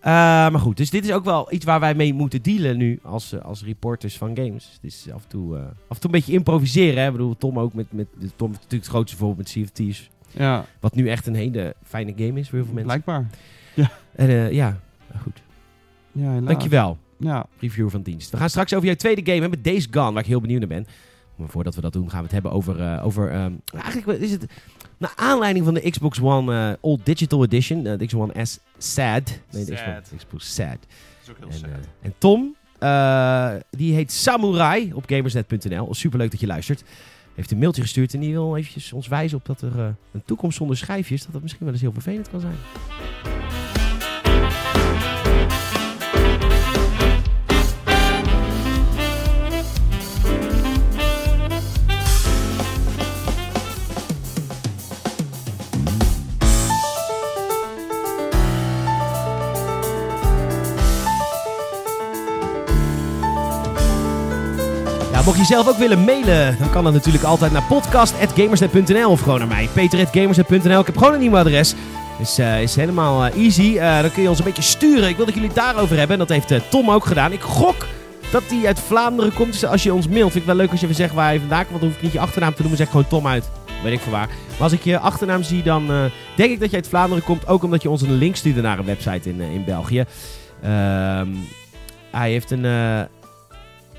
Eh, 0.00 0.12
maar 0.50 0.58
goed, 0.60 0.76
dus 0.76 0.90
dit 0.90 1.04
is 1.04 1.12
ook 1.12 1.24
wel 1.24 1.52
iets 1.52 1.64
waar 1.64 1.80
wij 1.80 1.94
mee 1.94 2.14
moeten 2.14 2.42
dealen 2.42 2.76
nu 2.76 2.98
als, 3.02 3.32
eh, 3.32 3.40
als 3.40 3.64
reporters 3.64 4.18
van 4.18 4.36
games. 4.36 4.70
Het 4.72 4.92
is 4.92 5.06
af 5.12 5.22
en 5.22 5.28
toe, 5.28 5.56
eh, 5.56 5.62
af 5.62 5.70
en 5.88 6.00
toe 6.00 6.04
een 6.04 6.10
beetje 6.10 6.32
improviseren. 6.32 7.00
Hè? 7.00 7.06
Ik 7.06 7.12
bedoel, 7.12 7.36
Tom 7.36 7.58
ook 7.58 7.74
met, 7.74 7.86
met 7.92 8.06
Tom 8.36 8.50
is 8.50 8.56
natuurlijk 8.56 8.82
het 8.82 8.86
grootste 8.86 9.16
voorbeeld 9.16 9.54
met 9.54 9.74
Thieves. 9.74 10.10
Ja, 10.30 10.64
Wat 10.80 10.94
nu 10.94 11.08
echt 11.08 11.26
een 11.26 11.34
hele 11.34 11.74
fijne 11.82 12.12
game 12.16 12.40
is 12.40 12.48
voor 12.48 12.58
heel 12.58 12.66
veel 12.66 12.74
mensen. 12.74 13.02
blijkbaar. 13.02 13.30
En 14.14 14.28
eh, 14.28 14.52
ja, 14.52 14.80
goed. 15.22 15.42
Ja, 16.12 16.30
helaas. 16.30 16.48
Dankjewel, 16.48 16.98
Ja, 17.18 17.46
reviewer 17.58 17.90
van 17.90 18.02
dienst. 18.02 18.30
We 18.30 18.36
gaan 18.36 18.50
straks 18.50 18.74
over 18.74 18.86
jouw 18.86 18.94
tweede 18.96 19.24
game 19.24 19.40
hebben, 19.40 19.62
Days 19.62 19.88
Gone, 19.90 20.12
waar 20.12 20.22
ik 20.22 20.28
heel 20.28 20.40
benieuwd 20.40 20.58
naar 20.58 20.68
ben. 20.68 20.86
Maar 21.36 21.48
voordat 21.48 21.74
we 21.74 21.80
dat 21.80 21.92
doen, 21.92 22.10
gaan 22.10 22.18
we 22.18 22.24
het 22.24 22.32
hebben 22.32 22.52
over... 22.52 23.02
over 23.02 23.30
ehm, 23.30 23.52
eigenlijk 23.74 24.20
is 24.20 24.30
het... 24.30 24.46
Naar 25.00 25.12
aanleiding 25.16 25.64
van 25.64 25.74
de 25.74 25.90
Xbox 25.90 26.20
One 26.20 26.52
eh, 26.52 26.74
All 26.80 26.98
Digital 27.02 27.44
Edition, 27.44 27.86
eh, 27.86 27.98
de 27.98 28.06
Xbox 28.06 28.30
One 28.30 28.44
S 28.44 28.58
SAD. 28.78 29.40
Nee, 29.50 29.64
de 29.64 29.76
Sad. 29.76 30.02
Xbox, 30.02 30.24
Xbox 30.24 30.54
SAD. 30.54 30.66
dat 30.66 30.78
is 31.22 31.30
ook 31.30 31.36
heel 31.38 31.68
En, 31.68 31.70
eh, 31.70 31.78
en 32.00 32.14
Tom, 32.18 32.56
die 33.70 33.94
heet 33.94 34.12
Samurai 34.12 34.92
op 34.92 35.04
gamersnet.nl. 35.06 35.94
Superleuk 35.94 36.30
dat 36.30 36.40
je 36.40 36.46
luistert. 36.46 36.84
Heeft 37.34 37.50
een 37.50 37.58
mailtje 37.58 37.82
gestuurd 37.82 38.14
en 38.14 38.20
die 38.20 38.32
wil 38.32 38.56
eventjes 38.56 38.92
ons 38.92 39.08
wijzen 39.08 39.38
op 39.38 39.44
dat 39.44 39.62
er 39.62 39.78
een 40.12 40.24
toekomst 40.24 40.56
zonder 40.56 40.76
schijfjes, 40.76 41.22
dat 41.22 41.32
dat 41.32 41.42
misschien 41.42 41.64
wel 41.64 41.72
eens 41.72 41.82
heel 41.82 41.92
vervelend 41.92 42.30
kan 42.30 42.40
zijn. 42.40 43.39
Ja, 65.20 65.26
mocht 65.26 65.38
je 65.38 65.44
zelf 65.44 65.68
ook 65.68 65.76
willen 65.76 66.04
mailen, 66.04 66.56
dan 66.58 66.70
kan 66.70 66.84
dat 66.84 66.92
natuurlijk 66.92 67.24
altijd 67.24 67.52
naar 67.52 67.62
podcast.gamersnet.nl 67.62 69.10
of 69.10 69.20
gewoon 69.20 69.38
naar 69.38 69.48
mij, 69.48 69.68
peter.gamersnet.nl. 69.72 70.80
Ik 70.80 70.86
heb 70.86 70.96
gewoon 70.96 71.12
een 71.12 71.20
nieuw 71.20 71.36
adres. 71.36 71.74
Dus 72.18 72.38
eh 72.38 72.62
is 72.62 72.76
helemaal 72.76 73.24
eh, 73.24 73.44
easy. 73.44 73.78
Eh, 73.78 74.00
dan 74.00 74.12
kun 74.12 74.22
je 74.22 74.28
ons 74.28 74.38
een 74.38 74.44
beetje 74.44 74.62
sturen. 74.62 75.08
Ik 75.08 75.16
wil 75.16 75.24
dat 75.24 75.34
jullie 75.34 75.48
het 75.48 75.58
daarover 75.58 75.98
hebben. 75.98 76.20
En 76.20 76.26
dat 76.26 76.46
heeft 76.46 76.70
Tom 76.70 76.90
ook 76.90 77.04
gedaan. 77.04 77.32
Ik 77.32 77.40
gok 77.40 77.86
dat 78.30 78.42
hij 78.46 78.66
uit 78.66 78.80
Vlaanderen 78.80 79.34
komt. 79.34 79.52
Dus 79.52 79.64
als 79.64 79.82
je 79.82 79.94
ons 79.94 80.08
mailt, 80.08 80.32
vind 80.32 80.44
ik 80.44 80.46
wel 80.50 80.54
leuk 80.54 80.70
als 80.70 80.80
je 80.80 80.86
even 80.86 80.98
zegt 80.98 81.14
waar 81.14 81.26
hij 81.26 81.38
vandaan 81.38 81.66
komt. 81.66 81.70
Want 81.70 81.80
dan 81.80 81.90
hoef 81.90 81.98
ik 81.98 82.04
niet 82.04 82.12
je 82.12 82.20
achternaam 82.20 82.54
te 82.54 82.60
noemen. 82.60 82.78
Zeg 82.78 82.90
gewoon 82.90 83.08
Tom 83.08 83.26
uit. 83.26 83.50
Weet 83.82 83.92
ik 83.92 84.00
voor 84.00 84.12
waar. 84.12 84.28
Maar 84.28 84.62
als 84.62 84.72
ik 84.72 84.84
je 84.84 84.98
achternaam 84.98 85.42
zie, 85.42 85.62
dan 85.62 85.86
denk 86.36 86.50
ik 86.50 86.60
dat 86.60 86.70
je 86.70 86.76
uit 86.76 86.88
Vlaanderen 86.88 87.24
komt. 87.24 87.46
Ook 87.46 87.62
omdat 87.62 87.82
je 87.82 87.90
ons 87.90 88.02
een 88.02 88.14
link 88.14 88.36
stuurde 88.36 88.60
naar 88.60 88.78
een 88.78 88.84
website 88.84 89.28
in, 89.28 89.40
in 89.40 89.64
België. 89.64 90.04
Ehm, 90.62 91.28
hij 92.10 92.30
heeft 92.30 92.50
een... 92.50 92.64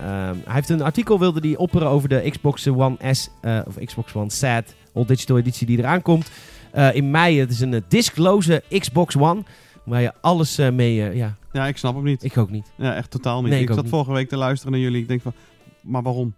eh, 0.02 0.30
Ehm, 0.30 0.36
hij 0.44 0.54
heeft 0.54 0.70
een 0.70 0.82
artikel 0.82 1.20
wilde 1.20 1.48
hij 1.48 1.58
opperen 1.58 1.88
over 1.88 2.10
de 2.10 2.28
Xbox 2.30 2.68
One 2.68 3.14
S 3.14 3.30
eh, 3.42 3.60
of 3.68 3.76
Xbox 3.86 4.14
One 4.16 4.30
SAT 4.32 4.76
All 4.94 5.06
Digital 5.06 5.38
editie 5.38 5.68
die 5.68 5.78
eraan 5.78 6.02
komt. 6.02 6.32
Eh, 6.72 6.96
in 6.96 7.12
mei, 7.12 7.40
het 7.40 7.52
is 7.52 7.60
een 7.60 7.74
eh, 7.74 7.82
diskloze 7.88 8.64
Xbox 8.80 9.18
One. 9.18 9.44
Waar 9.86 10.02
je 10.02 10.14
alles 10.22 10.58
mee... 10.58 10.94
ja, 11.16 11.36
Ja, 11.52 11.68
ik 11.68 11.78
snap 11.78 11.96
hem 11.96 12.04
niet. 12.04 12.24
ik 12.24 12.38
ook 12.38 12.50
niet. 12.50 12.72
Ja, 12.76 12.96
echt 12.96 13.12
totaal 13.12 13.42
niet. 13.42 13.52
Nee, 13.52 13.62
ik 13.62 13.68
zat 13.68 13.82
niet. 13.82 13.90
vorige 13.90 14.12
week 14.12 14.30
te 14.30 14.38
luisteren 14.38 14.72
naar 14.72 14.82
jullie. 14.82 15.02
Ik 15.02 15.08
denk 15.08 15.22
van, 15.22 15.34
maar 15.82 16.02
waarom? 16.02 16.34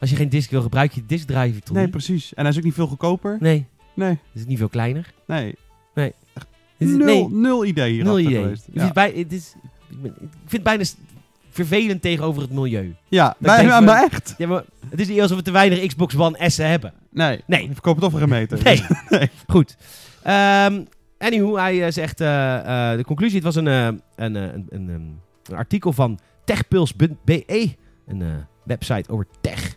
Als 0.00 0.10
je 0.10 0.16
geen 0.16 0.28
disk 0.28 0.50
wil, 0.50 0.62
gebruik 0.62 0.92
je 0.92 1.02
diskdrive 1.06 1.60
toch 1.60 1.74
Nee, 1.74 1.82
niet? 1.82 1.90
precies. 1.92 2.34
En 2.34 2.42
hij 2.42 2.50
is 2.52 2.58
ook 2.58 2.64
niet 2.64 2.74
veel 2.74 2.86
goedkoper. 2.86 3.36
Nee, 3.40 3.66
Nee, 3.94 4.18
is 4.32 4.40
het 4.40 4.48
niet 4.48 4.58
veel 4.58 4.68
kleiner? 4.68 5.12
nee. 5.26 5.54
Is- 6.76 6.88
Nul, 6.90 7.04
nee, 7.06 7.28
nul 7.30 7.64
idee 7.64 7.92
hier 7.92 8.04
nul 8.04 8.18
idee. 8.18 8.42
geweest. 8.42 8.66
Ik, 8.68 8.74
Ja, 8.74 8.80
vind 8.82 8.94
bij, 8.94 9.12
het 9.16 9.32
is, 9.32 9.54
ik, 9.90 10.02
ben- 10.02 10.14
ik 10.20 10.28
vind 10.46 10.52
het 10.52 10.62
bijna 10.62 10.84
vervelend 11.66 12.02
tegenover 12.02 12.42
het 12.42 12.50
milieu. 12.50 12.94
ja 13.08 13.34
maar, 13.38 13.82
maar 13.82 14.02
echt. 14.02 14.34
Ja, 14.38 14.46
maar 14.46 14.62
het 14.90 15.00
is 15.00 15.08
niet 15.08 15.20
alsof 15.20 15.36
we 15.36 15.42
te 15.42 15.50
weinig 15.50 15.86
Xbox 15.86 16.16
One 16.16 16.50
S'en 16.50 16.68
hebben. 16.68 16.92
Nee, 17.10 17.40
Nee. 17.46 17.68
het 17.68 17.82
toch 18.00 18.10
voor 18.10 18.20
een 18.20 18.28
meter. 18.28 18.62
Nee. 18.62 18.82
Nee. 19.08 19.30
Goed. 19.46 19.76
Ehm 20.22 20.80
anywho, 21.18 21.56
hij 21.56 21.84
eh, 21.84 21.92
zegt... 21.92 22.20
eh, 22.20 22.90
eh, 22.90 22.96
de 22.96 23.04
conclusie, 23.04 23.34
het 23.34 23.44
was 23.44 23.56
een, 23.56 23.66
een, 23.66 24.00
een, 24.16 24.66
een, 24.70 24.88
een 24.88 25.56
artikel 25.56 25.92
van 25.92 26.18
techpuls.be. 26.44 27.74
Een 28.06 28.46
website 28.64 29.12
over 29.12 29.26
tech. 29.40 29.76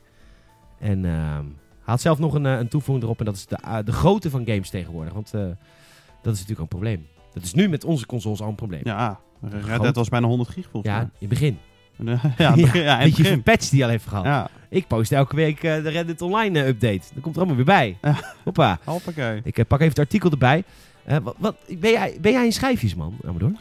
En 0.80 1.06
ehm, 1.06 1.46
had 1.82 2.02
zelf 2.02 2.20
nog 2.20 2.34
een, 2.34 2.46
een 2.46 2.68
toevoeging 2.68 3.04
erop. 3.06 3.20
En 3.20 3.26
dat 3.26 3.36
is 3.36 3.46
de, 3.46 3.82
de 3.86 3.92
grootte 3.92 4.30
van 4.30 4.46
games 4.46 4.70
tegenwoordig. 4.70 5.14
Want 5.14 5.32
dat 5.32 6.34
is 6.34 6.40
natuurlijk 6.40 6.60
een 6.60 6.68
probleem. 6.68 7.08
Dat 7.34 7.44
is 7.44 7.54
nu 7.54 7.70
met 7.70 7.84
onze 7.84 8.06
consoles 8.06 8.42
al 8.42 8.48
een 8.50 8.56
probleem. 8.56 8.82
Ja, 8.84 9.20
Red. 9.42 9.82
Dead 9.82 9.96
was 9.96 10.10
bijna 10.10 10.28
100 10.28 10.50
gig 10.50 10.68
volgens 10.72 10.94
Ja, 10.94 10.98
mij. 11.00 11.06
in 11.06 11.12
het 11.20 11.30
begin. 11.30 11.58
Ja, 12.06 12.20
ja, 12.38 12.52
het 12.52 12.62
begin, 12.62 12.82
ja, 12.82 13.00
in 13.00 13.00
het 13.00 13.04
Weet 13.04 13.16
je 13.18 13.24
begin. 13.24 13.34
hoeveel 13.36 13.54
patch 13.54 13.70
die 13.70 13.84
al 13.84 13.90
heeft 13.90 14.08
gehad? 14.08 14.26
Ja, 14.26 14.50
Ik 14.70 14.88
post 14.88 15.12
elke 15.12 15.36
week 15.36 15.64
eh, 15.64 15.84
de 15.84 15.90
Reddit 15.90 16.22
Online 16.22 16.60
eh, 16.62 16.68
update. 16.68 17.02
Dat 17.14 17.22
komt 17.24 17.36
er 17.36 17.42
allemaal 17.42 17.56
weer 17.56 17.66
bij. 17.76 17.98
Ja. 18.02 18.16
Hoppa. 18.44 18.80
hoppakee. 18.84 19.42
Ik 19.44 19.58
eh, 19.58 19.66
pak 19.66 19.80
even 19.80 19.92
het 19.92 20.00
artikel 20.00 20.32
erbij. 20.32 20.64
Wat, 21.24 21.36
wat, 21.38 21.56
ben, 21.80 21.92
jij, 21.92 22.18
ben 22.22 22.32
jij 22.32 22.46
een 22.46 22.52
schijfjesman, 22.52 23.16
Amador? 23.28 23.52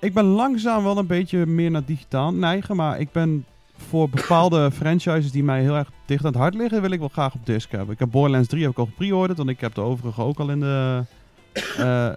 Ik 0.00 0.14
ben 0.14 0.24
langzaam 0.24 0.82
wel 0.84 0.98
een 0.98 1.06
beetje 1.06 1.46
meer 1.46 1.70
naar 1.70 1.84
digitaal 1.84 2.32
neigen, 2.34 2.76
maar 2.76 3.00
ik 3.00 3.12
ben 3.12 3.44
voor 3.88 4.08
bepaalde 4.08 4.70
franchises 4.80 5.30
die 5.30 5.44
mij 5.44 5.60
heel 5.60 5.76
erg 5.76 5.90
dicht 6.04 6.24
aan 6.24 6.32
het 6.32 6.40
hart 6.40 6.54
liggen, 6.54 6.80
wil 6.80 6.90
ik 6.90 6.98
wel 6.98 7.08
graag 7.08 7.34
op 7.34 7.46
disc 7.46 7.70
hebben. 7.70 7.92
Ik 7.92 7.98
heb 7.98 8.10
Borderlands 8.10 8.48
3 8.48 8.62
heb 8.62 8.70
ik 8.70 8.78
al 8.78 8.84
gepreorderd, 8.84 9.38
want 9.38 9.50
ik 9.50 9.60
heb 9.60 9.74
de 9.74 9.80
overige 9.80 10.22
ook 10.22 10.38
al 10.38 10.50
in 10.50 10.60
de... 10.60 11.04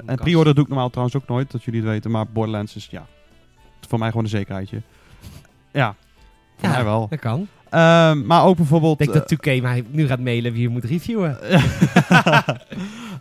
en 0.05 0.15
pre-order 0.15 0.55
doe 0.55 0.63
ik 0.63 0.69
normaal 0.69 0.89
trouwens 0.89 1.15
ook 1.17 1.27
nooit, 1.27 1.51
dat 1.51 1.63
jullie 1.63 1.81
het 1.81 1.89
weten, 1.89 2.11
maar 2.11 2.27
Borderlands 2.27 2.75
is 2.75 2.87
ja, 2.91 3.07
voor 3.87 3.99
mij 3.99 4.07
gewoon 4.07 4.23
een 4.23 4.29
zekerheidje. 4.29 4.81
Ja, 5.71 5.95
voor 6.57 6.69
mij 6.69 6.83
wel. 6.83 7.07
Dat 7.09 7.19
kan. 7.19 7.47
Ehm, 7.69 8.25
maar 8.25 8.45
ook 8.45 8.55
bijvoorbeeld... 8.55 9.01
Ik 9.01 9.13
denk 9.13 9.27
dat 9.27 9.39
2K 9.39 9.61
mij 9.61 9.83
nu 9.89 10.07
gaat 10.07 10.19
mailen 10.19 10.53
wie 10.53 10.61
je 10.61 10.69
moet 10.69 10.83
reviewen. 10.83 11.37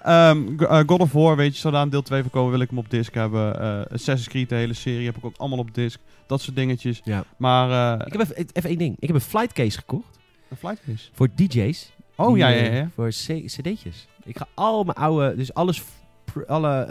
Eh, 0.00 0.80
God 0.86 1.00
of 1.00 1.12
War, 1.12 1.36
weet 1.36 1.58
je, 1.58 1.68
een 1.68 1.90
deel 1.90 2.02
2 2.02 2.20
van 2.20 2.30
komen, 2.30 2.50
wil 2.50 2.60
ik 2.60 2.68
hem 2.68 2.78
op 2.78 2.90
disc 2.90 3.14
hebben. 3.14 3.60
Eh, 3.60 3.92
Assassin's 3.92 4.28
Creed, 4.28 4.48
de 4.48 4.54
hele 4.54 4.74
serie, 4.74 5.06
heb 5.06 5.16
ik 5.16 5.24
ook 5.24 5.36
allemaal 5.36 5.58
op 5.58 5.74
disc. 5.74 5.98
Dat 6.26 6.40
soort 6.40 6.56
dingetjes. 6.56 7.00
Ja. 7.04 7.24
Maar, 7.36 7.98
eh 7.98 8.06
Ik 8.06 8.12
heb 8.12 8.20
even, 8.20 8.36
even 8.52 8.70
één 8.70 8.78
ding. 8.78 8.96
Ik 8.98 9.06
heb 9.06 9.16
een 9.16 9.22
flight 9.22 9.52
case 9.52 9.78
gekocht 9.78 10.18
een 10.50 10.56
flight 10.56 10.80
case. 10.86 11.08
voor 11.12 11.28
DJ's. 11.34 11.92
Oh, 12.14 12.36
ja, 12.36 12.48
ja, 12.48 12.62
eh, 12.62 12.76
ja. 12.76 12.88
Voor 12.94 13.08
cd'tjes. 13.08 14.06
Ik 14.24 14.36
ga 14.36 14.46
al 14.54 14.84
mijn 14.84 14.96
oude, 14.96 15.36
dus 15.36 15.54
alles, 15.54 15.82
alle 16.46 16.82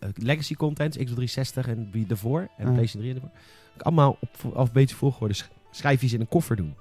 eh, 0.00 0.08
legacy 0.14 0.54
content, 0.54 0.90
Xbox 0.92 1.10
360 1.10 1.68
en 1.68 1.88
wie 1.92 2.06
ervoor, 2.08 2.40
en 2.58 2.66
Ah. 2.66 2.72
PlayStation 2.72 3.02
3 3.02 3.14
ervoor. 3.14 3.30
Allemaal 3.78 4.16
op 4.20 4.54
alfabetische 4.54 4.96
volgorde 4.96 5.34
sch- 5.34 5.48
schijfjes 5.70 6.12
in 6.12 6.20
een 6.20 6.28
koffer 6.28 6.56
doen. 6.56 6.74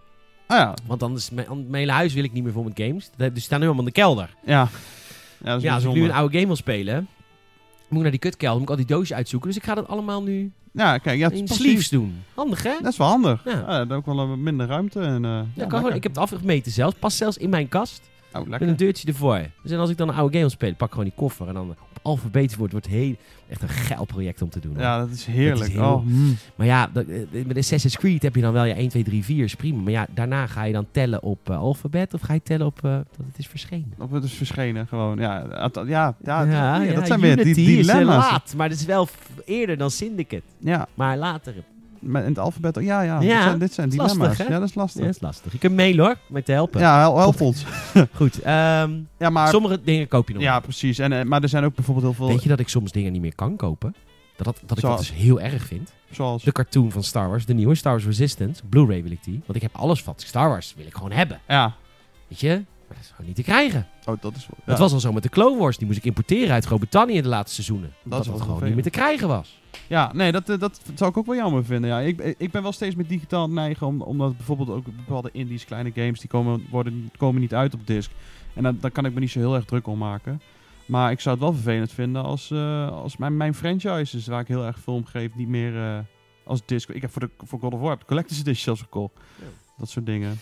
Ah 0.47 0.57
ja, 0.57 0.73
Want 0.85 0.99
dan 0.99 1.15
is 1.15 1.29
mijn, 1.29 1.47
mijn 1.49 1.73
hele 1.75 1.91
huis 1.91 2.13
wil 2.13 2.23
ik 2.23 2.33
niet 2.33 2.43
meer 2.43 2.51
vol 2.53 2.63
met 2.63 2.79
games. 2.79 3.09
Dus 3.17 3.33
die 3.33 3.41
staan 3.41 3.59
nu 3.59 3.65
allemaal 3.65 3.83
in 3.85 3.93
de 3.93 3.99
kelder. 3.99 4.35
ja. 4.45 4.67
Ja, 5.39 5.45
dat 5.45 5.57
is 5.57 5.63
Ja, 5.63 5.73
als 5.73 5.83
ik 5.83 5.93
nu 5.93 6.03
een 6.03 6.11
oude 6.11 6.33
game 6.33 6.47
wil 6.47 6.55
spelen, 6.55 7.07
moet 7.87 7.97
ik 7.97 8.01
naar 8.01 8.11
die 8.11 8.19
kutkelder, 8.19 8.53
moet 8.59 8.69
ik 8.69 8.69
al 8.69 8.85
die 8.85 8.95
doosjes 8.95 9.17
uitzoeken. 9.17 9.49
Dus 9.49 9.57
ik 9.57 9.63
ga 9.63 9.73
dat 9.75 9.87
allemaal 9.87 10.23
nu 10.23 10.51
Ja, 10.71 10.97
kijk, 10.97 11.17
ja, 11.17 11.23
het 11.23 11.33
is 11.33 11.39
in 11.39 11.47
sleeves 11.47 11.89
doen. 11.89 12.23
Handig, 12.33 12.63
hè? 12.63 12.73
Dat 12.81 12.91
is 12.91 12.97
wel 12.97 13.07
handig. 13.07 13.41
Ja. 13.45 13.51
Ja. 13.67 13.85
dat 13.85 13.97
ook 13.97 14.05
wel 14.05 14.19
een 14.19 14.43
minder 14.43 14.67
ruimte. 14.67 14.99
En, 14.99 15.25
eh, 15.25 15.39
ja, 15.53 15.65
kan 15.65 15.79
gewoon, 15.79 15.95
ik 15.95 16.03
heb 16.03 16.11
het 16.15 16.21
afgemeten 16.21 16.71
zelfs. 16.71 16.95
Past 16.99 17.17
zelfs 17.17 17.37
in 17.37 17.49
mijn 17.49 17.67
kast. 17.67 18.01
Oh, 18.33 18.47
Met 18.47 18.61
een 18.61 18.75
deurtje 18.75 19.07
ervoor. 19.07 19.41
Dus 19.63 19.71
en 19.71 19.77
als 19.79 19.89
ik 19.89 19.97
dan 19.97 20.07
een 20.07 20.13
oude 20.15 20.29
game 20.29 20.39
wil 20.41 20.49
spelen, 20.49 20.75
pak 20.75 20.87
ik 20.87 20.93
gewoon 20.93 21.09
die 21.09 21.17
koffer. 21.17 21.47
En 21.47 21.53
dan 21.53 21.69
op 21.69 21.77
alfabetisch 22.01 22.55
wordt 22.55 22.71
wordt 22.71 22.87
heel, 22.87 23.15
echt 23.49 23.61
een 23.61 23.69
geil 23.69 24.05
project 24.05 24.41
om 24.41 24.49
te 24.49 24.59
doen. 24.59 24.73
hoor. 24.73 24.81
Ja, 24.81 24.99
dat 24.99 25.09
is 25.09 25.25
heerlijk. 25.25 25.59
Dat 25.59 25.67
is 25.67 25.73
heel- 25.73 25.83
Oh, 25.83 26.05
mm. 26.05 26.35
Maar 26.55 26.65
ja, 26.67 26.89
dat, 26.93 27.05
eh, 27.05 27.45
met 27.45 27.57
Assassin's 27.57 27.97
Creed 27.97 28.21
heb 28.23 28.35
je 28.35 28.41
dan 28.41 28.53
wel 28.53 28.63
je 28.65 28.73
1, 28.77 28.89
2, 28.89 29.03
3, 29.03 29.23
4 29.23 29.43
is 29.43 29.55
prima. 29.55 29.81
Maar 29.81 29.91
ja, 29.91 30.07
daarna 30.13 30.47
ga 30.47 30.63
je 30.63 30.73
dan 30.73 30.85
tellen 30.91 31.23
op 31.23 31.49
eh, 31.49 31.57
alfabet 31.57 32.13
of 32.13 32.21
ga 32.21 32.33
je 32.33 32.41
tellen 32.43 32.65
op 32.65 32.77
eh, 32.83 32.91
dat 32.91 33.05
het 33.27 33.37
is 33.37 33.47
verschenen. 33.47 33.93
Of 33.97 34.11
het 34.11 34.23
is 34.23 34.33
verschenen 34.33 34.87
gewoon. 34.87 35.17
Ja, 35.19 35.45
ja, 35.49 35.69
ja, 35.87 36.15
ja, 36.23 36.81
ja, 36.83 36.93
dat 36.93 37.07
zijn 37.07 37.19
weer 37.19 37.35
die 37.43 37.49
is 37.49 37.57
eh, 37.57 37.65
dilemma's. 37.93 38.31
laat, 38.31 38.53
maar 38.57 38.69
het 38.69 38.79
is 38.79 38.85
wel 38.85 39.07
eerder 39.45 39.77
dan 39.77 39.91
Syndicate. 39.91 40.43
Ja, 40.59 40.87
Maar 40.93 41.17
later. 41.17 41.53
Met 42.07 42.23
in 42.23 42.29
het 42.29 42.39
alfabet. 42.39 42.75
Ja, 42.81 43.01
ja. 43.01 43.21
Ja, 43.21 43.21
dit 43.21 43.41
zijn, 43.43 43.59
dit 43.59 43.73
zijn 43.73 43.89
dat 43.89 43.97
is 44.05 44.11
dilemma's. 44.11 44.27
lastig, 44.37 44.47
ja, 44.47 44.59
dat 44.59 44.67
is 44.69 44.73
Ja, 44.73 44.81
lastig. 44.81 45.01
dat 45.05 45.15
is 45.15 45.21
lastig. 45.21 45.51
Je 45.51 45.57
kunt 45.57 45.75
mailen 45.75 46.05
hoor, 46.05 46.15
met 46.27 46.45
te 46.45 46.51
helpen. 46.51 46.79
Ja, 46.81 46.99
hel- 46.99 47.17
help 47.17 47.41
ons. 47.41 47.65
Goed, 48.13 48.41
ehm, 48.41 48.91
Ja, 49.17 49.29
maar... 49.29 49.47
sommige 49.47 49.81
dingen 49.83 50.07
koop 50.07 50.27
je 50.27 50.33
nog. 50.33 50.43
Ja, 50.43 50.59
precies. 50.59 50.99
En, 50.99 51.13
eh, 51.13 51.23
maar 51.23 51.41
er 51.43 51.49
zijn 51.49 51.63
ook 51.63 51.75
bijvoorbeeld 51.75 52.05
heel 52.05 52.15
veel... 52.15 52.27
Weet 52.27 52.43
je 52.43 52.49
dat 52.49 52.59
ik 52.59 52.67
soms 52.69 52.91
dingen 52.91 53.11
niet 53.11 53.21
meer 53.21 53.35
kan 53.35 53.55
kopen? 53.55 53.95
Dat, 54.35 54.45
dat, 54.45 54.59
dat 54.65 54.77
ik 54.77 54.83
dat 54.83 54.97
dus 54.97 55.13
heel 55.13 55.41
erg 55.41 55.63
vind. 55.65 55.93
Zoals... 56.11 56.43
De 56.43 56.51
cartoon 56.51 56.91
van 56.91 57.03
Star 57.03 57.29
Wars, 57.29 57.45
de 57.45 57.53
nieuwe 57.53 57.75
Star 57.75 57.91
Wars 57.91 58.05
Resistance. 58.05 58.61
Blu-ray 58.69 59.03
wil 59.03 59.11
ik 59.11 59.23
die. 59.23 59.41
Want 59.45 59.55
ik 59.55 59.61
heb 59.61 59.75
alles 59.75 60.03
van 60.03 60.13
Star 60.17 60.49
Wars, 60.49 60.73
wil 60.77 60.85
ik 60.85 60.93
gewoon 60.93 61.11
hebben. 61.11 61.39
Ja. 61.47 61.73
Weet 62.27 62.39
je? 62.39 62.63
Maar 62.87 62.97
dat 62.97 63.05
is 63.05 63.09
gewoon 63.09 63.25
niet 63.25 63.35
te 63.35 63.43
krijgen. 63.43 63.87
Oh, 64.05 64.21
dat 64.21 64.35
is... 64.35 64.45
Ja. 64.45 64.55
Het 64.71 64.79
was 64.79 64.93
al 64.93 64.99
zo 64.99 65.11
met 65.11 65.23
de 65.23 65.29
Clone 65.29 65.57
Wars. 65.57 65.77
Die 65.77 65.87
moest 65.87 65.99
ik 65.99 66.05
importeren 66.05 66.53
uit 66.53 66.65
Groot-Brittannië 66.65 67.15
in 67.15 67.23
de 67.23 67.29
laatste 67.29 67.53
seizoenen. 67.53 67.93
Dat, 68.03 68.25
is 68.25 68.31
dat 68.31 68.41
gewoon 68.41 68.63
niet 68.63 68.73
meer 68.73 68.83
te 68.83 68.89
krijgen 68.89 69.27
was. 69.27 69.59
Ja, 69.87 70.13
nee, 70.13 70.31
dat, 70.31 70.49
eh, 70.49 70.59
dat 70.59 70.81
zou 70.95 71.09
ik 71.09 71.17
ook 71.17 71.25
wel 71.25 71.35
jammer 71.35 71.65
vinden. 71.65 71.89
Ja, 71.89 71.99
ik, 71.99 72.35
ik 72.37 72.51
ben 72.51 72.61
wel 72.61 72.71
steeds 72.71 72.95
met 72.95 73.09
digitaal 73.09 73.49
neigen, 73.49 73.87
om, 73.87 74.01
omdat 74.01 74.37
bijvoorbeeld 74.37 74.69
ook 74.69 74.85
bepaalde 74.85 75.29
indies, 75.31 75.65
kleine 75.65 75.91
games, 75.95 76.19
die 76.19 76.29
komen, 76.29 76.65
worden, 76.69 77.11
komen 77.17 77.41
niet 77.41 77.53
uit 77.53 77.73
op 77.73 77.87
disc. 77.87 78.11
En 78.53 78.63
dan, 78.63 78.77
dan 78.81 78.91
kan 78.91 79.05
ik 79.05 79.13
me 79.13 79.19
niet 79.19 79.31
zo 79.31 79.39
heel 79.39 79.55
erg 79.55 79.65
druk 79.65 79.87
om 79.87 79.97
maken. 79.97 80.41
Maar 80.85 81.11
ik 81.11 81.19
zou 81.19 81.35
het 81.35 81.43
wel 81.43 81.53
vervelend 81.53 81.91
vinden 81.91 82.23
als, 82.23 82.51
eh, 82.51 82.91
als 82.91 83.17
mijn, 83.17 83.37
mijn 83.37 83.53
franchises, 83.53 84.27
waar 84.27 84.41
ik 84.41 84.47
heel 84.47 84.65
erg 84.65 84.79
veel 84.79 84.93
om 84.93 85.05
geef, 85.05 85.35
niet 85.35 85.47
meer 85.47 85.77
eh, 85.77 85.99
als 86.43 86.61
disc. 86.65 86.89
Ik 86.89 87.01
heb 87.01 87.11
voor, 87.11 87.21
de, 87.21 87.29
voor 87.37 87.59
God 87.59 87.73
of 87.73 87.79
War 87.79 87.99
de 87.99 88.05
Collector's 88.05 88.39
Edition 88.39 88.63
zelfs 88.63 88.81
gekocht. 88.81 89.13
Ja. 89.35 89.45
Dat 89.77 89.89
soort 89.89 90.05
dingen. 90.05 90.39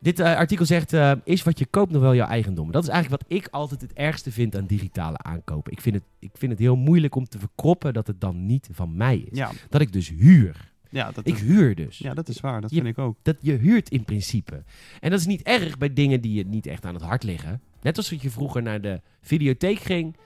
Dit 0.00 0.20
eh, 0.20 0.36
artikel 0.36 0.64
zegt, 0.66 0.92
eh, 0.92 1.12
is 1.24 1.42
wat 1.42 1.58
je 1.58 1.66
koopt 1.66 1.92
nog 1.92 2.02
wel 2.02 2.14
jouw 2.14 2.28
eigendom? 2.28 2.72
Dat 2.72 2.82
is 2.82 2.88
eigenlijk 2.88 3.22
wat 3.22 3.38
ik 3.38 3.48
altijd 3.50 3.80
het 3.80 3.92
ergste 3.92 4.32
vind 4.32 4.56
aan 4.56 4.66
digitale 4.66 5.18
aankopen. 5.18 5.72
Ik 5.72 5.80
vind 5.80 5.94
het, 5.94 6.04
ik 6.18 6.30
vind 6.34 6.50
het 6.52 6.60
heel 6.60 6.76
moeilijk 6.76 7.14
om 7.14 7.24
te 7.28 7.38
verkroppen 7.38 7.92
dat 7.94 8.06
het 8.06 8.20
dan 8.20 8.46
niet 8.46 8.68
van 8.72 8.96
mij 8.96 9.16
is. 9.18 9.38
Ja, 9.38 9.50
Dat 9.68 9.80
ik 9.80 9.92
dus 9.92 10.08
huur. 10.08 10.72
ja, 10.90 11.10
dat, 11.12 11.26
Ik 11.26 11.34
is, 11.34 11.40
huur 11.40 11.74
dus. 11.74 11.98
ja, 11.98 12.14
dat 12.14 12.28
is 12.28 12.40
waar. 12.40 12.60
Dat 12.60 12.70
Je- 12.70 12.76
vind 12.76 12.88
ik 12.88 12.98
ook. 12.98 13.16
Dat 13.22 13.36
je 13.40 13.52
huurt 13.52 13.90
in 13.90 14.04
principe. 14.04 14.62
En 15.00 15.10
dat 15.10 15.20
is 15.20 15.26
niet 15.26 15.42
erg 15.42 15.78
bij 15.78 15.92
dingen 15.92 16.20
die 16.20 16.32
je 16.34 16.44
niet 16.46 16.66
echt 16.66 16.84
aan 16.84 16.94
het 16.94 17.02
hart 17.02 17.22
liggen. 17.22 17.60
Net 17.82 17.96
als 17.96 18.08
dat 18.10 18.22
je 18.22 18.30
vroeger 18.30 18.62
naar 18.62 18.80
de 18.80 19.00
videotheek 19.22 19.78
ging. 19.78 20.16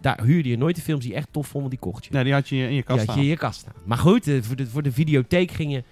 Daar 0.00 0.22
huurde 0.22 0.48
je 0.48 0.56
nooit 0.56 0.76
de 0.76 0.82
films 0.82 1.02
die 1.02 1.10
je 1.12 1.16
echt 1.16 1.28
tof 1.32 1.46
vond, 1.46 1.58
want 1.64 1.70
die 1.70 1.90
kocht 1.90 2.04
je. 2.04 2.12
Nee, 2.12 2.24
die 2.24 2.32
had 2.32 2.48
je 2.48 2.56
in 2.56 2.74
je 2.74 2.82
kast 2.82 2.98
had 2.98 3.06
je 3.06 3.12
staan. 3.12 3.22
in 3.24 3.28
je 3.30 3.36
kast 3.36 3.60
staan. 3.60 3.74
Maar 3.84 3.98
goed, 3.98 4.26
eh, 4.28 4.42
voor 4.42 4.56
de, 4.56 4.66
voor 4.66 4.82
de 4.82 4.92
videotheek 4.92 5.50
ging 5.50 5.72
je... 5.72 5.84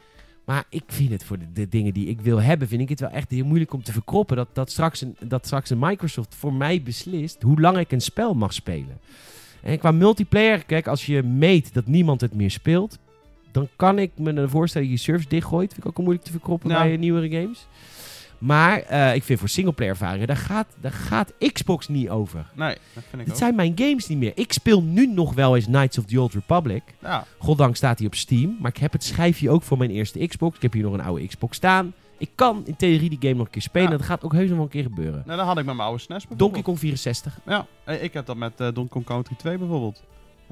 Maar 0.44 0.64
ik 0.68 0.82
vind 0.86 1.10
het 1.10 1.24
voor 1.24 1.38
de, 1.38 1.44
de 1.52 1.68
dingen 1.68 1.92
die 1.94 2.06
ik 2.06 2.20
wil 2.20 2.40
hebben, 2.42 2.68
vind 2.68 2.80
ik 2.80 2.88
het 2.88 3.00
wel 3.00 3.10
echt 3.10 3.30
heel 3.30 3.44
moeilijk 3.44 3.72
om 3.72 3.82
te 3.82 3.92
verkroppen. 3.92 4.36
Dat, 4.36 4.48
dat, 4.52 4.70
straks 4.70 5.00
een, 5.00 5.16
dat 5.20 5.46
straks 5.46 5.70
een 5.70 5.78
Microsoft 5.78 6.34
voor 6.34 6.52
mij 6.52 6.82
beslist 6.82 7.42
hoe 7.42 7.60
lang 7.60 7.78
ik 7.78 7.92
een 7.92 8.00
spel 8.00 8.34
mag 8.34 8.52
spelen. 8.52 8.98
En 9.62 9.78
qua 9.78 9.90
multiplayer, 9.90 10.64
kijk, 10.64 10.86
als 10.86 11.06
je 11.06 11.22
meet 11.22 11.74
dat 11.74 11.86
niemand 11.86 12.20
het 12.20 12.34
meer 12.34 12.50
speelt, 12.50 12.98
dan 13.52 13.68
kan 13.76 13.98
ik 13.98 14.10
me 14.16 14.48
voorstellen 14.48 14.88
dat 14.88 14.96
je 14.96 15.02
servers 15.04 15.28
dichtgooit. 15.28 15.68
Vind 15.72 15.84
ik 15.84 15.90
ook 15.90 15.96
al 15.96 16.02
moeilijk 16.02 16.26
te 16.26 16.32
verkroppen 16.32 16.70
Ja. 16.70 16.82
bij 16.82 16.96
nieuwere 16.96 17.30
games. 17.40 17.66
Maar 18.42 18.78
eh, 18.80 19.14
ik 19.14 19.22
vind 19.22 19.38
voor 19.38 19.48
singleplayer 19.48 19.92
ervaringen, 19.92 20.26
daar 20.26 20.36
gaat, 20.36 20.66
daar 20.80 20.92
gaat 20.92 21.32
Xbox 21.52 21.88
niet 21.88 22.08
over. 22.10 22.46
Nee, 22.54 22.76
dat 22.94 23.02
vind 23.08 23.12
ik 23.12 23.18
Dit 23.18 23.30
ook. 23.30 23.36
zijn 23.36 23.54
mijn 23.54 23.72
games 23.74 24.08
niet 24.08 24.18
meer. 24.18 24.32
Ik 24.34 24.52
speel 24.52 24.82
nu 24.82 25.06
nog 25.06 25.34
wel 25.34 25.56
eens 25.56 25.64
Knights 25.64 25.98
of 25.98 26.04
the 26.04 26.20
Old 26.20 26.34
Republic. 26.34 26.82
Ja, 27.02 27.24
Goddank 27.38 27.76
staat 27.76 27.98
hij 27.98 28.06
op 28.06 28.14
Steam. 28.14 28.56
Maar 28.60 28.70
ik 28.70 28.76
heb 28.76 28.92
het 28.92 29.04
schijfje 29.04 29.50
ook 29.50 29.62
voor 29.62 29.78
mijn 29.78 29.90
eerste 29.90 30.26
Xbox. 30.26 30.56
Ik 30.56 30.62
heb 30.62 30.72
hier 30.72 30.82
nog 30.82 30.92
een 30.92 31.00
oude 31.02 31.26
Xbox 31.26 31.56
staan. 31.56 31.92
Ik 32.18 32.30
kan 32.34 32.62
in 32.66 32.76
theorie 32.76 33.08
die 33.08 33.18
game 33.20 33.34
nog 33.34 33.44
een 33.46 33.50
keer 33.52 33.62
spelen. 33.62 33.90
Ja. 33.90 33.96
Dat 33.96 34.06
gaat 34.06 34.24
ook 34.24 34.32
heus 34.32 34.46
nog 34.46 34.54
wel 34.56 34.64
een 34.64 34.70
keer 34.70 34.82
gebeuren. 34.82 35.22
nou, 35.26 35.38
dat 35.38 35.46
had 35.46 35.58
ik 35.58 35.64
met 35.64 35.74
mijn 35.74 35.88
oude 35.88 36.02
SNES 36.02 36.08
bijvoorbeeld. 36.08 36.38
Donkey 36.38 36.62
Kong 36.62 36.78
64. 36.78 37.38
Ja, 37.46 37.66
ik 37.94 38.12
heb 38.12 38.26
dat 38.26 38.36
met 38.36 38.52
eh, 38.60 38.66
Donkey 38.66 38.88
Kong 38.88 39.04
Country 39.04 39.34
2 39.36 39.58
bijvoorbeeld. 39.58 40.02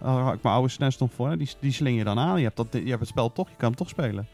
Daar 0.02 0.10
had 0.22 0.34
ik 0.34 0.42
mijn 0.42 0.54
oude 0.54 0.68
SNES 0.70 0.98
nog 0.98 1.10
voor. 1.14 1.36
Die, 1.38 1.50
die 1.60 1.72
sling 1.72 1.98
je 1.98 2.04
dan 2.04 2.18
aan. 2.18 2.38
Je 2.38 2.44
hebt, 2.44 2.56
dat, 2.56 2.66
je 2.70 2.78
hebt 2.88 3.00
het 3.00 3.08
spel 3.08 3.32
toch, 3.32 3.48
je 3.48 3.54
kan 3.56 3.68
hem 3.68 3.76
toch 3.76 3.88
spelen. 3.88 4.26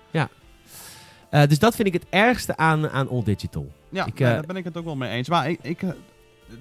Eh, 1.31 1.47
dus 1.49 1.59
dat 1.59 1.75
vind 1.75 1.89
ik 1.89 1.95
het 1.95 2.07
ergste 2.11 2.57
aan, 2.57 2.89
aan 2.91 3.09
All 3.09 3.23
Digital. 3.23 3.73
Ja, 3.89 4.07
Ik, 4.07 4.19
nee, 4.19 4.29
eh, 4.29 4.35
daar 4.35 4.47
ben 4.47 4.57
ik 4.57 4.65
het 4.65 4.77
ook 4.77 4.85
wel 4.85 4.97
mee 4.97 5.11
eens. 5.11 5.29
Maar 5.29 5.51
ik, 5.51 5.59
ik, 5.63 5.83
eh, 5.83 5.91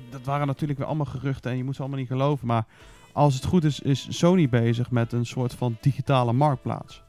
dat 0.10 0.22
waren 0.24 0.48
natuurlijk 0.48 0.80
weer 0.80 0.88
allemaal 0.88 1.06
geruchten 1.06 1.52
en 1.52 1.58
je 1.58 1.64
moet 1.64 1.76
ze 1.76 1.82
allemaal 1.82 2.00
niet 2.00 2.08
geloven. 2.08 2.48
Maar 2.48 2.66
als 3.12 3.34
het 3.34 3.46
goed 3.46 3.64
is, 3.64 3.80
is 3.80 4.08
Sony 4.10 4.50
bezig 4.50 4.92
met 4.92 5.14
een 5.14 5.26
soort 5.26 5.54
van 5.54 5.78
digitale 5.82 6.34
marktplaats. 6.34 7.04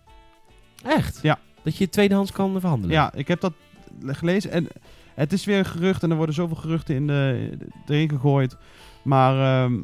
Echt? 0.85 1.19
Ja. 1.23 1.39
Dat 1.63 1.77
je 1.77 1.89
tweedehands 1.89 2.33
kan 2.33 2.61
verhandelen. 2.61 2.95
Ja, 2.95 3.13
ik 3.15 3.29
heb 3.29 3.41
dat 3.41 3.53
gelezen 4.07 4.51
en 4.51 4.69
het 5.15 5.33
is 5.33 5.45
weer 5.45 5.59
een 5.59 5.65
gerucht 5.65 6.03
en 6.03 6.11
er 6.11 6.17
worden 6.17 6.35
zoveel 6.35 6.57
geruchten 6.57 6.95
in 6.95 7.07
de, 7.07 7.51
erin 7.87 8.09
gegooid. 8.09 8.57
Maar 9.03 9.65
ehm, 9.65 9.79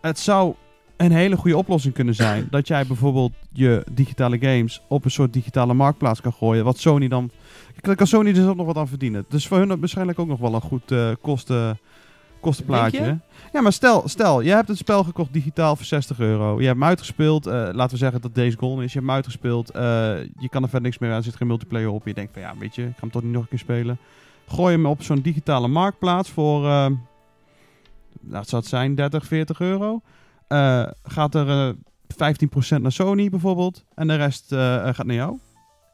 het 0.00 0.18
zou 0.18 0.54
een 0.96 1.12
hele 1.12 1.36
goede 1.36 1.56
oplossing 1.56 1.94
kunnen 1.94 2.14
zijn. 2.14 2.46
dat 2.50 2.68
jij 2.68 2.86
bijvoorbeeld 2.86 3.32
je 3.52 3.86
digitale 3.92 4.38
games 4.38 4.82
op 4.88 5.04
een 5.04 5.10
soort 5.10 5.32
digitale 5.32 5.74
marktplaats 5.74 6.20
kan 6.20 6.32
gooien. 6.32 6.64
Wat 6.64 6.78
Sony 6.78 7.08
dan... 7.08 7.30
Daar 7.80 7.96
kan 7.96 8.06
Sony 8.06 8.32
dus 8.32 8.46
ook 8.46 8.56
nog 8.56 8.66
wat 8.66 8.76
aan 8.76 8.88
verdienen. 8.88 9.24
Dus 9.28 9.46
voor 9.46 9.58
hun 9.58 9.80
waarschijnlijk 9.80 10.18
ook 10.18 10.26
nog 10.26 10.38
wel 10.40 10.54
een 10.54 10.60
goed 10.60 10.90
eh, 10.90 11.10
kosten, 11.20 11.78
kostenplaatje. 12.40 13.18
Ja, 13.52 13.60
maar 13.60 13.72
stel, 13.72 14.08
stel, 14.08 14.40
je 14.40 14.50
hebt 14.50 14.68
het 14.68 14.78
spel 14.78 15.04
gekocht 15.04 15.32
digitaal 15.32 15.76
voor 15.76 15.84
60 15.84 16.18
euro. 16.18 16.60
Je 16.60 16.66
hebt 16.66 16.78
hem 16.78 16.88
uitgespeeld. 16.88 17.46
eh, 17.46 17.52
laten 17.52 17.90
we 17.90 17.96
zeggen 17.96 18.20
dat 18.20 18.34
deze 18.34 18.58
Gone 18.58 18.84
is. 18.84 18.92
Je 18.92 18.98
hebt 18.98 19.10
hem 19.10 19.10
uitgespeeld. 19.16 19.70
eh, 19.70 19.82
je 20.38 20.48
kan 20.48 20.62
er 20.62 20.68
verder 20.68 20.80
niks 20.80 20.98
meer 20.98 21.10
aan. 21.10 21.16
Er 21.16 21.22
zit 21.22 21.36
geen 21.36 21.48
multiplayer 21.48 21.90
op. 21.90 22.06
Je 22.06 22.14
denkt 22.14 22.32
van 22.32 22.42
ja, 22.42 22.54
weet 22.58 22.74
je, 22.74 22.82
ik 22.82 22.88
ga 22.88 23.00
hem 23.00 23.10
toch 23.10 23.22
niet 23.22 23.32
nog 23.32 23.42
een 23.42 23.48
keer 23.48 23.58
spelen. 23.58 23.98
Gooi 24.46 24.74
hem 24.74 24.86
op 24.86 25.02
zo'n 25.02 25.20
digitale 25.20 25.68
marktplaats 25.68 26.30
voor, 26.30 26.60
nou, 28.20 28.44
zou 28.44 28.62
het 28.62 28.66
zijn, 28.66 28.94
30, 28.94 29.26
40 29.26 29.60
euro. 29.60 30.00
Eh, 30.48 30.86
gaat 31.02 31.34
er 31.34 31.48
eh 31.48 31.74
15% 32.16 32.82
naar 32.82 32.92
Sony 32.92 33.28
bijvoorbeeld. 33.28 33.84
En 33.94 34.06
de 34.08 34.14
rest 34.16 34.52
eh, 34.52 34.88
eh, 34.88 34.94
gaat 34.94 35.06
naar 35.06 35.16
jou. 35.16 35.38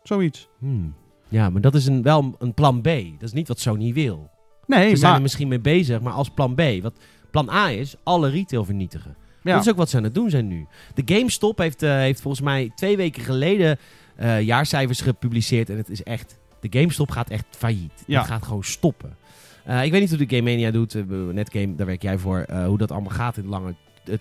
Zoiets. 0.03 0.49
Hmm. 0.59 0.95
Ja, 1.29 1.51
maar 1.51 1.61
dat 1.61 1.75
is 1.75 1.87
een, 1.87 2.03
wel 2.03 2.35
een 2.39 2.55
plan 2.55 2.81
B. 2.81 2.85
Dat 2.85 3.23
is 3.23 3.33
niet 3.33 3.49
wat 3.49 3.61
Sony 3.61 3.93
wil. 3.93 4.31
Nee, 4.67 4.91
Ze 4.91 4.97
zijn 4.97 5.15
er 5.15 5.23
misschien 5.23 5.49
mee 5.49 5.61
bezig, 5.61 6.01
maar 6.01 6.13
als 6.13 6.31
plan 6.31 6.55
B. 6.55 6.63
Wat 6.83 6.95
plan 7.31 7.49
A 7.51 7.71
is, 7.71 7.95
alle 8.03 8.29
retail 8.29 8.65
vernietigen. 8.65 9.17
Ja. 9.43 9.53
Dat 9.53 9.63
is 9.65 9.71
ook 9.71 9.77
wat 9.77 9.91
ze 9.91 9.97
aan 9.97 10.05
het 10.05 10.15
doen 10.15 10.31
zijn 10.31 10.47
nu. 10.49 10.67
De 10.95 11.03
GameStop 11.15 11.59
heeft, 11.59 11.83
eh, 11.83 11.91
heeft 11.91 12.21
volgens 12.21 12.43
mij 12.43 12.73
twee 12.75 12.97
weken 12.97 13.23
geleden 13.23 13.79
eh, 14.17 14.41
jaarcijfers 14.43 15.01
gepubliceerd. 15.01 15.71
En 15.71 15.77
het 15.77 15.89
is 15.91 16.03
echt... 16.03 16.39
De 16.61 16.79
GameStop 16.79 17.11
gaat 17.11 17.31
echt 17.31 17.45
failliet. 17.51 18.03
Ja. 18.07 18.19
Het 18.19 18.29
gaat 18.29 18.43
gewoon 18.45 18.65
stoppen. 18.65 19.17
Eh, 19.65 19.85
ik 19.85 19.91
weet 19.91 20.01
niet 20.01 20.11
hoe 20.17 20.27
de 20.27 20.37
Game 20.37 20.51
Mania 20.51 20.71
doet. 20.71 20.95
eh, 20.95 21.03
Netgame, 21.33 21.75
daar 21.75 21.87
werk 21.87 22.03
jij 22.03 22.19
voor. 22.19 22.39
eh, 22.39 22.67
hoe 22.67 22.79
dat 22.79 22.91
allemaal 22.91 23.11
gaat 23.11 23.37
in 23.37 23.43
de 23.43 23.49
lange 23.49 23.69
eh, 23.69 23.75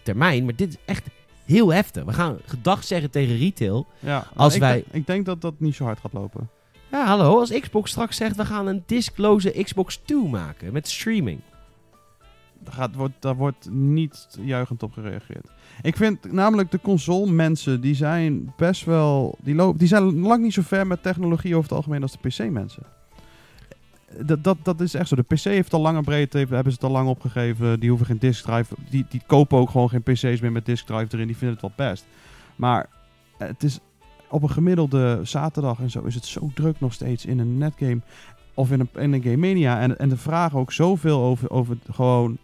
termijn. 0.03 0.45
Maar 0.45 0.55
dit 0.55 0.69
is 0.69 0.77
echt 0.85 1.07
heel 1.45 1.73
heftig. 1.73 2.03
We 2.03 2.13
gaan 2.13 2.37
gedag 2.45 2.83
zeggen 2.83 3.11
tegen 3.11 3.37
retail. 3.37 3.87
ja, 3.99 4.27
als 4.35 4.54
ik, 4.54 4.60
wij- 4.60 4.73
denk- 4.73 4.85
ik 4.91 5.08
denk 5.08 5.25
dat 5.25 5.41
dat 5.41 5.54
niet 5.60 5.75
zo 5.75 5.83
hard 5.83 5.99
gaat 5.99 6.13
lopen. 6.13 6.49
Ja, 6.91 7.06
hallo. 7.06 7.39
Als 7.39 7.60
Xbox 7.60 7.91
straks 7.91 8.17
zegt, 8.17 8.35
we 8.35 8.45
gaan 8.45 8.67
een 8.67 8.83
diskloze 8.85 9.63
Xbox 9.63 9.95
2 10.06 10.23
maken. 10.23 10.73
Met 10.73 10.87
streaming. 10.87 11.39
Daar, 12.63 12.73
gaat, 12.73 12.95
wordt, 12.95 13.13
daar 13.19 13.35
wordt 13.35 13.69
niet 13.71 14.27
juichend 14.41 14.83
op 14.83 14.91
gereageerd. 14.93 15.47
Ik 15.81 15.95
vind 15.95 16.31
namelijk 16.31 16.71
de 16.71 16.79
console 16.81 17.31
mensen, 17.31 17.81
die 17.81 17.95
zijn 17.95 18.54
best 18.58 18.85
wel... 18.85 19.37
Die, 19.41 19.56
lopen, 19.56 19.79
die 19.79 19.87
zijn 19.87 20.19
lang 20.19 20.43
niet 20.43 20.54
zo 20.54 20.62
ver 20.62 20.87
met 20.87 21.04
technologie 21.04 21.51
over 21.56 21.63
het 21.69 21.77
algemeen 21.77 22.01
als 22.01 22.12
de 22.21 22.27
PC 22.29 22.49
mensen. 22.51 22.83
Dat, 24.25 24.43
dat, 24.43 24.57
dat 24.63 24.81
is 24.81 24.93
echt 24.93 25.07
zo. 25.07 25.15
De 25.15 25.21
PC 25.21 25.43
heeft 25.43 25.73
al 25.73 25.81
lang 25.81 25.97
en 25.97 26.03
breed, 26.03 26.33
hebben 26.33 26.63
ze 26.63 26.69
het 26.69 26.83
al 26.83 26.91
lang 26.91 27.10
opgegeven. 27.10 27.79
Die 27.79 27.89
hoeven 27.89 28.07
geen 28.07 28.19
disk 28.19 28.43
drive. 28.43 28.75
Die, 28.89 29.05
die 29.10 29.21
kopen 29.25 29.57
ook 29.57 29.69
gewoon 29.69 29.89
geen 29.89 30.03
PC's 30.03 30.39
meer 30.39 30.51
met 30.51 30.65
disk 30.65 30.85
drive 30.85 31.07
erin. 31.10 31.27
Die 31.27 31.37
vinden 31.37 31.57
het 31.62 31.75
wel 31.75 31.87
best. 31.87 32.05
Maar 32.55 32.89
het 33.37 33.63
is 33.63 33.79
op 34.29 34.43
een 34.43 34.49
gemiddelde 34.49 35.19
zaterdag 35.23 35.79
en 35.79 35.89
zo 35.89 36.01
is 36.01 36.15
het 36.15 36.25
zo 36.25 36.51
druk 36.53 36.79
nog 36.79 36.93
steeds 36.93 37.25
in 37.25 37.39
een 37.39 37.57
netgame 37.57 38.01
of 38.53 38.71
in 38.71 38.79
een, 38.79 38.89
in 39.01 39.13
een 39.13 39.23
Game 39.23 39.37
Mania. 39.37 39.79
En, 39.79 39.99
en 39.99 40.10
de 40.10 40.17
vragen 40.17 40.60
ook 40.60 40.71
zoveel 40.71 41.21
over, 41.21 41.49
over 41.49 41.77
gewoon 41.91 42.37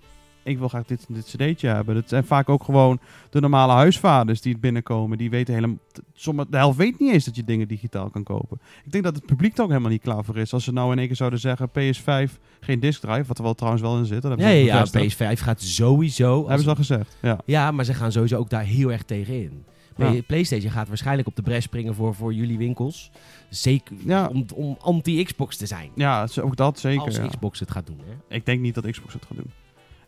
ik 0.46 0.58
wil 0.58 0.68
graag 0.68 0.86
dit, 0.86 1.06
dit 1.08 1.26
cd'tje 1.26 1.68
hebben. 1.68 1.96
Dat 1.96 2.10
zijn 2.10 2.26
vaak 2.26 2.50
ook 2.50 2.64
gewoon 2.64 3.00
de 3.30 3.40
normale 3.40 3.74
huisvaders 3.74 4.42
die 4.42 4.58
binnenkomen. 4.58 5.18
Die 5.18 5.30
weten 5.30 5.54
helemaal, 5.54 5.78
sommige, 6.14 6.50
de 6.50 6.58
helft 6.58 6.78
weet 6.78 7.00
niet 7.00 7.14
eens 7.14 7.26
dat 7.26 7.36
je 7.36 7.44
dingen 7.44 7.68
digitaal 7.68 8.10
kan 8.10 8.24
kopen. 8.24 8.60
Ik 8.86 8.92
denk 8.92 9.04
dat 9.04 9.16
het 9.16 9.26
publiek 9.26 9.58
er 9.58 9.64
ook 9.64 9.70
helemaal 9.70 9.92
niet 9.92 10.02
klaar 10.02 10.24
voor 10.24 10.38
is. 10.38 10.54
Als 10.54 10.64
ze 10.64 10.72
nou 10.72 10.92
in 10.92 10.98
één 10.98 11.08
keer 11.08 11.16
zouden 11.16 11.40
zeggen, 11.40 11.70
PS5, 11.70 12.32
geen 12.60 12.80
disk 12.80 13.02
drive, 13.02 13.28
wat 13.28 13.38
er 13.38 13.44
wel 13.44 13.54
trouwens 13.54 13.84
wel 13.84 13.98
in 13.98 14.06
zit. 14.06 14.22
Dat 14.22 14.40
Ja, 14.40 14.48
ja, 14.48 14.60
al 14.60 14.66
ja, 14.66 14.82
bevestigd. 14.82 15.40
PS5 15.40 15.42
gaat 15.42 15.62
sowieso... 15.62 16.40
Hebben 16.48 16.64
ze 16.64 16.70
al 16.70 16.76
gezegd, 16.76 17.18
ja. 17.22 17.40
Ja, 17.46 17.72
maar 17.72 17.86
ze 17.86 17.94
gaan 17.94 18.12
sowieso 18.12 18.38
ook 18.38 18.50
daar 18.50 18.64
heel 18.64 18.92
erg 18.92 19.04
tegen 19.04 19.42
in. 19.42 19.64
Ja. 19.98 20.22
PlayStation 20.28 20.72
gaat 20.72 20.88
waarschijnlijk 20.88 21.28
op 21.28 21.36
de 21.36 21.42
bres 21.42 21.64
springen 21.64 21.96
voor, 21.96 22.16
voor 22.16 22.34
jullie 22.34 22.58
winkels. 22.58 23.12
Zeker 23.50 23.96
Ja. 24.06 24.28
om, 24.28 24.46
om 24.56 24.78
anti-Xbox 24.80 25.58
te 25.58 25.66
zijn. 25.66 25.90
Ja, 25.96 26.28
ook 26.42 26.56
dat 26.56 26.80
zeker. 26.80 27.06
als 27.06 27.16
ja. 27.16 27.28
Xbox 27.28 27.60
het 27.60 27.72
gaat 27.72 27.88
doen. 27.88 28.00
Hè? 28.06 28.36
Ik 28.36 28.46
denk 28.46 28.62
niet 28.62 28.76
dat 28.76 28.90
Xbox 28.90 29.14
het 29.14 29.26
gaat 29.26 29.38
doen. 29.38 29.52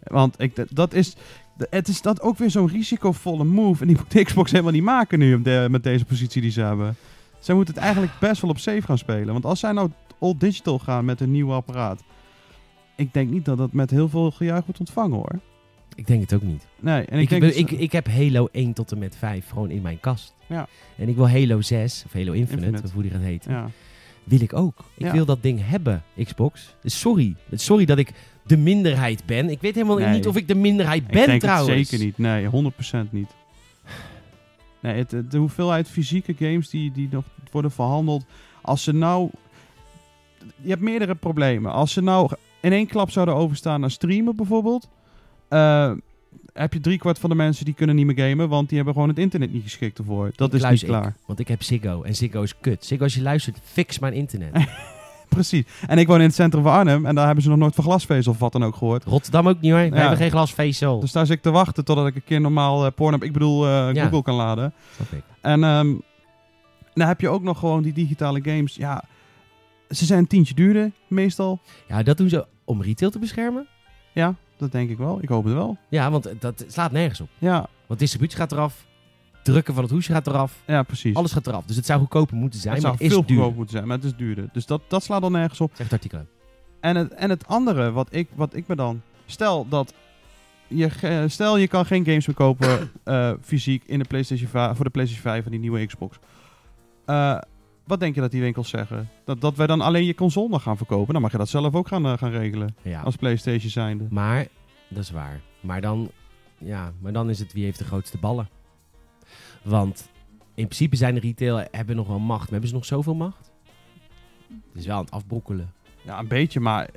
Want 0.07 0.41
ik, 0.41 0.65
dat 0.69 0.93
is, 0.93 1.15
het 1.69 1.87
is 1.87 2.01
dat 2.01 2.21
ook 2.21 2.37
weer 2.37 2.49
zo'n 2.49 2.67
risicovolle 2.67 3.43
move. 3.43 3.81
En 3.81 3.87
die 3.87 3.97
moet 3.97 4.23
Xbox 4.23 4.51
helemaal 4.51 4.71
niet 4.73 4.83
maken 4.83 5.19
nu 5.19 5.41
de- 5.41 5.67
met 5.69 5.83
deze 5.83 6.05
positie 6.05 6.41
die 6.41 6.51
ze 6.51 6.61
hebben. 6.61 6.95
Zij 7.39 7.55
moeten 7.55 7.73
het 7.73 7.83
eigenlijk 7.83 8.13
best 8.19 8.41
wel 8.41 8.49
op 8.51 8.57
safe 8.59 8.81
gaan 8.81 8.97
spelen. 8.97 9.33
Want 9.33 9.45
als 9.45 9.59
zij 9.59 9.71
nou 9.71 9.89
all 10.19 10.33
digital 10.37 10.79
gaan 10.79 11.05
met 11.05 11.21
een 11.21 11.31
nieuw 11.31 11.51
apparaat. 11.51 12.03
Ik 12.95 13.13
denk 13.13 13.29
niet 13.29 13.45
dat 13.45 13.57
dat 13.57 13.73
met 13.73 13.89
heel 13.89 14.09
veel 14.09 14.31
gejuich 14.31 14.65
wordt 14.65 14.79
ontvangen 14.79 15.15
hoor. 15.15 15.39
Ik 15.95 16.07
denk 16.07 16.21
het 16.21 16.33
ook 16.33 16.41
niet. 16.41 16.67
Nee, 16.79 17.05
en 17.05 17.17
ik, 17.17 17.23
ik, 17.23 17.29
denk 17.29 17.41
dat 17.41 17.79
ik, 17.79 17.91
heb 17.91 18.07
Halo 18.07 18.47
1 18.51 18.73
tot 18.73 18.91
en 18.91 18.97
met 18.97 19.15
5 19.15 19.49
gewoon 19.49 19.69
in 19.69 19.81
mijn 19.81 19.99
kast. 19.99 20.35
Ja. 20.47 20.67
En 20.97 21.09
ik 21.09 21.15
wil 21.15 21.29
Halo 21.29 21.61
6, 21.61 22.03
of 22.05 22.13
Halo 22.13 22.31
Infinite, 22.31 22.65
Infinite. 22.65 22.83
of 22.87 22.93
hoe 22.93 23.01
die 23.01 23.11
gaat 23.11 23.21
heten, 23.21 23.51
ja. 23.51 23.69
Wil 24.27 24.41
ik 24.41 24.53
ook. 24.53 24.77
Ik 24.97 25.05
Ja. 25.05 25.11
wil 25.11 25.25
dat 25.25 25.41
ding 25.43 25.59
hebben, 25.63 26.03
Xbox. 26.23 26.75
Sorry. 26.83 27.35
Sorry 27.51 27.85
dat 27.85 27.97
ik 27.97 28.13
de 28.43 28.57
minderheid 28.57 29.25
ben. 29.25 29.49
Ik 29.49 29.61
weet 29.61 29.75
helemaal 29.75 29.97
Nee. 29.97 30.13
niet 30.13 30.27
of 30.27 30.35
ik 30.35 30.47
de 30.47 30.55
minderheid 30.55 31.01
Ik 31.03 31.07
ben 31.11 31.25
denk 31.25 31.41
trouwens. 31.41 31.77
het 31.79 31.87
zeker 31.87 32.05
niet. 32.05 32.17
Nee, 32.17 32.45
100% 32.47 33.11
niet. 33.11 33.29
Nee, 34.79 34.95
het, 34.97 35.11
het- 35.11 35.31
de 35.31 35.37
hoeveelheid 35.37 35.89
fysieke 35.89 36.33
games 36.37 36.69
die, 36.69 36.91
die 36.91 37.07
nog 37.11 37.23
worden 37.51 37.71
verhandeld. 37.71 38.25
Als 38.61 38.83
ze 38.83 38.93
nou. 38.93 39.29
Je 40.61 40.69
hebt 40.69 40.81
meerdere 40.81 41.15
problemen. 41.15 41.71
Als 41.71 41.93
ze 41.93 42.01
nou 42.01 42.31
in 42.61 42.71
één 42.71 42.87
klap 42.87 43.11
zouden 43.11 43.35
overstaan 43.35 43.79
naar 43.79 43.91
streamen 43.91 44.35
bijvoorbeeld. 44.35 44.89
eh, 45.47 45.91
heb 46.57 46.73
je 46.73 46.79
driekwart 46.79 47.19
van 47.19 47.29
de 47.29 47.35
mensen 47.35 47.65
die 47.65 47.73
kunnen 47.73 47.95
niet 47.95 48.05
meer 48.05 48.29
gamen. 48.29 48.49
Want 48.49 48.67
die 48.67 48.75
hebben 48.77 48.93
gewoon 48.93 49.09
het 49.09 49.17
internet 49.19 49.53
niet 49.53 49.63
geschikt 49.63 49.97
ervoor. 49.97 50.31
Dat 50.35 50.53
is 50.53 50.63
niet 50.63 50.81
ik- 50.81 50.87
klaar. 50.87 51.15
Want 51.25 51.39
ik 51.39 51.47
heb 51.47 51.63
Ziggo 51.63 52.01
en 52.03 52.15
Ziggo 52.15 52.41
is 52.41 52.53
kut. 52.61 52.85
Ziggo, 52.85 53.03
als 53.03 53.13
je 53.13 53.21
luistert, 53.21 53.59
fix 53.63 53.99
mijn 53.99 54.13
internet. 54.13 54.51
Precies. 55.29 55.65
En 55.87 55.97
ik 55.97 56.07
woon 56.07 56.19
in 56.19 56.25
het 56.25 56.35
centrum 56.35 56.63
van 56.63 56.71
Arnhem. 56.73 57.05
En 57.05 57.15
daar 57.15 57.25
hebben 57.25 57.43
ze 57.43 57.49
nog 57.49 57.57
nooit 57.57 57.75
van 57.75 57.83
glasvezel 57.83 58.31
of 58.31 58.39
wat 58.39 58.51
dan 58.51 58.63
ook 58.63 58.75
gehoord. 58.75 59.03
Rotterdam 59.03 59.47
ook 59.47 59.61
niet 59.61 59.71
hoor. 59.71 59.81
We 59.81 59.85
Ja. 59.87 59.95
hebben 59.95 60.17
geen 60.17 60.29
glasvezel. 60.31 60.99
Dus 60.99 61.11
daar 61.11 61.25
zit 61.25 61.35
ik 61.35 61.41
te 61.41 61.51
wachten 61.51 61.85
totdat 61.85 62.07
ik 62.07 62.15
een 62.15 62.23
keer 62.23 62.41
normaal 62.41 62.85
eh 62.85 62.91
porno, 62.95 63.17
ik 63.21 63.33
bedoel 63.33 63.65
eh, 63.65 63.93
Ja. 63.93 64.03
Google 64.03 64.21
kan 64.21 64.35
laden. 64.35 64.73
Ik. 65.11 65.21
En 65.41 65.63
ehm, 65.63 65.93
dan 66.93 67.07
heb 67.07 67.21
je 67.21 67.29
ook 67.29 67.43
nog 67.43 67.59
gewoon 67.59 67.83
die 67.83 67.93
digitale 67.93 68.39
games. 68.43 68.75
Ja, 68.75 69.03
ze 69.89 70.05
zijn 70.05 70.19
een 70.19 70.27
tientje 70.27 70.53
duurder 70.53 70.91
meestal. 71.07 71.59
Ja, 71.87 72.03
dat 72.03 72.17
doen 72.17 72.29
ze 72.29 72.45
om 72.63 72.81
retail 72.81 73.11
te 73.11 73.19
beschermen. 73.19 73.67
Ja, 74.13 74.35
dat 74.57 74.71
denk 74.71 74.89
ik 74.89 74.97
wel. 74.97 75.21
Ik 75.21 75.29
hoop 75.29 75.43
het 75.43 75.53
wel. 75.53 75.77
Ja, 75.89 76.11
want 76.11 76.33
dat 76.39 76.65
slaat 76.67 76.91
nergens 76.91 77.21
op. 77.21 77.29
Ja, 77.37 77.67
Want 77.87 77.99
distributie 77.99 78.37
gaat 78.37 78.51
eraf. 78.51 78.85
Drukken 79.43 79.73
van 79.73 79.83
het 79.83 79.91
hoesje 79.91 80.11
gaat 80.11 80.27
eraf. 80.27 80.53
ja 80.65 80.83
precies. 80.83 81.15
Alles 81.15 81.31
gaat 81.31 81.47
eraf. 81.47 81.65
Dus 81.65 81.75
het 81.75 81.85
zou 81.85 81.99
goedkoper 81.99 82.35
moeten 82.35 82.59
zijn, 82.59 82.73
het 82.73 82.83
maar 82.83 82.91
zou 82.91 83.03
het 83.03 83.11
is 83.11 83.17
veel 83.17 83.25
duur. 83.27 83.35
goedkoper 83.35 83.57
moeten 83.57 83.75
zijn, 83.75 83.87
maar 83.87 83.97
het 83.97 84.05
is 84.05 84.15
duurder. 84.15 84.49
Dus 84.53 84.65
dat, 84.65 84.81
dat 84.87 85.03
slaat 85.03 85.21
dan 85.21 85.31
nergens 85.31 85.61
op. 85.61 85.71
Zegt 85.75 85.91
het 85.91 86.03
artikel. 86.03 86.25
En 86.79 86.95
het, 86.95 87.13
en 87.13 87.29
het 87.29 87.47
andere, 87.47 87.91
wat 87.91 88.07
ik, 88.11 88.27
wat 88.35 88.55
ik 88.55 88.67
me 88.67 88.75
dan... 88.75 89.01
Stel 89.25 89.67
dat... 89.69 89.93
Je, 90.67 91.23
stel 91.27 91.57
je 91.57 91.67
kan 91.67 91.85
geen 91.85 92.05
games 92.05 92.27
meer 92.27 92.35
kopen 92.35 92.91
eh, 93.03 93.31
fysiek 93.41 93.83
in 93.85 93.99
de 93.99 94.05
PlayStation 94.05 94.49
5, 94.49 94.75
voor 94.75 94.85
de 94.85 94.91
PlayStation 94.91 95.31
5 95.31 95.45
en 95.45 95.51
die 95.51 95.59
nieuwe 95.59 95.85
Xbox. 95.85 96.19
Eh, 97.05 97.37
wat 97.87 97.99
denk 97.99 98.15
je 98.15 98.21
dat 98.21 98.31
die 98.31 98.41
winkels 98.41 98.69
zeggen? 98.69 99.09
Dat, 99.25 99.41
dat 99.41 99.55
wij 99.55 99.67
dan 99.67 99.81
alleen 99.81 100.05
je 100.05 100.15
console 100.15 100.49
nog 100.49 100.63
gaan 100.63 100.77
verkopen? 100.77 101.13
Dan 101.13 101.21
mag 101.21 101.31
je 101.31 101.37
dat 101.37 101.49
zelf 101.49 101.75
ook 101.75 101.87
gaan, 101.87 102.05
eh, 102.05 102.17
gaan 102.17 102.31
regelen. 102.31 102.75
Ja. 102.81 103.01
Als 103.01 103.15
PlayStation 103.15 103.69
zijnde. 103.71 104.07
Maar, 104.09 104.47
dat 104.87 105.03
is 105.03 105.11
waar. 105.11 105.41
Maar 105.59 105.81
dan, 105.81 106.11
ja, 106.57 106.91
maar 106.99 107.13
dan 107.13 107.29
is 107.29 107.39
het 107.39 107.53
wie 107.53 107.63
heeft 107.63 107.79
de 107.79 107.85
grootste 107.85 108.17
ballen. 108.17 108.49
Want 109.63 110.09
in 110.55 110.65
principe 110.65 110.95
zijn 110.95 111.13
de 111.13 111.19
retail 111.19 111.67
hebben 111.71 111.95
nog 111.95 112.07
wel 112.07 112.19
macht. 112.19 112.41
Maar 112.41 112.51
hebben 112.51 112.69
ze 112.69 112.75
nog 112.75 112.85
zoveel 112.85 113.15
macht? 113.15 113.51
Het 114.47 114.81
is 114.81 114.85
wel 114.85 114.95
aan 114.95 115.03
het 115.03 115.13
afbrokkelen. 115.13 115.73
Ja, 116.01 116.19
een 116.19 116.27
beetje, 116.27 116.59
maar 116.59 116.89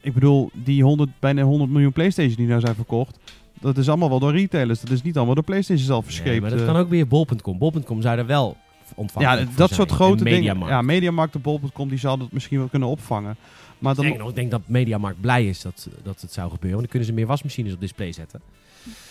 ik 0.00 0.14
bedoel, 0.14 0.50
die 0.52 0.82
100, 0.82 1.10
bijna 1.20 1.42
100 1.42 1.70
miljoen 1.70 1.92
PlayStation 1.92 2.36
die 2.36 2.46
nou 2.46 2.60
zijn 2.60 2.74
verkocht, 2.74 3.18
dat 3.60 3.76
is 3.76 3.88
allemaal 3.88 4.08
wel 4.08 4.18
door 4.18 4.32
retailers. 4.32 4.80
Dat 4.80 4.90
is 4.90 5.02
niet 5.02 5.16
allemaal 5.16 5.34
door 5.34 5.44
PlayStation 5.44 5.86
zelf 5.86 6.04
verscheept. 6.04 6.30
Nee, 6.30 6.40
maar 6.40 6.50
dat 6.50 6.60
eh. 6.60 6.66
kan 6.66 6.76
ook 6.76 6.88
weer 6.88 7.06
bol.com. 7.06 7.58
Bol.com 7.58 8.02
zou 8.02 8.18
er 8.18 8.26
wel 8.26 8.56
ontvangen. 8.94 9.38
ja, 9.38 9.46
dat 9.56 9.70
soort 9.70 9.90
grote 9.90 10.24
dingen. 10.24 10.58
Ja, 10.58 10.82
Mediamarkt 10.82 11.34
en 11.34 11.40
Bol.com, 11.40 11.88
die 11.88 11.98
zou 11.98 12.18
dat 12.18 12.32
misschien 12.32 12.58
wel 12.58 12.68
kunnen 12.68 12.88
opvangen. 12.88 13.36
Maar 13.78 13.94
dan, 13.94 14.16
nog, 14.18 14.28
ik 14.28 14.34
denk 14.34 14.50
dat 14.50 14.62
Mediamarkt 14.66 15.20
blij 15.20 15.46
is 15.46 15.60
dat, 15.60 15.88
dat 16.02 16.20
het 16.20 16.32
zou 16.32 16.50
gebeuren. 16.50 16.78
Want 16.78 16.80
dan 16.80 16.90
kunnen 16.90 17.08
ze 17.08 17.14
meer 17.14 17.26
wasmachines 17.26 17.72
op 17.72 17.80
display 17.80 18.12
zetten. 18.12 18.40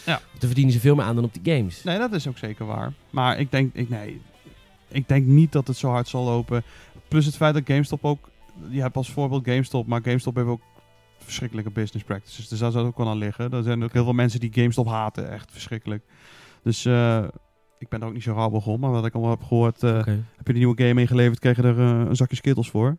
Ja. 0.06 0.22
Dan 0.32 0.40
verdienen 0.40 0.74
ze 0.74 0.80
veel 0.80 0.96
meer 0.96 1.06
aan 1.06 1.16
dan 1.16 1.24
op 1.24 1.34
die 1.34 1.56
games. 1.56 1.84
nee, 1.84 1.98
dat 1.98 2.14
is 2.14 2.28
ook 2.28 2.38
zeker 2.38 2.66
waar. 2.66 2.94
Maar 3.10 3.40
ik 3.40 3.52
denk, 3.52 3.74
ik, 3.74 3.90
nee, 3.90 4.22
ik 4.88 5.08
denk 5.08 5.26
niet 5.26 5.52
dat 5.52 5.68
het 5.68 5.78
zo 5.78 5.90
hard 5.90 6.08
zal 6.08 6.24
lopen. 6.24 6.64
Plus 7.08 7.26
het 7.26 7.36
feit 7.36 7.54
dat 7.54 7.64
GameStop 7.66 8.06
ook, 8.06 8.30
je 8.70 8.82
hebt 8.82 8.96
als 8.96 9.12
voorbeeld 9.12 9.46
GameStop, 9.46 9.88
maar 9.88 10.02
GameStop 10.04 10.36
heeft 10.36 10.48
ook 10.48 10.62
verschrikkelijke 11.18 11.72
business 11.72 12.06
practices. 12.06 12.48
Dus 12.48 12.60
daar 12.60 12.72
zou 12.72 12.86
het 12.86 12.94
ook 12.94 13.00
wel 13.00 13.10
aan 13.10 13.18
liggen. 13.18 13.52
Er 13.52 13.64
zijn 13.64 13.84
ook 13.84 13.94
heel 13.94 14.04
veel 14.04 14.14
mensen 14.14 14.40
die 14.40 14.54
GameStop 14.54 14.88
haten, 14.88 15.32
echt 15.32 15.52
verschrikkelijk. 15.52 16.04
Dus 16.64 16.86
eh, 16.86 17.24
ik 17.78 17.90
ben 17.90 18.02
er 18.02 18.08
ook 18.08 18.14
niet 18.14 18.24
zo 18.24 18.34
rauwig 18.34 18.68
om, 18.68 18.80
maar 18.80 18.92
wat 18.92 19.06
ik 19.06 19.14
allemaal 19.14 19.32
heb 19.32 19.44
gehoord, 19.44 19.84
eh, 19.84 20.06
heb 20.06 20.48
je 20.48 20.54
de 20.54 20.60
nieuwe 20.60 20.84
game 20.84 21.02
ingeleverd, 21.02 21.40
krijg 21.40 21.58
je 21.58 21.64
er 21.64 21.80
eh, 21.80 22.08
een 22.08 22.16
zakje 22.16 22.36
skittles 22.36 22.70
voor. 22.70 22.98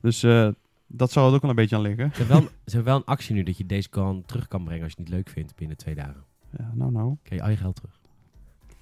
Dus 0.00 0.22
eh, 0.22 0.48
dat 0.86 1.12
zou 1.12 1.26
het 1.26 1.34
ook 1.34 1.40
wel 1.40 1.50
een 1.50 1.56
beetje 1.56 1.76
aan 1.76 1.82
liggen. 1.82 2.10
Ze 2.14 2.22
hebben, 2.24 2.48
wel, 2.64 2.82
wel 2.82 2.96
een 2.96 3.04
actie 3.04 3.34
nu 3.34 3.42
dat 3.42 3.56
je 3.56 3.66
deze 3.66 3.88
kan, 3.88 4.22
terug 4.26 4.48
kan 4.48 4.64
brengen 4.64 4.82
als 4.82 4.92
je 4.92 4.98
het 4.98 5.08
niet 5.08 5.18
leuk 5.18 5.28
vindt 5.28 5.56
binnen 5.56 5.76
twee 5.76 5.94
dagen. 5.94 6.24
Ja, 6.58 6.70
nou 6.74 6.92
nou, 6.92 7.16
Krijg 7.22 7.40
je 7.40 7.46
al 7.46 7.52
je 7.52 7.60
geld 7.60 7.76
terug. 7.76 8.00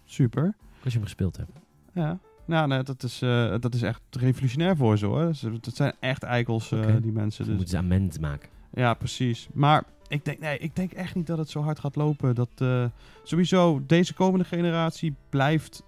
super. 0.04 0.54
Als 0.84 0.92
je 0.92 0.98
hem 0.98 1.08
gespeeld 1.08 1.36
hebt. 1.36 1.50
Ja, 1.92 2.18
nou, 2.44 2.68
nee, 2.68 2.82
dat, 2.82 3.02
is, 3.02 3.18
dat 3.60 3.74
is 3.74 3.82
echt 3.82 4.02
revolutionair 4.10 4.76
voor 4.76 4.98
ze 4.98 5.06
hoor. 5.06 5.32
Dat 5.60 5.76
zijn 5.76 5.92
echt 6.00 6.22
eikels, 6.22 6.68
die 7.00 7.12
mensen. 7.12 7.44
Dus. 7.44 7.54
moeten 7.54 7.68
ze 7.68 7.76
amend 7.76 8.20
maken. 8.20 8.48
Ja, 8.70 8.94
precies. 8.94 9.48
Maar 9.52 9.84
ik 10.08 10.24
denk, 10.24 10.38
nee, 10.38 10.58
ik 10.58 10.76
denk 10.76 10.92
echt 10.92 11.14
niet 11.14 11.26
dat 11.26 11.38
het 11.38 11.50
zo 11.50 11.62
hard 11.62 11.78
gaat 11.78 11.96
lopen. 11.96 12.34
Dat 12.34 12.48
eh, 12.54 12.84
sowieso 13.22 13.82
deze 13.86 14.14
komende 14.14 14.44
generatie 14.44 15.14
blijft 15.28 15.82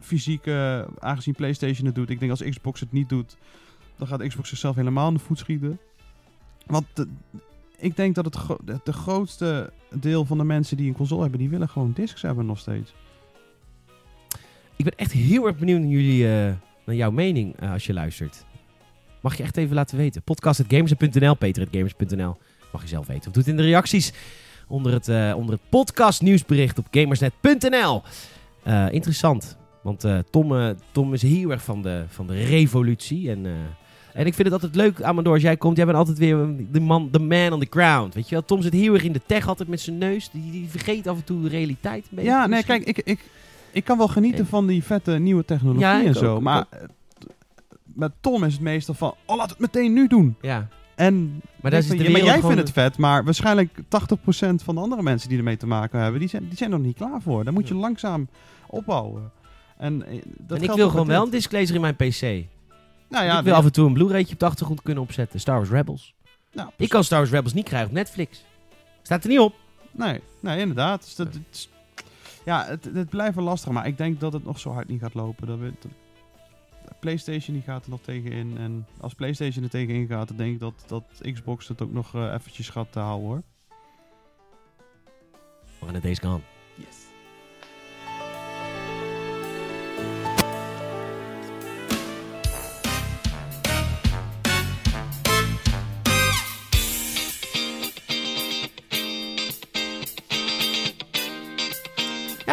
fysiek, 0.00 0.46
eh, 0.46 0.82
aangezien 0.98 1.34
PlayStation 1.34 1.86
het 1.86 1.94
doet. 1.94 2.10
Ik 2.10 2.18
denk 2.18 2.30
als 2.30 2.42
Xbox 2.42 2.80
het 2.80 2.92
niet 2.92 3.08
doet, 3.08 3.36
dan 3.96 4.06
gaat 4.06 4.26
Xbox 4.26 4.48
zichzelf 4.48 4.76
helemaal 4.76 5.08
in 5.08 5.14
de 5.14 5.20
voet 5.20 5.38
schieten. 5.38 5.78
Want 6.66 6.86
ik 7.78 7.96
denk 7.96 8.14
dat 8.14 8.24
het 8.24 8.84
de, 8.84 8.92
grootste 8.92 9.72
deel 9.90 10.24
van 10.24 10.38
de 10.38 10.44
mensen 10.44 10.76
die 10.76 10.88
een 10.88 10.96
console 10.96 11.22
hebben, 11.22 11.38
die 11.38 11.48
willen 11.48 11.68
gewoon 11.68 11.92
discs 11.94 12.22
hebben 12.22 12.46
nog 12.46 12.58
steeds. 12.58 12.94
Ik 14.76 14.84
ben 14.84 14.96
echt 14.96 15.12
heel 15.12 15.46
erg 15.46 15.56
benieuwd 15.56 15.80
naar 15.80 15.88
jullie, 15.88 16.24
eh, 16.24 16.54
naar 16.84 16.94
jouw 16.94 17.10
mening 17.10 17.60
als 17.60 17.86
je 17.86 17.92
luistert. 17.92 18.44
Mag 19.20 19.36
je 19.36 19.42
echt 19.42 19.56
even 19.56 19.74
laten 19.74 19.96
weten. 19.96 20.22
Podcast.gamers.nl, 20.22 21.34
peter.gamers.nl. 21.34 22.36
Mag 22.72 22.82
je 22.82 22.88
zelf 22.88 23.06
weten. 23.06 23.26
Of 23.26 23.32
doe 23.32 23.42
het 23.42 23.50
in 23.50 23.56
de 23.56 23.62
reacties 23.62 24.12
onder 24.68 24.92
het, 24.92 25.08
eh, 25.08 25.32
onder 25.36 25.54
het 25.54 25.62
podcast 25.68 26.22
nieuwsbericht 26.22 26.78
op 26.78 26.86
gamersnet.nl. 26.90 28.02
Eh, 28.62 28.86
interessant. 28.90 29.56
Want 29.82 30.04
eh, 30.04 30.18
Tom, 30.30 30.74
Tom 30.92 31.14
is 31.14 31.22
heel 31.22 31.50
erg 31.50 31.62
van 31.62 31.82
de, 31.82 32.04
van 32.08 32.26
de 32.26 32.44
revolutie. 32.44 33.30
En, 33.30 33.46
en 34.12 34.26
ik 34.26 34.34
vind 34.34 34.48
het 34.48 34.52
altijd 34.52 34.74
leuk, 34.74 35.02
Amador, 35.02 35.32
als 35.32 35.42
jij 35.42 35.56
komt. 35.56 35.76
Jij 35.76 35.86
bent 35.86 35.98
altijd 35.98 36.18
weer 36.18 36.36
de 36.70 36.80
man, 36.80 37.08
de 37.10 37.18
man 37.18 37.52
on 37.52 37.60
the 37.60 37.66
ground. 37.70 38.14
Weet 38.14 38.28
je 38.28 38.34
wel? 38.34 38.44
Tom 38.44 38.62
zit 38.62 38.72
heel 38.72 38.94
erg 38.94 39.04
in 39.04 39.12
de 39.12 39.20
tech 39.26 39.48
altijd 39.48 39.68
met 39.68 39.80
zijn 39.80 39.98
neus. 39.98 40.30
Die, 40.30 40.50
die 40.50 40.68
vergeet 40.68 41.06
af 41.06 41.16
en 41.16 41.24
toe 41.24 41.42
de 41.42 41.48
realiteit 41.48 42.02
een 42.04 42.16
beetje. 42.16 42.30
Ja, 42.30 42.38
nee, 42.38 42.48
misschien. 42.48 42.84
kijk, 42.84 42.96
ik, 42.96 43.06
ik, 43.06 43.20
ik 43.72 43.84
kan 43.84 43.98
wel 43.98 44.08
genieten 44.08 44.46
van 44.46 44.66
die 44.66 44.82
vette 44.84 45.18
nieuwe 45.18 45.44
technologie 45.44 45.80
Ja, 45.86 46.04
en 46.04 46.14
zo. 46.14 46.40
maar 46.40 46.66
met 47.94 48.12
Tom 48.20 48.44
is 48.44 48.52
het 48.52 48.62
meestal 48.62 48.94
van, 48.94 49.14
oh, 49.24 49.36
laat 49.36 49.50
het 49.50 49.58
meteen 49.58 49.92
nu 49.92 50.06
doen. 50.06 50.36
Ja, 50.40 50.68
En 50.98 51.40
maar, 51.60 51.70
daar 51.70 51.82
van, 51.82 51.98
ja, 51.98 52.08
jij 52.10 52.40
vindt 52.40 52.56
het 52.56 52.70
vet, 52.70 52.96
maar 52.96 53.24
waarschijnlijk 53.24 53.78
80% 53.78 53.82
van 54.64 54.74
de 54.74 54.80
andere 54.80 55.02
mensen 55.02 55.28
die 55.28 55.38
ermee 55.38 55.56
te 55.56 55.66
maken 55.66 56.00
hebben, 56.00 56.20
die 56.20 56.28
zijn, 56.28 56.48
die 56.48 56.56
zijn 56.56 56.72
er 56.72 56.76
nog 56.76 56.86
niet 56.86 56.96
klaar 56.96 57.22
voor. 57.22 57.44
Daar 57.44 57.52
moet 57.52 57.68
je 57.68 57.74
langzaam 57.74 58.28
opbouwen. 58.66 59.30
En, 59.76 60.06
eh, 60.06 60.22
dat 60.38 60.58
en 60.58 60.64
ik 60.64 60.70
wil 60.72 60.90
gewoon 60.90 61.06
wel 61.06 61.24
een 61.24 61.30
disklezer 61.30 61.74
in 61.74 61.80
mijn 61.80 61.96
PC. 61.96 62.20
Nou 63.08 63.24
ja, 63.24 63.38
ik 63.38 63.44
wil 63.44 63.54
af 63.54 63.64
en 63.64 63.72
toe 63.72 63.86
een 63.86 63.92
Blu-raytje 63.92 64.32
op 64.32 64.38
de 64.40 64.46
achtergrond 64.46 64.82
kunnen 64.82 65.02
opzetten. 65.02 65.40
Star 65.40 65.56
Wars 65.56 65.70
Rebels. 65.70 66.14
nou, 66.52 66.70
Ik 66.76 66.88
kan 66.88 67.04
Star 67.04 67.18
Wars 67.18 67.30
Rebels 67.30 67.52
niet 67.54 67.64
krijgen 67.64 67.88
op 67.88 67.94
Netflix. 67.94 68.44
Staat 69.02 69.22
er 69.22 69.28
niet 69.30 69.38
op. 69.38 69.54
Nee, 69.90 70.20
nee, 70.40 70.58
inderdaad. 70.58 71.04
Dus 71.04 71.14
dat, 71.14 71.26
het 71.34 71.68
ja, 72.44 72.64
het, 72.66 72.88
het 72.94 73.08
blijft 73.08 73.34
wel 73.34 73.44
lastig, 73.44 73.72
maar 73.72 73.86
ik 73.86 73.96
denk 73.96 74.20
dat 74.20 74.32
het 74.32 74.44
nog 74.44 74.58
zo 74.58 74.72
hard 74.72 74.88
niet 74.88 75.00
gaat 75.00 75.14
lopen. 75.14 75.46
Dat 75.46 75.58
we, 75.58 75.72
dat- 75.80 75.92
PlayStation 77.00 77.54
die 77.54 77.64
gaat 77.64 77.84
er 77.84 77.90
nog 77.90 78.00
tegenin. 78.00 78.58
En 78.58 78.86
als 79.00 79.14
PlayStation 79.14 79.64
er 79.64 79.70
tegenin 79.70 80.06
gaat, 80.06 80.28
dan 80.28 80.36
denk 80.36 80.52
ik 80.52 80.60
dat, 80.60 80.84
dat 80.86 81.04
Xbox 81.32 81.68
het 81.68 81.82
ook 81.82 81.92
nog 81.92 82.14
eh, 82.14 82.32
eventjes 82.34 82.68
gaat 82.68 82.96
eh, 82.96 83.02
houden 83.02 83.28
hoor. 83.28 83.42
When 85.78 85.94
the 85.94 86.00
days 86.00 86.18
gone. 86.18 86.57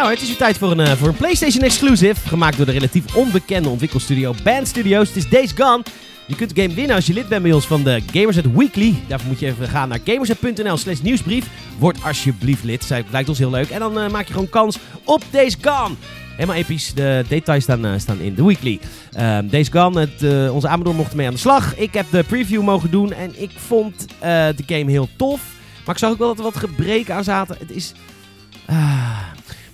Hoor, 0.05 0.13
het 0.13 0.23
is 0.23 0.29
weer 0.29 0.37
tijd 0.37 0.57
voor 0.57 0.71
een, 0.71 0.79
eh, 0.79 0.91
voor 0.91 1.07
een 1.07 1.15
PlayStation 1.15 1.63
exclusive. 1.63 2.27
Gemaakt 2.27 2.57
door 2.57 2.65
de 2.65 2.71
relatief 2.71 3.15
onbekende 3.15 3.69
ontwikkelstudio 3.69 4.35
Band 4.43 4.67
Studios. 4.67 5.07
Het 5.07 5.17
is 5.17 5.29
Days 5.29 5.51
Gone. 5.51 5.83
Je 6.27 6.35
kunt 6.35 6.55
de 6.55 6.61
game 6.61 6.73
winnen 6.73 6.95
als 6.95 7.05
je 7.05 7.13
lid 7.13 7.27
bent 7.27 7.41
bij 7.43 7.51
ons 7.51 7.65
van 7.67 7.83
de 7.83 8.01
Gamersnet 8.13 8.53
Weekly. 8.53 8.95
Daarvoor 9.07 9.27
moet 9.27 9.39
je 9.39 9.45
even 9.45 9.67
gaan 9.67 9.89
naar 9.89 9.99
gamersnet.nl 10.05 10.77
slash 10.77 10.99
nieuwsbrief. 10.99 11.45
Word 11.77 12.03
alsjeblieft 12.03 12.63
lid, 12.63 12.83
Zij- 12.83 13.03
lijkt 13.11 13.29
ons 13.29 13.37
heel 13.37 13.49
leuk. 13.49 13.69
En 13.69 13.79
dan 13.79 13.99
eh, 13.99 14.09
maak 14.09 14.27
je 14.27 14.33
gewoon 14.33 14.49
kans 14.49 14.77
op 15.03 15.23
Days 15.31 15.57
Gone. 15.61 15.95
Helemaal 16.35 16.55
episch, 16.55 16.93
de 16.93 17.25
details 17.27 17.63
staan, 17.63 17.85
eh, 17.85 17.91
staan 17.97 18.19
in 18.19 18.35
de 18.35 18.43
Weekly. 18.43 18.79
Ehm 19.11 19.47
Days 19.47 19.69
Gone, 19.69 19.99
het, 19.99 20.49
onze 20.51 20.67
Amador 20.67 20.95
mocht 20.95 21.13
mee 21.13 21.27
aan 21.27 21.33
de 21.33 21.39
slag. 21.39 21.75
Ik 21.75 21.93
heb 21.93 22.05
de 22.11 22.23
preview 22.23 22.61
mogen 22.61 22.91
doen 22.91 23.13
en 23.13 23.41
ik 23.41 23.51
vond 23.55 24.07
de 24.19 24.63
game 24.65 24.91
heel 24.91 25.09
tof. 25.15 25.41
Maar 25.85 25.95
ik 25.95 26.01
zag 26.01 26.11
ook 26.11 26.17
wel 26.17 26.27
dat 26.27 26.37
er 26.37 26.43
wat 26.43 26.57
gebreken 26.57 27.15
aan 27.15 27.23
zaten. 27.23 27.57
Het 27.59 27.71
is... 27.71 27.93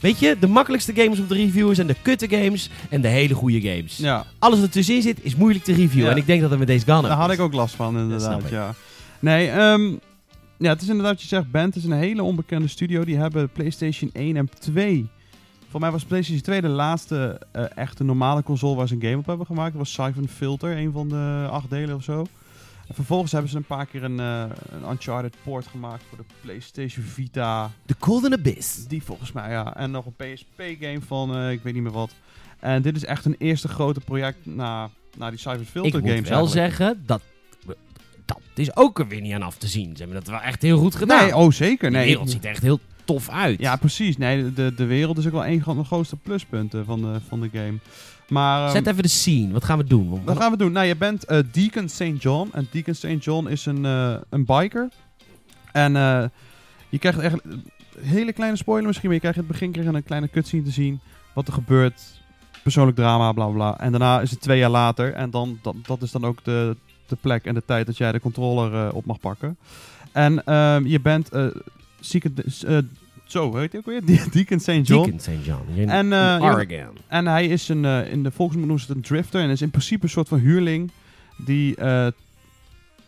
weet 0.02 0.20
je, 0.20 0.38
de 0.40 0.48
makkelijkste 0.48 0.94
games 0.96 1.20
om 1.20 1.28
te 1.28 1.34
reviewen 1.34 1.76
zijn 1.76 1.88
de 1.88 1.96
kutte 2.02 2.30
games 2.30 2.70
en 2.90 3.02
de 3.02 3.08
hele 3.08 3.34
goede 3.34 3.62
games. 3.62 3.98
Ja, 3.98 4.26
Alles 4.40 4.58
wat 4.58 4.68
ertussenin 4.68 5.02
zit 5.02 5.20
is 5.22 5.36
moeilijk 5.36 5.64
te 5.64 5.74
reviewen. 5.74 6.06
Ja. 6.06 6.12
En 6.12 6.18
ik 6.18 6.26
denk 6.26 6.42
dat 6.42 6.50
dat 6.50 6.60
met 6.60 6.68
deze 6.68 6.86
Gone 6.86 7.08
daar 7.08 7.18
had 7.18 7.32
ik 7.32 7.40
ook 7.40 7.54
last 7.54 7.76
van, 7.76 7.98
inderdaad. 7.98 8.50
Ja. 8.50 8.74
Nee, 9.20 9.50
ehm, 9.50 9.92
ja, 10.58 10.70
het 10.70 10.82
is 10.82 10.88
inderdaad 10.88 11.12
wat 11.14 11.22
je 11.22 11.28
zegt, 11.28 11.52
Band 11.52 11.76
is 11.76 11.84
een 11.84 11.92
hele 11.92 12.24
onbekende 12.24 12.68
studio. 12.68 13.04
Die 13.06 13.18
hebben 13.18 13.50
PlayStation 13.50 14.10
1 14.14 14.38
en 14.38 14.50
2. 14.60 15.10
Voor 15.70 15.80
mij 15.80 15.92
was 15.92 16.04
PlayStation 16.04 16.44
2 16.44 16.62
de 16.62 16.68
laatste 16.68 17.42
eh, 17.52 17.64
echte 17.76 18.04
normale 18.04 18.44
console 18.44 18.76
waar 18.76 18.88
ze 18.88 18.94
een 18.94 19.02
game 19.02 19.18
op 19.18 19.26
hebben 19.26 19.46
gemaakt. 19.46 19.74
Dat 19.74 19.82
was 19.82 19.94
Siphon 19.94 20.28
Filter, 20.28 20.78
een 20.78 20.92
van 20.92 21.10
de 21.10 21.48
acht 21.52 21.70
delen 21.70 21.96
of 21.96 22.04
zo. 22.04 22.26
En 22.92 22.98
vervolgens 22.98 23.32
hebben 23.32 23.52
ze 23.52 23.58
een 23.58 23.64
paar 23.64 23.86
keer 23.86 24.04
een, 24.04 24.20
eh, 24.20 24.44
een 24.72 24.90
Uncharted 24.92 25.36
port 25.44 25.68
gemaakt 25.68 26.04
voor 26.10 26.18
de 26.18 26.24
PlayStation 26.42 27.06
Vita. 27.06 27.72
The 27.86 27.96
Golden 28.00 28.34
Abyss. 28.34 28.88
Die 28.88 29.04
volgens 29.04 29.32
mij, 29.32 29.50
ja. 29.52 29.76
En 29.76 29.92
nog 29.92 30.06
een 30.06 30.16
PSP-game 30.34 31.02
van, 31.08 31.36
eh, 31.36 31.52
ik 31.52 31.62
weet 31.64 31.74
niet 31.74 31.84
meer 31.84 31.92
wat. 31.92 32.12
En 32.60 32.82
dit 32.82 32.96
is 32.96 33.06
echt 33.06 33.26
een 33.26 33.36
eerste 33.38 33.68
grote 33.68 34.00
project 34.00 34.38
na, 34.46 34.90
na 35.18 35.30
die 35.30 35.40
Siphon 35.40 35.66
Filter 35.66 36.00
Ik 36.00 36.02
moet 36.06 36.12
games 36.14 36.30
wel 36.30 36.38
eigenlijk. 36.46 36.74
zeggen, 36.76 37.04
dat, 37.06 37.22
dat 38.26 38.40
is 38.56 38.76
ook 38.76 39.00
er 39.00 39.08
weer 39.08 39.22
niet 39.22 39.34
aan 39.34 39.42
af 39.42 39.58
te 39.58 39.68
zien. 39.68 39.92
Ze 39.96 40.04
hebben 40.04 40.16
dat 40.24 40.28
wel 40.28 40.42
echt 40.42 40.62
heel 40.62 40.78
goed 40.78 40.96
gedaan. 40.96 41.24
Nee, 41.24 41.36
oh 41.36 41.52
zeker. 41.52 41.92
De 41.92 41.98
Nee. 41.98 42.06
wereld 42.06 42.30
ziet 42.32 42.44
er 42.44 42.50
echt 42.50 42.62
heel 42.62 42.80
tof 43.06 43.30
uit. 43.30 43.60
Ja, 43.60 43.76
precies. 43.76 44.18
Nee, 44.18 44.54
de, 44.54 44.74
de 44.76 44.86
wereld 44.86 45.18
is 45.18 45.26
ook 45.26 45.32
wel 45.32 45.46
een 45.46 45.62
van 45.64 45.78
de 45.78 45.84
grootste 45.84 46.16
pluspunten 46.16 46.86
van 46.86 47.02
de, 47.02 47.20
van 47.28 47.42
de 47.42 47.50
game. 47.54 47.78
Maar 48.32 48.64
ehm, 48.64 48.72
Zet 48.72 48.88
even 48.88 49.04
de 49.04 49.10
scene. 49.10 49.54
Wat 49.54 49.64
gaan 49.64 49.78
we 49.78 49.84
doen? 49.84 50.24
Wat 50.24 50.38
gaan 50.38 50.52
we 50.52 50.58
doen? 50.58 50.72
Nou, 50.72 50.86
je 50.86 50.96
bent 50.96 51.26
eh, 51.26 51.40
Deacon 51.52 51.90
St. 51.90 52.14
John. 52.18 52.50
En 52.54 52.68
Deacon 52.72 52.94
St. 52.94 53.24
John 53.24 53.48
is 53.48 53.66
een, 53.66 53.86
eh, 53.86 54.16
een 54.30 54.46
biker. 54.46 54.90
En 55.72 55.96
eh, 55.96 56.24
je 56.90 57.00
krijgt 57.00 57.20
echt 57.20 57.36
een 57.44 57.64
hele 58.00 58.34
kleine 58.34 58.58
spoiler 58.58 58.88
misschien, 58.88 59.06
maar 59.06 59.16
je 59.16 59.22
krijgt 59.22 59.38
in 59.40 59.44
het 59.44 59.52
begin 59.52 59.72
krijg 59.72 59.88
je 59.90 59.96
een 59.96 60.04
kleine 60.04 60.30
cutscene 60.30 60.64
te 60.64 60.72
zien. 60.72 61.00
Wat 61.34 61.48
er 61.48 61.54
gebeurt. 61.54 62.02
Persoonlijk 62.64 62.98
drama, 62.98 63.32
bla 63.32 63.46
bla. 63.46 63.80
En 63.80 63.92
daarna 63.92 64.22
is 64.22 64.32
het 64.32 64.42
twee 64.42 64.60
jaar 64.60 64.70
later. 64.70 65.14
En 65.14 65.30
dan, 65.30 65.60
dat, 65.62 65.76
dat 65.86 66.02
is 66.02 66.12
dan 66.12 66.26
ook 66.26 66.44
de, 66.44 66.76
de 67.08 67.18
plek 67.22 67.46
en 67.46 67.54
de 67.54 67.66
tijd 67.66 67.86
dat 67.86 67.98
jij 67.98 68.12
de 68.12 68.20
controller 68.20 68.94
op 68.94 69.06
mag 69.06 69.20
pakken. 69.20 69.58
En 70.12 70.44
ehm, 70.44 70.86
je 70.86 71.00
bent 71.00 71.30
Secret... 72.00 72.64
zo, 73.32 73.56
heet 73.58 73.72
hij 73.72 73.80
ook 73.82 73.86
weer? 73.88 74.06
De- 74.16 74.28
Deacon 74.32 74.60
St. 74.60 74.68
John. 74.88 75.04
Deacon 75.04 75.20
St. 75.20 75.46
John. 75.46 75.62
In, 75.76 75.90
En, 75.90 76.06
in 76.06 76.12
eh, 76.14 76.18
ja, 76.20 76.40
Oregon. 76.54 76.98
En 77.08 77.26
hij 77.28 77.48
is 77.48 77.70
een, 77.70 77.86
eh, 77.86 78.12
in 78.12 78.24
de 78.24 78.32
volksmond 78.32 78.68
noemen 78.68 78.86
ze 78.86 78.88
het 78.88 78.96
een 78.98 79.04
drifter. 79.04 79.42
En 79.42 79.50
is 79.50 79.62
in 79.62 79.70
principe 79.70 80.04
een 80.04 80.10
soort 80.10 80.28
van 80.28 80.40
huurling 80.40 80.92
die 81.38 81.76
eh, 81.76 82.08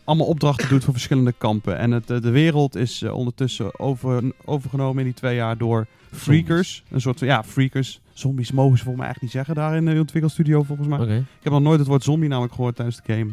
allemaal 0.03 0.27
opdrachten 0.27 0.69
doet 0.69 0.83
voor 0.83 0.93
verschillende 0.93 1.33
kampen. 1.37 1.77
En 1.77 1.91
het, 1.91 2.09
eh, 2.11 2.21
de 2.21 2.29
wereld 2.29 2.75
is 2.75 3.01
eh, 3.01 3.13
ondertussen 3.13 3.79
over, 3.79 4.23
overgenomen 4.45 4.97
in 4.99 5.05
die 5.05 5.13
twee 5.13 5.35
jaar 5.35 5.57
door 5.57 5.87
freakers. 6.11 6.83
Een 6.91 7.01
soort 7.01 7.19
van, 7.19 7.27
ja, 7.27 7.43
freakers. 7.43 7.99
Zombies 8.13 8.51
mogen 8.51 8.77
ze 8.77 8.83
volgens 8.83 9.03
mij 9.03 9.13
echt 9.13 9.21
niet 9.21 9.31
zeggen 9.31 9.55
daar 9.55 9.75
in 9.75 9.85
de 9.85 9.99
ontwikkelstudio 9.99 10.63
volgens 10.63 10.87
mij. 10.87 10.99
Oké. 10.99 11.15
Ik 11.15 11.43
heb 11.43 11.53
nog 11.53 11.61
nooit 11.61 11.79
het 11.79 11.87
woord 11.87 12.03
zombie 12.03 12.29
namelijk 12.29 12.53
gehoord 12.53 12.75
tijdens 12.75 13.01
de 13.03 13.13
game. 13.13 13.31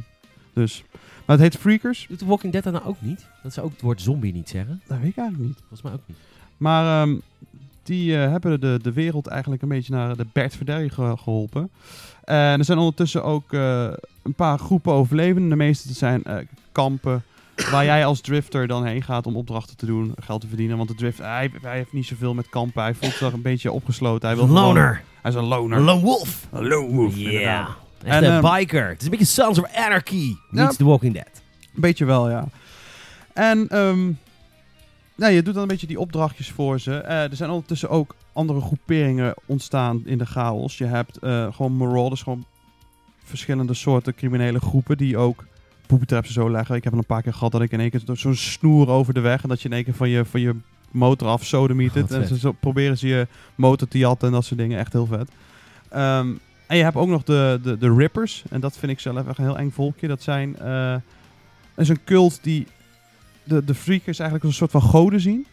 Dus, 0.53 0.85
maar 1.27 1.39
het 1.39 1.41
heet 1.41 1.61
freakers. 1.61 2.07
Doet 2.09 2.19
The 2.19 2.27
Walking 2.27 2.53
Dead 2.53 2.65
dat 2.65 2.73
nou 2.73 2.85
ook 2.85 3.01
niet? 3.01 3.27
Dat 3.43 3.53
ze 3.53 3.61
ook 3.61 3.73
het 3.73 3.81
woord 3.81 4.01
zombie 4.01 4.33
niet 4.33 4.49
zeggen? 4.49 4.81
Dat 4.87 4.99
weet 4.99 5.09
ik 5.11 5.17
eigenlijk 5.17 5.49
niet. 5.49 5.59
Volgens 5.59 5.83
mij 5.83 5.93
ook 5.93 6.01
niet. 6.07 6.17
Maar 6.61 7.03
ehm, 7.03 7.17
die 7.83 8.17
eh, 8.23 8.31
hebben 8.31 8.61
de, 8.61 8.79
de 8.83 8.93
wereld 8.93 9.27
eigenlijk 9.27 9.63
een 9.63 9.69
beetje 9.69 9.93
naar 9.95 10.17
de 10.17 10.27
Bert 10.33 10.57
Verderry 10.57 10.89
ge- 10.89 11.17
geholpen. 11.23 11.71
En 12.25 12.59
er 12.59 12.65
zijn 12.65 12.79
ondertussen 12.79 13.25
ook 13.25 13.53
eh, 13.53 13.89
een 14.23 14.35
paar 14.35 14.59
groepen 14.59 14.93
overlevenden. 14.93 15.49
De 15.51 15.57
meeste 15.57 15.93
zijn 15.93 16.25
eh, 16.25 16.37
kampen 16.73 17.23
waar 17.71 17.85
jij 17.85 18.07
als 18.07 18.21
drifter 18.21 18.67
dan 18.67 18.85
heen 18.85 19.03
gaat 19.03 19.27
om 19.27 19.37
opdrachten 19.37 19.77
te 19.77 19.87
doen, 19.87 20.15
geld 20.21 20.41
te 20.41 20.47
verdienen. 20.47 20.77
Want 20.77 20.89
de 20.89 20.95
drifter, 20.95 21.25
hij, 21.25 21.51
hij 21.63 21.77
heeft 21.77 21.93
niet 21.93 22.07
zoveel 22.07 22.35
met 22.35 22.49
kampen. 22.49 22.83
Hij 22.83 22.95
voelt 22.95 23.13
zich 23.13 23.33
een 23.33 23.43
beetje 23.43 23.73
opgesloten. 23.73 24.29
Hij 24.29 24.37
wil 24.37 24.47
gewoon- 24.47 24.63
Loner. 24.63 25.03
hij 25.23 25.31
is 25.31 25.37
een 25.37 25.45
loner. 25.45 25.79
Een 25.79 25.85
lone 25.85 26.03
wolf. 26.03 26.47
Een 26.53 26.67
lone 26.67 26.93
wolf. 26.93 27.17
Echt 27.19 27.69
En, 28.05 28.25
een 28.25 28.43
ehm, 28.43 28.55
biker. 28.59 28.89
Het 28.89 28.99
is 28.99 29.05
een 29.05 29.11
beetje 29.11 29.25
Sons 29.27 29.59
of 29.59 29.75
Anarchy. 29.77 30.27
Ja. 30.51 30.63
Meets 30.65 30.77
The 30.77 30.85
Walking 30.85 31.15
Dead. 31.15 31.29
Een 31.75 31.81
beetje 31.81 32.05
wel, 32.05 32.31
ja. 32.31 32.45
En 33.33 33.69
ehm, 33.69 34.11
nou, 35.21 35.33
je 35.33 35.43
doet 35.43 35.55
dan 35.55 35.63
een 35.63 35.69
beetje 35.69 35.87
die 35.87 36.01
opdrachtjes 36.01 36.51
voor 36.51 36.81
ze. 36.81 36.95
Eh, 36.95 37.23
er 37.23 37.37
zijn 37.37 37.51
ondertussen 37.51 37.89
ook 37.91 38.15
andere 38.33 38.61
groeperingen 38.61 39.35
ontstaan 39.47 40.03
in 40.05 40.19
de 40.19 40.27
chaos. 40.27 40.79
Je 40.79 40.85
hebt 40.85 41.17
eh, 41.19 41.53
gewoon 41.55 41.77
marauders, 41.77 42.23
gewoon 42.23 42.45
verschillende 43.25 43.75
soorten 43.75 44.15
criminele 44.15 44.61
groepen 44.61 44.97
die 44.97 45.17
ook 45.17 45.45
poepentraps 45.87 46.31
zo 46.31 46.51
leggen. 46.51 46.75
Ik 46.77 46.85
heb 46.85 46.93
een 46.93 47.05
paar 47.07 47.23
keer 47.23 47.33
gehad 47.35 47.53
dat 47.53 47.61
ik 47.63 47.71
in 47.73 47.81
één 47.81 47.91
keer 47.91 48.01
zo- 48.07 48.15
zo'n 48.15 48.35
snoer 48.35 48.89
over 48.89 49.15
de 49.15 49.21
weg 49.21 49.43
en 49.43 49.49
dat 49.49 49.61
je 49.63 49.69
in 49.69 49.75
één 49.75 49.85
keer 49.85 49.95
van 49.95 50.09
je, 50.09 50.25
van 50.25 50.41
je 50.41 50.55
motor 50.91 51.29
af 51.29 51.45
sodemiet 51.45 51.93
Wat 51.95 52.03
het. 52.03 52.11
En 52.13 52.29
ze 52.29 52.39
zo 52.39 52.53
proberen 52.53 52.99
ze 52.99 53.09
je 53.09 53.27
motor 53.55 53.89
te 53.89 53.99
jatten 53.99 54.29
en 54.29 54.35
dat 54.35 54.45
soort 54.45 54.61
dingen. 54.61 54.79
Echt 54.79 54.93
heel 54.93 55.07
vet. 55.07 55.31
Ehm, 55.89 56.29
en 56.67 56.77
je 56.77 56.83
hebt 56.83 56.97
ook 56.97 57.09
nog 57.09 57.23
de, 57.23 57.61
de, 57.63 57.79
de 57.79 57.95
Rippers. 57.95 58.43
En 58.51 58.61
dat 58.61 58.77
vind 58.79 58.93
ik 58.93 59.01
zelf 59.01 59.27
echt 59.29 59.39
een 59.39 59.45
heel 59.45 59.59
eng 59.59 59.71
volkje. 59.71 60.09
Dat 60.09 60.23
zijn... 60.23 60.59
eh, 60.59 60.95
is 61.77 61.89
een 61.89 62.05
cult 62.05 62.39
die 62.43 62.67
de, 63.45 63.65
de 63.65 63.75
freakers 63.75 64.19
eigenlijk 64.19 64.45
als 64.45 64.53
een 64.53 64.69
soort 64.69 64.83
van 64.83 64.91
goden 64.91 65.21
zien. 65.21 65.47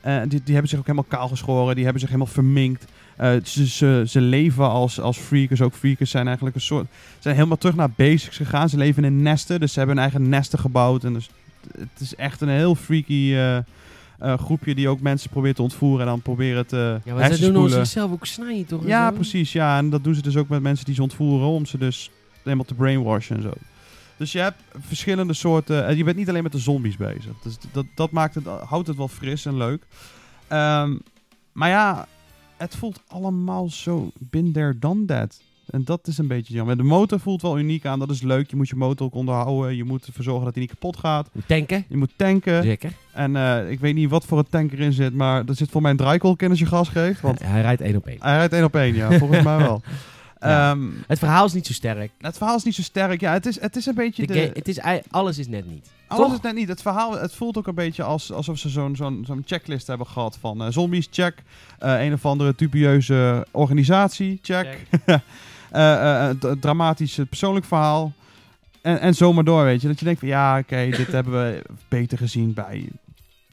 Eh, 0.00 0.20
die, 0.20 0.40
die 0.44 0.52
hebben 0.52 0.68
zich 0.68 0.78
ook 0.78 0.86
helemaal 0.86 1.08
kaal 1.08 1.28
geschoren. 1.28 1.74
Die 1.74 1.84
hebben 1.84 2.00
zich 2.00 2.10
helemaal 2.10 2.32
verminkt. 2.32 2.84
Eh, 3.16 3.32
ze, 3.44 3.66
ze, 3.66 4.04
ze 4.06 4.20
leven 4.20 4.68
als, 4.68 5.00
als 5.00 5.18
freakers. 5.18 5.62
Ook 5.62 5.74
freakers 5.74 6.10
zijn 6.10 6.26
eigenlijk 6.26 6.56
een 6.56 6.62
soort... 6.62 6.86
zijn 7.18 7.34
helemaal 7.34 7.56
terug 7.56 7.76
naar 7.76 7.90
basics 7.90 8.36
gegaan. 8.36 8.68
Ze 8.68 8.76
leven 8.76 9.04
in 9.04 9.22
nesten. 9.22 9.60
Dus 9.60 9.72
ze 9.72 9.78
hebben 9.78 9.96
hun 9.96 10.04
eigen 10.04 10.28
nesten 10.28 10.58
gebouwd. 10.58 11.04
En 11.04 11.12
dus, 11.12 11.30
het 11.78 12.00
is 12.00 12.14
echt 12.14 12.40
een 12.40 12.48
heel 12.48 12.74
freaky 12.74 13.34
eh, 14.18 14.38
groepje 14.38 14.74
die 14.74 14.88
ook 14.88 15.00
mensen 15.00 15.30
probeert 15.30 15.56
te 15.56 15.62
ontvoeren. 15.62 16.00
En 16.00 16.06
dan 16.06 16.22
proberen 16.22 16.66
te 16.66 17.00
Ja, 17.04 17.14
maar 17.14 17.34
ze 17.34 17.52
doen 17.52 17.70
zichzelf 17.70 18.12
ook 18.12 18.26
snijden 18.26 18.66
toch? 18.66 18.86
Ja, 18.86 19.10
precies. 19.10 19.52
Ja, 19.52 19.78
en 19.78 19.90
dat 19.90 20.04
doen 20.04 20.14
ze 20.14 20.22
dus 20.22 20.36
ook 20.36 20.48
met 20.48 20.62
mensen 20.62 20.84
die 20.84 20.94
ze 20.94 21.02
ontvoeren 21.02 21.48
om 21.48 21.66
ze 21.66 21.78
dus 21.78 22.10
helemaal 22.42 22.64
te 22.64 22.74
brainwashen 22.74 23.36
en 23.36 23.42
zo. 23.42 23.52
Dus 24.18 24.32
je 24.32 24.38
hebt 24.38 24.62
verschillende 24.78 25.32
soorten. 25.32 25.86
en 25.86 25.96
je 25.96 26.04
bent 26.04 26.16
niet 26.16 26.28
alleen 26.28 26.42
met 26.42 26.52
de 26.52 26.58
zombies 26.58 26.96
bezig. 26.96 27.32
Dus 27.42 27.56
dat, 27.72 27.86
dat 27.94 28.10
maakt 28.10 28.34
het, 28.34 28.44
houdt 28.46 28.86
het 28.86 28.96
wel 28.96 29.08
fris 29.08 29.46
en 29.46 29.56
leuk. 29.56 29.82
Ehm, 30.48 30.96
maar 31.52 31.68
ja, 31.68 32.06
het 32.56 32.76
voelt 32.76 33.02
allemaal 33.08 33.68
zo 33.70 34.10
there, 34.52 34.78
done 34.78 35.04
that. 35.04 35.40
En 35.70 35.84
dat 35.84 36.06
is 36.06 36.18
een 36.18 36.26
beetje 36.26 36.54
jammer. 36.54 36.76
De 36.76 36.82
motor 36.82 37.20
voelt 37.20 37.42
wel 37.42 37.58
uniek 37.58 37.86
aan. 37.86 37.98
Dat 37.98 38.10
is 38.10 38.22
leuk. 38.22 38.50
Je 38.50 38.56
moet 38.56 38.68
je 38.68 38.76
motor 38.76 39.06
ook 39.06 39.14
onderhouden. 39.14 39.76
Je 39.76 39.84
moet 39.84 40.06
ervoor 40.06 40.24
zorgen 40.24 40.44
dat 40.44 40.54
hij 40.54 40.62
niet 40.62 40.72
kapot 40.72 40.96
gaat. 40.96 41.30
Moet 41.32 41.46
tanken. 41.48 41.84
Je 41.88 41.96
moet 41.96 42.12
tanken. 42.16 42.62
Zeker. 42.62 42.92
En 43.12 43.36
eh, 43.36 43.70
ik 43.70 43.80
weet 43.80 43.94
niet 43.94 44.10
wat 44.10 44.24
voor 44.24 44.38
een 44.38 44.48
tanker 44.50 44.80
in 44.80 44.92
zit. 44.92 45.14
Maar 45.14 45.44
er 45.46 45.54
zit 45.54 45.70
voor 45.70 45.82
mij 45.82 45.90
een 45.90 45.96
draaikolk 45.96 46.42
in 46.42 46.50
als 46.50 46.58
je 46.58 46.66
gas 46.66 46.88
geeft. 46.88 47.20
Want 47.20 47.42
Hij 47.42 47.60
rijdt 47.60 47.80
één 47.80 47.96
op 47.96 48.06
één. 48.06 48.16
hij 48.20 48.36
rijdt 48.36 48.52
één 48.52 48.64
op 48.64 48.74
één, 48.76 48.94
ja. 48.94 49.18
Volgens 49.18 49.42
mij 49.50 49.56
wel. 49.58 49.82
Ja. 50.40 50.70
Ehm, 50.70 50.88
Het 51.06 51.18
verhaal 51.18 51.44
is 51.44 51.52
niet 51.52 51.66
zo 51.66 51.72
sterk. 51.72 52.10
het 52.20 52.36
verhaal 52.36 52.56
is 52.56 52.62
niet 52.62 52.74
zo 52.74 52.82
sterk. 52.82 53.20
Ja, 53.20 53.32
het 53.32 53.46
is, 53.46 53.60
het 53.60 53.76
is 53.76 53.86
een 53.86 53.94
beetje 53.94 54.26
De 54.26 54.50
het 54.54 54.68
is, 54.68 54.78
alles 55.10 55.38
is 55.38 55.48
net 55.48 55.66
niet. 55.70 55.90
alles 56.06 56.26
toch? 56.26 56.34
is 56.34 56.40
net 56.40 56.54
niet. 56.54 56.68
Het 56.68 56.82
verhaal, 56.82 57.18
het 57.18 57.34
voelt 57.34 57.56
ook 57.58 57.66
een 57.66 57.74
beetje 57.74 58.02
als, 58.02 58.32
alsof 58.32 58.58
ze 58.58 58.68
zo'n 58.68 58.96
zo'n 58.96 59.22
zo'n 59.26 59.42
checklist 59.46 59.86
hebben 59.86 60.06
gehad 60.06 60.36
van 60.40 60.62
eh, 60.62 60.70
zombies, 60.70 61.08
check. 61.10 61.42
Eh, 61.78 62.04
een 62.04 62.12
of 62.12 62.26
andere 62.26 62.52
dubieuze 62.56 63.46
organisatie, 63.50 64.38
check. 64.42 64.78
Een 65.70 66.38
d- 66.38 66.62
dramatisch 66.62 67.18
persoonlijk 67.28 67.66
verhaal. 67.66 68.12
En, 68.82 69.00
en 69.00 69.14
zo 69.14 69.32
maar 69.32 69.44
door, 69.44 69.64
weet 69.64 69.80
je. 69.80 69.88
Dat 69.88 69.98
je 69.98 70.04
denkt 70.04 70.20
van, 70.20 70.28
ja, 70.28 70.58
oké, 70.58 70.88
dit 70.90 71.06
hebben 71.18 71.32
we 71.32 71.62
beter 71.88 72.18
gezien 72.18 72.52
bij 72.54 72.88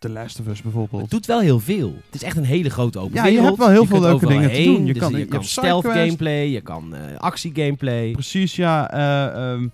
The 0.06 0.12
Last 0.12 0.40
of 0.40 0.48
Us 0.48 0.62
bijvoorbeeld. 0.62 1.02
Het 1.02 1.12
doet 1.12 1.26
wel 1.26 1.40
heel 1.40 1.60
veel. 1.60 1.96
Het 2.06 2.16
is 2.16 2.24
echt 2.24 2.38
een 2.38 2.44
hele 2.44 2.70
grote 2.70 3.00
open 3.00 3.14
Ja, 3.16 3.24
je 3.26 3.30
wereld. 3.30 3.48
hebt 3.48 3.58
wel 3.60 3.70
heel 3.70 3.86
veel 3.86 4.02
leuke 4.02 4.26
dingen 4.28 4.52
te 4.52 4.64
doen. 4.64 4.86
Je 4.86 4.94
Dus 4.94 5.02
kan- 5.02 5.12
je, 5.12 5.18
je 5.18 5.26
kan 5.26 5.44
stealth 5.44 5.86
gameplay, 5.86 6.48
je 6.48 6.62
kan 6.62 6.96
eh, 6.96 7.18
actie 7.18 7.52
gameplay. 7.56 8.12
Precies, 8.12 8.56
ja. 8.56 8.92
eh, 8.92 9.52
ehm, 9.52 9.68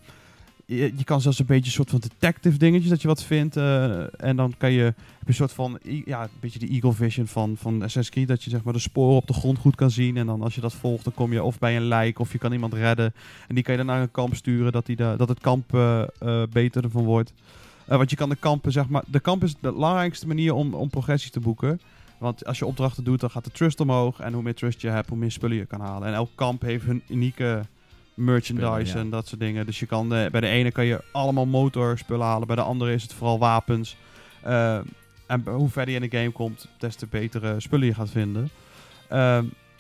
je, 0.66 0.94
je 0.96 1.04
kan 1.04 1.22
zelfs 1.22 1.40
een 1.40 1.46
beetje 1.46 1.66
een 1.66 1.72
soort 1.72 1.90
van 1.90 2.00
detective 2.00 2.58
dingetjes 2.58 2.90
dat 2.90 3.02
je 3.02 3.08
wat 3.08 3.24
vindt. 3.24 3.56
eh, 3.58 4.24
en 4.24 4.36
dan 4.36 4.54
kan 4.58 4.72
je, 4.72 4.84
heb 4.84 4.94
je 5.20 5.28
een 5.28 5.34
soort 5.34 5.52
van, 5.52 5.80
ja, 6.06 6.24
een 6.24 6.30
beetje 6.40 6.60
de 6.60 6.68
eagle 6.70 6.94
vision 6.94 7.28
van, 7.28 7.56
van 7.58 7.74
Assassin's 7.76 8.10
Creed. 8.10 8.28
Dat 8.28 8.44
je 8.44 8.50
zeg 8.50 8.64
maar 8.64 8.74
de 8.74 8.80
sporen 8.80 9.16
op 9.16 9.28
de 9.28 9.34
grond 9.34 9.58
goed 9.58 9.76
kan 9.76 9.92
zien. 9.92 10.18
En 10.18 10.26
dan 10.26 10.42
als 10.42 10.56
je 10.56 10.62
dat 10.62 10.74
volgt, 10.74 11.04
dan 11.04 11.14
kom 11.14 11.34
je 11.34 11.44
of 11.44 11.60
bij 11.60 11.76
een 11.76 11.88
lijk 11.88 12.20
of 12.20 12.32
je 12.32 12.38
kan 12.38 12.52
iemand 12.52 12.74
redden. 12.74 13.14
En 13.48 13.56
die 13.56 13.64
kan 13.64 13.74
je 13.74 13.80
dan 13.84 13.88
naar 13.90 14.02
een 14.02 14.12
kamp 14.12 14.36
sturen, 14.36 14.72
dat, 14.72 14.86
die 14.86 14.96
da- 14.96 15.16
dat 15.16 15.30
het 15.30 15.40
kamp 15.40 15.78
beter 16.52 16.84
ervan 16.84 17.04
wordt. 17.04 17.34
Eh, 17.86 17.98
want 17.98 18.10
je 18.10 18.16
kan 18.16 18.30
de 18.30 18.36
kampen, 18.36 18.72
zeg 18.72 18.90
maar, 18.90 19.04
de 19.08 19.20
kamp 19.20 19.44
is 19.44 19.54
de 19.54 19.72
belangrijkste 19.72 20.28
manier 20.28 20.54
om, 20.54 20.74
om 20.74 20.90
progressie 20.90 21.32
te 21.32 21.40
boeken. 21.40 21.82
Want 22.18 22.46
als 22.46 22.60
je 22.60 22.66
opdrachten 22.66 23.04
doet, 23.04 23.20
dan 23.20 23.30
gaat 23.30 23.44
de 23.44 23.52
trust 23.52 23.80
omhoog. 23.80 24.20
En 24.20 24.34
hoe 24.34 24.44
meer 24.44 24.56
trust 24.56 24.82
je 24.82 24.90
hebt, 24.90 25.10
hoe 25.10 25.18
meer 25.18 25.32
spullen 25.32 25.58
je 25.58 25.66
kan 25.66 25.82
halen. 25.82 26.08
En 26.08 26.14
elk 26.14 26.30
kamp 26.36 26.62
heeft 26.62 26.86
hun 26.86 27.04
unieke 27.08 27.62
merchandise 28.14 28.68
Spullen, 28.68 28.86
ja. 28.86 28.96
en 28.96 29.10
dat 29.10 29.28
soort 29.28 29.40
dingen. 29.40 29.66
Dus 29.66 29.80
je 29.80 29.86
kan, 29.86 30.14
eh, 30.16 30.30
bij 30.30 30.42
de 30.42 30.48
ene 30.48 30.72
kan 30.72 30.86
je 30.86 31.04
allemaal 31.12 31.46
motorspullen 31.46 32.26
halen. 32.26 32.48
Bij 32.48 32.56
de 32.56 32.62
andere 32.62 32.94
is 32.94 33.04
het 33.04 33.14
vooral 33.14 33.40
wapens. 33.40 33.96
Eh, 34.42 34.80
en 35.28 35.44
hoe 35.46 35.70
verder 35.70 35.94
je 35.94 36.00
in 36.00 36.10
de 36.10 36.18
game 36.18 36.32
komt, 36.32 36.68
des 36.78 36.96
te 36.96 37.08
betere 37.10 37.60
spullen 37.60 37.88
je 37.88 37.94
gaat 37.94 38.10
vinden. 38.10 38.50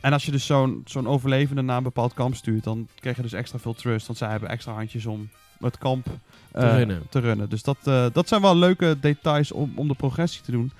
En 0.01 0.13
als 0.13 0.25
je 0.25 0.31
dus 0.31 0.45
zo'n 0.45 0.81
zo'n 0.85 1.07
overlevende 1.07 1.61
naar 1.61 1.77
een 1.77 1.83
bepaald 1.83 2.13
kamp 2.13 2.35
stuurt, 2.35 2.63
dan 2.63 2.87
krijg 2.99 3.15
je 3.15 3.21
dus 3.21 3.33
extra 3.33 3.59
veel 3.59 3.73
trust. 3.73 4.07
Want 4.07 4.19
zij 4.19 4.29
hebben 4.29 4.49
extra 4.49 4.73
handjes 4.73 5.05
om 5.05 5.29
het 5.69 5.77
kamp 5.77 6.07
eh, 6.51 6.75
runnen. 6.75 7.03
te 7.09 7.19
runnen. 7.19 7.49
Dus 7.49 7.63
dat, 7.63 7.77
eh, 7.83 8.05
dat 8.13 8.27
zijn 8.27 8.41
wel 8.41 8.55
leuke 8.55 8.97
details 9.01 9.51
om, 9.51 9.71
om 9.75 9.87
de 9.87 9.93
progressie 9.93 10.41
te 10.41 10.51
doen. 10.51 10.71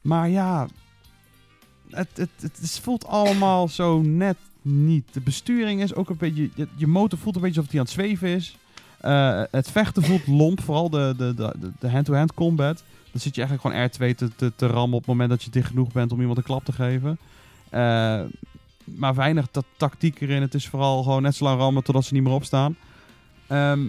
Maar 0.00 0.28
ja, 0.28 0.68
het, 1.90 2.08
het, 2.14 2.30
het, 2.40 2.80
voelt 2.82 3.06
allemaal 3.06 3.68
zo 3.68 4.00
net 4.00 4.36
niet. 4.62 5.04
De 5.12 5.20
besturing 5.20 5.82
is 5.82 5.94
ook 5.94 6.10
een 6.10 6.16
beetje... 6.16 6.50
Je, 6.54 6.68
je 6.76 6.86
motor 6.86 7.18
voelt 7.18 7.34
een 7.36 7.42
beetje 7.42 7.56
alsof 7.56 7.72
hij 7.72 7.80
aan 7.80 7.86
het 7.86 7.94
zweven 7.94 8.28
is. 8.28 8.56
Eh, 9.00 9.42
het 9.50 9.70
vechten 9.70 10.02
voelt 10.02 10.26
lomp, 10.26 10.62
vooral 10.62 10.90
de, 10.90 11.14
de, 11.16 11.34
de, 11.34 11.72
de- 11.78 11.90
hand-to-hand 11.90 12.34
combat. 12.34 12.82
Dan 13.10 13.20
zit 13.20 13.34
je 13.34 13.42
eigenlijk 13.42 13.76
gewoon 13.76 14.12
R2 14.12 14.16
te, 14.16 14.30
te, 14.36 14.52
te 14.56 14.66
rammen 14.66 14.92
op 14.96 14.98
het 14.98 15.08
moment 15.08 15.30
dat 15.30 15.42
je 15.42 15.50
dicht 15.50 15.68
genoeg 15.68 15.92
bent 15.92 16.12
om 16.12 16.20
iemand 16.20 16.38
een 16.38 16.44
klap 16.44 16.64
te 16.64 16.72
geven. 16.72 17.18
Maar 18.84 19.14
weinig 19.14 19.46
ta- 19.50 19.62
tactiek 19.76 20.20
erin. 20.20 20.42
Het 20.42 20.54
is 20.54 20.68
vooral 20.68 21.02
gewoon 21.02 21.22
net 21.22 21.34
zo 21.34 21.44
lang 21.44 21.58
rammen 21.58 21.84
totdat 21.84 22.04
ze 22.04 22.14
niet 22.14 22.22
meer 22.22 22.32
opstaan. 22.32 22.76
Ehm, 23.46 23.80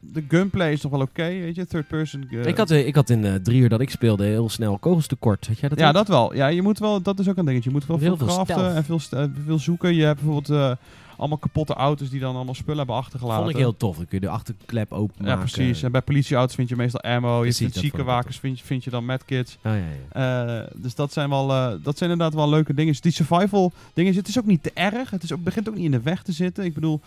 de 0.00 0.24
gunplay 0.28 0.72
is 0.72 0.82
nog 0.82 0.92
wel 0.92 1.00
oké, 1.00 1.28
weet 1.28 1.54
je. 1.54 1.66
Third 1.66 1.88
person. 1.88 2.28
eh, 2.30 2.46
ik, 2.46 2.56
had, 2.56 2.70
eh, 2.70 2.86
ik 2.86 2.94
had 2.94 3.10
in 3.10 3.24
eh, 3.24 3.34
drie 3.34 3.60
uur 3.60 3.68
dat 3.68 3.80
ik 3.80 3.90
speelde 3.90 4.24
heel 4.24 4.48
snel 4.48 4.78
kogels 4.78 5.06
tekort. 5.06 5.46
Had 5.46 5.58
jij 5.58 5.68
dat 5.68 5.78
ja, 5.78 5.88
ook? 5.88 5.94
dat 5.94 6.08
wel. 6.08 6.34
Ja, 6.34 6.46
je 6.46 6.62
moet 6.62 6.78
wel, 6.78 7.02
dat 7.02 7.18
is 7.18 7.28
ook 7.28 7.36
een 7.36 7.44
dingetje. 7.44 7.68
Je 7.68 7.74
moet 7.74 7.86
wel 7.86 7.98
Heel 7.98 8.16
veel 8.16 8.26
craften 8.26 8.74
en 8.74 8.84
veel, 8.84 9.00
veel 9.44 9.58
zoeken. 9.58 9.94
Je 9.94 10.04
hebt 10.04 10.20
bijvoorbeeld 10.22 10.78
allemaal 11.16 11.38
kapotte 11.38 11.74
auto's 11.74 12.10
die 12.10 12.20
dan 12.20 12.34
allemaal 12.34 12.54
spullen 12.54 12.78
hebben 12.78 12.96
achtergelaten. 12.96 13.42
vond 13.42 13.54
ik 13.54 13.60
heel 13.60 13.76
tof. 13.76 13.96
Dan 13.96 14.06
kun 14.06 14.20
je 14.20 14.26
de 14.26 14.32
achterklep 14.32 14.92
openmaken. 14.92 15.34
Ja, 15.34 15.36
precies. 15.36 15.82
En 15.82 15.92
bij 15.92 16.00
politieauto's 16.02 16.54
vind 16.54 16.68
je 16.68 16.76
meestal 16.76 17.00
ammo. 17.00 17.38
Precies, 17.38 17.58
je 17.58 17.64
vindt 17.64 17.78
ziekenwagens 17.78 18.38
vind 18.38 18.58
je, 18.58 18.64
vind 18.64 18.84
je 18.84 18.90
dan 18.90 19.04
medkits. 19.04 19.58
Oh, 19.64 19.72
ja, 19.72 20.20
ja. 20.20 20.68
Dus 20.74 20.94
dat 20.94 21.12
zijn, 21.12 21.28
wel, 21.28 21.46
dat 21.82 21.98
zijn 21.98 22.10
inderdaad 22.10 22.34
wel 22.34 22.48
leuke 22.48 22.74
dingen. 22.74 22.94
Die 23.00 23.12
survival 23.12 23.72
dingen, 23.92 24.14
het 24.14 24.28
is 24.28 24.38
ook 24.38 24.46
niet 24.46 24.62
te 24.62 24.70
erg. 24.74 25.10
Het 25.10 25.22
is 25.22 25.32
ook, 25.32 25.42
begint 25.42 25.68
ook 25.68 25.74
niet 25.74 25.84
in 25.84 25.90
de 25.90 26.00
weg 26.00 26.22
te 26.22 26.32
zitten. 26.32 26.64
Ik 26.64 26.74
bedoel, 26.74 27.00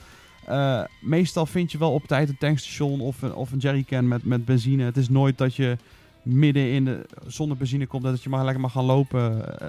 eh, 0.45 0.83
meestal 1.01 1.45
vind 1.45 1.71
je 1.71 1.77
wel 1.77 1.91
op 1.93 2.05
tijd 2.05 2.29
een 2.29 2.37
tankstation 2.37 2.99
of 3.01 3.21
een, 3.21 3.33
of 3.35 3.51
een 3.51 3.57
jerrycan 3.59 4.07
met, 4.07 4.23
met 4.25 4.45
benzine. 4.45 4.83
Het 4.83 4.97
is 4.97 5.09
nooit 5.09 5.37
dat 5.37 5.55
je 5.55 5.77
midden 6.21 6.71
in 6.71 6.85
de, 6.85 7.05
zonder 7.27 7.57
benzine 7.57 7.85
komt, 7.87 8.03
dat 8.03 8.23
je 8.23 8.29
maar 8.29 8.43
lekker 8.43 8.61
mag 8.61 8.71
gaan 8.71 8.85
lopen. 8.85 9.59
eh, 9.59 9.67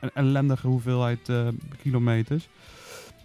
een 0.00 0.10
ellendige 0.14 0.66
hoeveelheid 0.66 1.28
eh, 1.28 1.48
kilometers. 1.82 2.48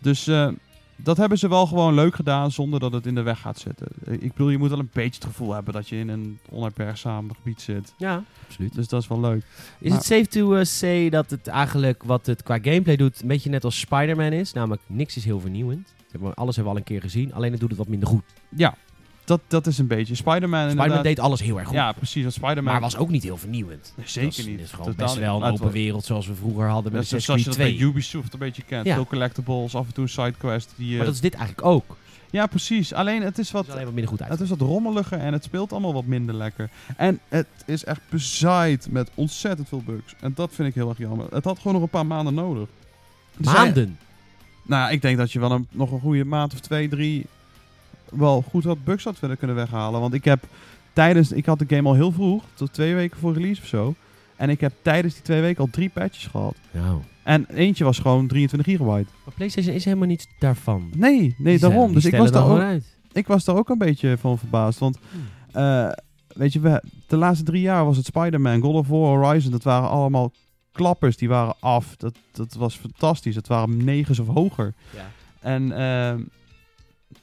Dus 0.01 0.27
eh, 0.27 0.47
dat 0.95 1.17
hebben 1.17 1.37
ze 1.37 1.47
wel 1.49 1.65
gewoon 1.67 1.93
leuk 1.93 2.15
gedaan 2.15 2.51
zonder 2.51 2.79
dat 2.79 2.93
het 2.93 3.05
in 3.05 3.15
de 3.15 3.21
weg 3.21 3.39
gaat 3.39 3.59
zitten. 3.59 3.87
Ik 4.05 4.31
bedoel, 4.31 4.49
je 4.49 4.57
moet 4.57 4.69
wel 4.69 4.79
een 4.79 4.89
beetje 4.93 5.15
het 5.19 5.23
gevoel 5.29 5.53
hebben 5.53 5.73
dat 5.73 5.89
je 5.89 5.95
in 5.97 6.09
een 6.09 6.39
onherbergzaam 6.49 7.33
gebied 7.33 7.61
zit. 7.61 7.93
ja, 7.97 8.23
absoluut. 8.47 8.73
Dus 8.73 8.87
dat 8.87 9.01
is 9.01 9.07
wel 9.07 9.19
leuk. 9.19 9.43
Is 9.79 9.89
Maar- 9.89 9.97
het 9.97 10.07
safe 10.07 10.27
to 10.27 10.63
say 10.63 11.09
dat 11.09 11.29
het 11.29 11.47
eigenlijk 11.47 12.03
wat 12.03 12.25
het 12.25 12.43
qua 12.43 12.57
gameplay 12.61 12.95
doet 12.95 13.21
een 13.21 13.27
beetje 13.27 13.49
net 13.49 13.63
als 13.63 13.79
Spider-Man 13.79 14.31
is? 14.31 14.53
Namelijk, 14.53 14.81
niks 14.87 15.15
is 15.17 15.25
heel 15.25 15.39
vernieuwend. 15.39 15.93
Alles 16.21 16.55
hebben 16.55 16.63
we 16.63 16.69
al 16.69 16.77
een 16.77 16.83
keer 16.83 17.01
gezien, 17.01 17.33
alleen 17.33 17.51
het 17.51 17.59
doet 17.59 17.69
het 17.69 17.77
wat 17.77 17.87
minder 17.87 18.07
goed. 18.09 18.23
Ja, 18.55 18.75
dat, 19.25 19.39
dat 19.47 19.67
is 19.67 19.77
een 19.77 19.87
beetje. 19.87 20.15
Spider-Man 20.15 20.49
Spider-Man 20.59 20.69
inderdaad. 20.85 21.03
deed 21.03 21.19
alles 21.19 21.41
heel 21.41 21.57
erg 21.57 21.67
goed, 21.67 21.75
Ja, 21.75 21.91
precies. 21.91 22.23
Dat 22.23 22.33
Spider-Man... 22.33 22.63
maar 22.73 22.81
was 22.81 22.97
ook 22.97 23.09
niet 23.09 23.23
heel 23.23 23.37
vernieuwend. 23.37 23.93
Nee, 23.97 24.07
zeker 24.07 24.29
Dat 24.29 24.39
is- 24.39 24.45
niet. 24.45 24.55
Het 24.55 24.65
is 24.65 24.71
gewoon 24.71 24.85
Totaal 24.85 25.05
best 25.05 25.17
wel 25.19 25.43
een 25.43 25.51
open 25.51 25.71
wereld 25.71 26.05
zoals 26.05 26.27
we 26.27 26.35
vroeger 26.35 26.67
hadden 26.67 26.91
met 26.91 27.07
zoals 27.07 27.25
je 27.25 27.31
dat 27.49 27.57
bij 27.57 27.73
2. 27.75 27.79
Ubisoft 27.79 28.33
een 28.33 28.39
beetje 28.39 28.63
kent. 28.63 28.85
Ja. 28.85 28.93
Veel 28.93 29.05
collectibles, 29.05 29.75
af 29.75 29.87
en 29.87 29.93
toe 29.93 30.03
een 30.03 30.09
sidequest. 30.09 30.73
Die, 30.75 30.89
eh, 30.91 30.95
Maar 30.97 31.05
dat 31.05 31.15
is 31.15 31.21
dit 31.21 31.33
eigenlijk 31.33 31.67
ook. 31.67 31.97
Ja, 32.31 32.45
precies. 32.47 32.93
Alleen 32.93 33.21
het 33.21 33.37
is 33.37 33.45
Het 33.47 33.55
wat... 33.55 33.65
is 33.65 33.71
alleen 33.71 33.83
wat 33.85 33.93
minder 33.93 34.11
goed 34.11 34.21
uit. 34.21 34.31
Het 34.31 34.41
is 34.41 34.49
wat 34.49 34.61
rommeliger 34.61 35.19
en 35.19 35.33
het 35.33 35.43
speelt 35.43 35.71
allemaal 35.71 35.93
wat 35.93 36.05
minder 36.05 36.35
lekker. 36.35 36.69
En 36.97 37.19
het 37.29 37.47
is 37.65 37.83
echt 37.83 38.01
bezaaid 38.09 38.87
met 38.91 39.09
ontzettend 39.15 39.67
veel 39.67 39.81
bugs. 39.85 40.15
En 40.19 40.31
dat 40.35 40.49
vind 40.53 40.67
ik 40.67 40.75
heel 40.75 40.89
erg 40.89 40.97
jammer. 40.97 41.27
Het 41.31 41.43
had 41.43 41.57
gewoon 41.57 41.73
nog 41.73 41.81
een 41.81 41.89
paar 41.89 42.05
maanden 42.05 42.33
nodig. 42.33 42.67
Maanden. 43.37 43.97
Nou, 44.63 44.81
ja, 44.81 44.89
ik 44.89 45.01
denk 45.01 45.17
dat 45.17 45.31
je 45.31 45.39
wel 45.39 45.51
een, 45.51 45.67
nog 45.71 45.91
een 45.91 45.99
goede 45.99 46.25
maand 46.25 46.53
of 46.53 46.59
twee, 46.59 46.87
drie 46.89 47.25
wel 48.09 48.41
goed 48.49 48.63
wat 48.63 48.83
bugs 48.83 49.03
had 49.03 49.19
willen 49.19 49.37
kunnen 49.37 49.55
weghalen. 49.55 49.99
Want 50.01 50.13
ik 50.13 50.25
heb 50.25 50.43
tijdens, 50.93 51.31
ik 51.31 51.45
had 51.45 51.59
de 51.59 51.65
game 51.75 51.87
al 51.89 51.95
heel 51.95 52.11
vroeg, 52.11 52.43
tot 52.53 52.73
twee 52.73 52.95
weken 52.95 53.19
voor 53.19 53.33
release 53.33 53.61
of 53.61 53.67
zo. 53.67 53.93
En 54.35 54.49
ik 54.49 54.61
heb 54.61 54.73
tijdens 54.81 55.13
die 55.13 55.23
twee 55.23 55.41
weken 55.41 55.63
al 55.63 55.69
drie 55.71 55.89
patches 55.89 56.25
gehad. 56.27 56.55
Nou. 56.71 57.01
En 57.23 57.45
eentje 57.49 57.83
was 57.83 57.99
gewoon 57.99 58.27
23 58.27 58.73
gigabyte. 58.73 59.09
Maar 59.25 59.33
PlayStation 59.33 59.75
is 59.75 59.85
helemaal 59.85 60.07
niet 60.07 60.27
daarvan. 60.39 60.89
Nee, 60.95 61.35
nee, 61.37 61.57
zijn- 61.57 61.71
daarom. 61.71 61.93
Dus 61.93 62.05
ik 62.05 62.15
was, 62.15 62.31
daar 62.31 62.49
ook, 62.49 62.59
uit. 62.59 62.95
ik 63.11 63.27
was 63.27 63.43
daar 63.43 63.55
ook 63.55 63.69
een 63.69 63.77
beetje 63.77 64.17
van 64.17 64.37
verbaasd. 64.37 64.79
Want 64.79 64.97
Hmm. 65.11 65.21
eh, 65.61 65.91
weet 66.27 66.53
je, 66.53 66.59
we, 66.59 66.83
de 67.07 67.17
laatste 67.17 67.45
drie 67.45 67.61
jaar 67.61 67.85
was 67.85 67.97
het 67.97 68.05
Spider-Man, 68.05 68.61
God 68.61 68.73
of 68.75 68.87
War, 68.87 68.99
Horizon. 69.17 69.51
Dat 69.51 69.63
waren 69.63 69.89
allemaal 69.89 70.31
klappers, 70.73 71.17
die 71.17 71.29
waren 71.29 71.55
af. 71.59 71.95
Dat, 71.95 72.15
dat 72.31 72.53
was 72.53 72.75
fantastisch. 72.75 73.35
Het 73.35 73.47
waren 73.47 73.83
negens 73.83 74.19
of 74.19 74.27
hoger. 74.27 74.73
Ja. 74.95 75.11
En 75.39 75.71
ehm, 75.71 76.21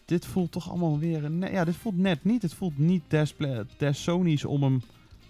dit 0.05 0.27
voelt 0.27 0.53
toch 0.53 0.71
allemaal 0.71 0.99
weer... 0.99 1.25
een 1.25 1.39
ne- 1.39 1.51
ja, 1.51 1.65
dit 1.65 1.77
voelt 1.77 1.99
net 1.99 2.25
niet. 2.25 2.43
Het 2.43 2.55
voelt 2.55 2.79
niet 2.79 3.03
des, 3.09 3.35
des 3.77 4.03
Sony's 4.03 4.45
om 4.45 4.63
hem 4.63 4.83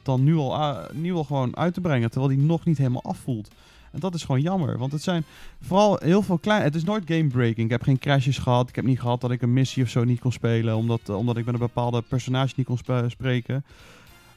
dan 0.02 0.24
nu 0.24 0.36
al, 0.36 0.78
nu 0.92 1.14
al 1.14 1.24
gewoon 1.24 1.56
uit 1.56 1.74
te 1.74 1.80
brengen. 1.80 2.10
Terwijl 2.10 2.32
hij 2.32 2.42
nog 2.42 2.64
niet 2.64 2.78
helemaal 2.78 3.02
afvoelt. 3.02 3.50
En 3.92 4.00
dat 4.00 4.14
is 4.14 4.24
gewoon 4.24 4.40
jammer. 4.40 4.78
Want 4.78 4.92
het 4.92 5.02
zijn 5.02 5.24
vooral 5.60 5.98
heel 6.02 6.22
veel 6.22 6.38
klein... 6.38 6.62
Het 6.62 6.74
is 6.74 6.84
nooit 6.84 7.04
game-breaking. 7.06 7.64
Ik 7.64 7.70
heb 7.70 7.82
geen 7.82 7.98
crashes 7.98 8.38
gehad. 8.38 8.68
Ik 8.68 8.76
heb 8.76 8.84
niet 8.84 9.00
gehad 9.00 9.20
dat 9.20 9.30
ik 9.30 9.42
een 9.42 9.52
missie 9.52 9.82
of 9.82 9.88
zo 9.88 10.04
niet 10.04 10.20
kon 10.20 10.32
spelen. 10.32 10.76
Omdat, 10.76 11.08
omdat 11.08 11.36
ik 11.36 11.44
met 11.44 11.54
een 11.54 11.60
bepaalde 11.60 12.02
personage 12.02 12.54
niet 12.56 12.66
kon 12.66 12.78
spreken. 13.08 13.64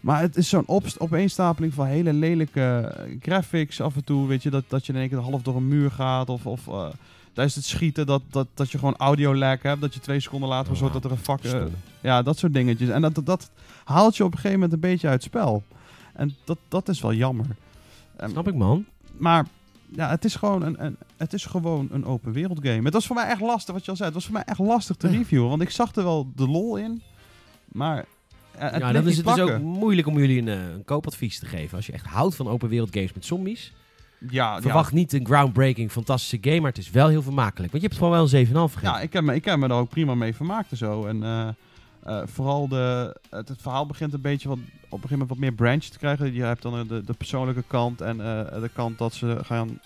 Maar 0.04 0.22
het 0.22 0.38
is 0.38 0.50
zo'n 0.50 0.68
opeenstapeling 0.98 1.74
van 1.74 1.86
hele 1.86 2.14
lelijke 2.14 2.62
eh, 2.98 3.18
graphics 3.22 3.82
af 3.82 3.96
en 3.96 4.04
toe. 4.04 4.28
Weet 4.28 4.44
je, 4.44 4.50
dat, 4.50 4.64
dat 4.68 4.86
je 4.86 4.94
in 4.94 5.00
één 5.00 5.10
keer 5.10 5.18
half 5.18 5.42
door 5.42 5.56
een 5.56 5.68
muur 5.68 5.92
gaat. 5.92 6.30
Of, 6.30 6.46
of 6.46 6.68
eh, 6.68 6.88
tijdens 7.34 7.56
het 7.56 7.66
schieten 7.66 8.06
dat, 8.06 8.22
dat, 8.30 8.48
dat 8.54 8.72
je 8.72 8.78
gewoon 8.78 8.96
audio 8.98 9.36
lag 9.36 9.62
hebt. 9.62 9.82
Dat 9.82 9.94
je 9.94 10.00
twee 10.00 10.20
seconden 10.20 10.50
later 10.50 10.72
Oh, 10.72 10.78
zo 10.78 10.84
wauw. 10.84 10.94
dat 10.94 11.04
er 11.06 11.12
een 11.12 11.24
vak... 11.24 11.44
eh, 11.44 11.50
Stom. 11.50 11.70
ja, 12.02 12.22
dat 12.22 12.38
soort 12.38 12.54
dingetjes. 12.54 12.90
En 12.90 13.02
dat, 13.02 13.16
dat, 13.16 13.26
dat 13.26 13.52
haalt 13.84 14.18
je 14.18 14.24
op 14.24 14.32
een 14.32 14.38
gegeven 14.38 14.60
moment 14.60 14.74
een 14.74 14.90
beetje 14.90 15.08
uit 15.08 15.24
het 15.24 15.32
spel. 15.34 15.64
En 16.14 16.36
dat, 16.46 16.58
dat 16.68 16.90
is 16.90 17.02
wel 17.02 17.14
jammer. 17.14 17.46
Ehm, 18.16 18.30
Snap 18.30 18.48
ik, 18.48 18.56
man. 18.56 18.86
maar 19.18 19.46
ja, 19.96 20.10
het 20.10 20.26
is 20.26 20.36
gewoon 20.36 20.62
een, 20.64 20.86
een, 20.86 20.98
het 21.18 21.34
is 21.34 21.46
gewoon 21.46 21.88
een 21.92 22.06
open 22.06 22.32
wereld 22.32 22.60
game. 22.62 22.82
Het 22.84 22.94
was 22.94 23.06
voor 23.08 23.16
mij 23.16 23.28
echt 23.28 23.42
lastig, 23.42 23.74
wat 23.74 23.86
je 23.86 23.92
al 23.92 23.98
zei. 23.98 24.08
Het 24.10 24.18
was 24.18 24.26
voor 24.28 24.34
mij 24.36 24.44
echt 24.46 24.60
lastig 24.60 24.96
te 24.96 25.08
reviewen. 25.08 25.50
Want 25.50 25.62
ik 25.62 25.70
zag 25.70 25.96
er 25.96 26.04
wel 26.04 26.32
de 26.36 26.48
lol 26.48 26.78
in. 26.78 27.02
Maar 27.66 27.98
eh, 27.98 28.04
het 28.58 28.82
ja, 28.82 28.92
dan 28.92 29.08
is 29.08 29.18
het 29.18 29.26
dus 29.26 29.40
ook 29.40 29.60
moeilijk 29.60 30.08
om 30.08 30.20
jullie 30.20 30.42
een, 30.42 30.48
eh, 30.48 30.74
een 30.74 30.86
koopadvies 30.86 31.40
te 31.40 31.46
geven. 31.46 31.78
Als 31.78 31.86
je 31.86 31.92
echt 31.92 32.06
houdt 32.06 32.36
van 32.36 32.48
open 32.48 32.70
wereld 32.70 32.94
games 32.94 33.14
met 33.14 33.26
zombies, 33.26 33.74
Ja, 34.30 34.62
verwacht 34.62 34.92
niet 34.92 35.14
een 35.14 35.26
groundbreaking, 35.26 35.92
fantastische 35.92 36.38
game, 36.42 36.60
maar 36.60 36.70
het 36.70 36.78
is 36.78 36.90
wel 36.90 37.08
heel 37.08 37.22
vermakelijk. 37.22 37.72
Want 37.72 37.84
je 37.84 37.90
hebt 37.90 38.02
gewoon 38.02 38.14
wel 38.14 38.22
een 38.22 38.48
7,5 38.48 38.54
ja, 38.54 38.80
gegeven. 38.80 38.98
ja, 38.98 39.02
ik 39.02 39.14
heb, 39.14 39.24
me, 39.24 39.36
ik 39.36 39.46
heb 39.46 39.58
me 39.58 39.68
er 39.68 39.74
ook 39.74 39.90
prima 39.90 40.16
mee 40.16 40.36
vermaakt 40.36 40.72
en 40.72 40.78
zo. 40.78 41.06
En 41.06 41.24
eh, 41.24 41.48
eh, 42.04 42.28
vooral 42.28 42.68
de, 42.68 43.18
het, 43.30 43.48
het 43.48 43.62
verhaal 43.62 43.86
begint 43.86 44.14
een 44.14 44.22
beetje 44.22 44.48
wat, 44.48 44.58
op 44.58 44.64
een 44.64 44.90
gegeven 44.90 45.10
moment 45.10 45.30
wat 45.30 45.38
meer 45.38 45.54
branch 45.54 45.84
te 45.84 45.98
krijgen. 45.98 46.34
Je 46.34 46.44
hebt 46.44 46.62
dan 46.62 46.88
de, 46.88 47.04
de 47.04 47.14
persoonlijke 47.14 47.64
kant 47.68 48.02
en 48.02 48.18
de 48.18 48.70
kant 48.74 48.98
dat 48.98 49.14
ze 49.14 49.40
gaan 49.44 49.80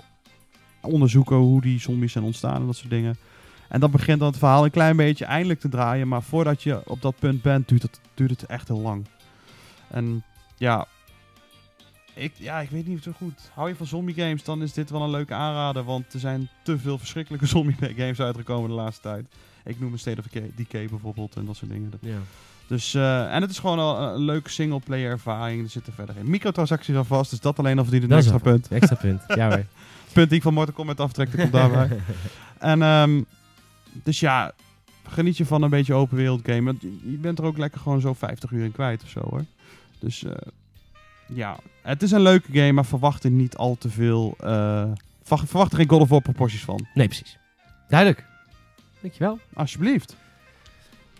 onderzoeken 0.81 1.35
hoe 1.35 1.61
die 1.61 1.79
zombies 1.79 2.11
zijn 2.11 2.23
ontstaan 2.23 2.61
en 2.61 2.65
dat 2.65 2.75
soort 2.75 2.89
dingen. 2.89 3.17
En 3.69 3.79
dan 3.79 3.91
begint 3.91 4.19
dan 4.19 4.27
het 4.27 4.37
verhaal 4.37 4.63
een 4.63 4.71
klein 4.71 4.95
beetje 4.95 5.25
eindelijk 5.25 5.59
te 5.59 5.69
draaien. 5.69 6.07
Maar 6.07 6.23
voordat 6.23 6.63
je 6.63 6.81
op 6.85 7.01
dat 7.01 7.15
punt 7.19 7.41
bent, 7.41 7.67
duurt 7.67 7.81
het, 7.81 7.99
duurt 8.13 8.31
het 8.31 8.45
echt 8.45 8.67
heel 8.67 8.81
lang. 8.81 9.05
En 9.87 10.23
ja 10.57 10.87
ik, 12.17 12.31
ja, 12.37 12.59
ik 12.59 12.69
weet 12.69 12.87
niet 12.87 13.03
zo 13.03 13.11
goed. 13.17 13.49
Hou 13.53 13.67
je 13.69 13.75
van 13.75 13.85
zombie 13.87 14.15
games, 14.15 14.43
dan 14.43 14.61
is 14.61 14.73
dit 14.73 14.89
wel 14.89 15.01
een 15.01 15.09
leuke 15.09 15.33
aanrader. 15.33 15.83
Want 15.83 16.13
er 16.13 16.19
zijn 16.19 16.49
te 16.63 16.77
veel 16.77 16.97
verschrikkelijke 16.97 17.45
zombie 17.55 17.75
games 17.95 18.19
uitgekomen 18.19 18.69
de 18.69 18.75
laatste 18.75 19.01
tijd. 19.01 19.25
Ik 19.65 19.79
noem 19.79 19.93
een 19.93 19.99
State 19.99 20.19
of 20.19 20.41
Decay- 20.55 20.87
bijvoorbeeld 20.89 21.35
en 21.35 21.45
dat 21.45 21.55
soort 21.55 21.71
dingen. 21.71 21.91
Ja. 21.99 22.17
Dus, 22.67 22.93
eh, 22.93 23.33
en 23.33 23.41
het 23.41 23.51
is 23.51 23.59
gewoon 23.59 23.79
al 23.79 24.01
een, 24.01 24.21
leuke 24.21 24.49
single-player 24.49 25.11
ervaring. 25.11 25.63
Er 25.63 25.69
zitten 25.69 25.93
verder 25.93 26.15
geen 26.15 26.29
microtransacties 26.29 26.95
aan 26.95 27.05
vast. 27.05 27.29
Dus 27.29 27.39
dat 27.39 27.59
alleen 27.59 27.77
al 27.77 27.83
verdient 27.83 28.03
een 28.03 28.09
Dat 28.09 28.19
extra 28.19 28.37
punt. 28.37 28.67
Extra 28.67 28.95
punt. 28.95 29.21
Ja 29.27 29.47
hoor. 29.49 29.65
Punt 30.13 30.29
die 30.29 30.37
ik 30.37 30.43
van 30.43 30.53
Mortal 30.53 30.73
Kombat 30.73 30.99
aftrek, 30.99 31.31
komt 31.37 31.51
daarbij. 31.51 31.89
En 32.57 32.81
ehm, 32.81 33.21
dus 34.03 34.19
ja, 34.19 34.51
geniet 35.07 35.37
je 35.37 35.45
van 35.45 35.61
een 35.61 35.69
beetje 35.69 35.93
open 35.93 36.17
wereld 36.17 36.41
game. 36.45 36.63
Want 36.63 36.81
je- 36.81 37.17
bent 37.21 37.39
er 37.39 37.45
ook 37.45 37.57
lekker 37.57 37.79
gewoon 37.81 38.01
zo 38.01 38.13
50 38.13 38.51
uur 38.51 38.63
in 38.63 38.71
kwijt 38.71 39.03
of 39.03 39.09
zo 39.09 39.19
hoor. 39.29 39.45
Dus 39.99 40.23
eh, 40.23 40.31
ja, 41.27 41.57
het 41.81 42.03
is 42.03 42.11
een 42.11 42.21
leuke 42.21 42.51
game, 42.51 42.71
maar 42.71 42.85
verwacht 42.85 43.23
er 43.23 43.31
niet 43.31 43.55
al 43.57 43.75
te 43.79 43.89
veel. 43.89 44.35
eh, 44.39 44.91
verwacht 45.23 45.71
er 45.71 45.77
geen 45.77 45.89
God 45.89 46.01
of 46.01 46.09
War 46.09 46.21
proporties 46.21 46.63
van. 46.63 46.85
Nee, 46.93 47.07
precies. 47.07 47.37
Duidelijk. 47.89 48.25
Dankjewel. 49.01 49.39
Alsjeblieft. 49.53 50.15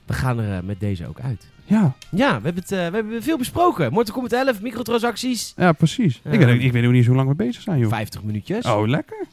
We 0.05 0.13
gaan 0.13 0.39
er 0.39 0.57
eh, 0.57 0.63
met 0.63 0.79
deze 0.79 1.07
ook 1.07 1.19
uit. 1.19 1.47
Ja, 1.63 1.95
Ja, 2.11 2.27
we 2.27 2.43
hebben, 2.45 2.55
het, 2.55 2.69
we 2.69 2.75
hebben 2.75 3.23
veel 3.23 3.37
besproken. 3.37 3.91
Mortal 3.93 4.13
Kombat 4.13 4.31
11, 4.33 4.61
microtransacties. 4.61 5.53
ja 5.57 5.71
precies. 5.71 6.21
Ja. 6.23 6.31
Ik, 6.31 6.39
weet, 6.39 6.61
ik 6.61 6.71
weet 6.71 6.85
ook 6.85 6.91
niet 6.91 7.05
zo 7.05 7.13
lang 7.15 7.27
mee 7.27 7.35
bezig 7.47 7.61
zijn, 7.61 7.79
joh. 7.79 7.89
50 7.89 8.23
minuutjes. 8.23 8.65
Oh, 8.65 8.87
lekker. 8.87 9.27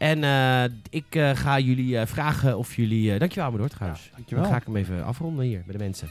En 0.00 0.24
eh, 0.24 0.62
ik 0.90 1.04
eh, 1.08 1.30
ga 1.34 1.58
jullie 1.58 1.98
eh, 1.98 2.06
vragen 2.06 2.58
of 2.58 2.76
jullie... 2.76 3.18
dankjewel, 3.18 3.48
Amador, 3.48 3.68
trouwens. 3.68 4.02
Dan 4.02 4.10
dankjewel. 4.14 4.44
ga 4.44 4.56
ik 4.56 4.62
hem 4.64 4.76
even 4.76 5.04
afronden 5.04 5.44
hier 5.44 5.62
bij 5.66 5.76
de 5.76 5.82
mensen. 5.84 6.08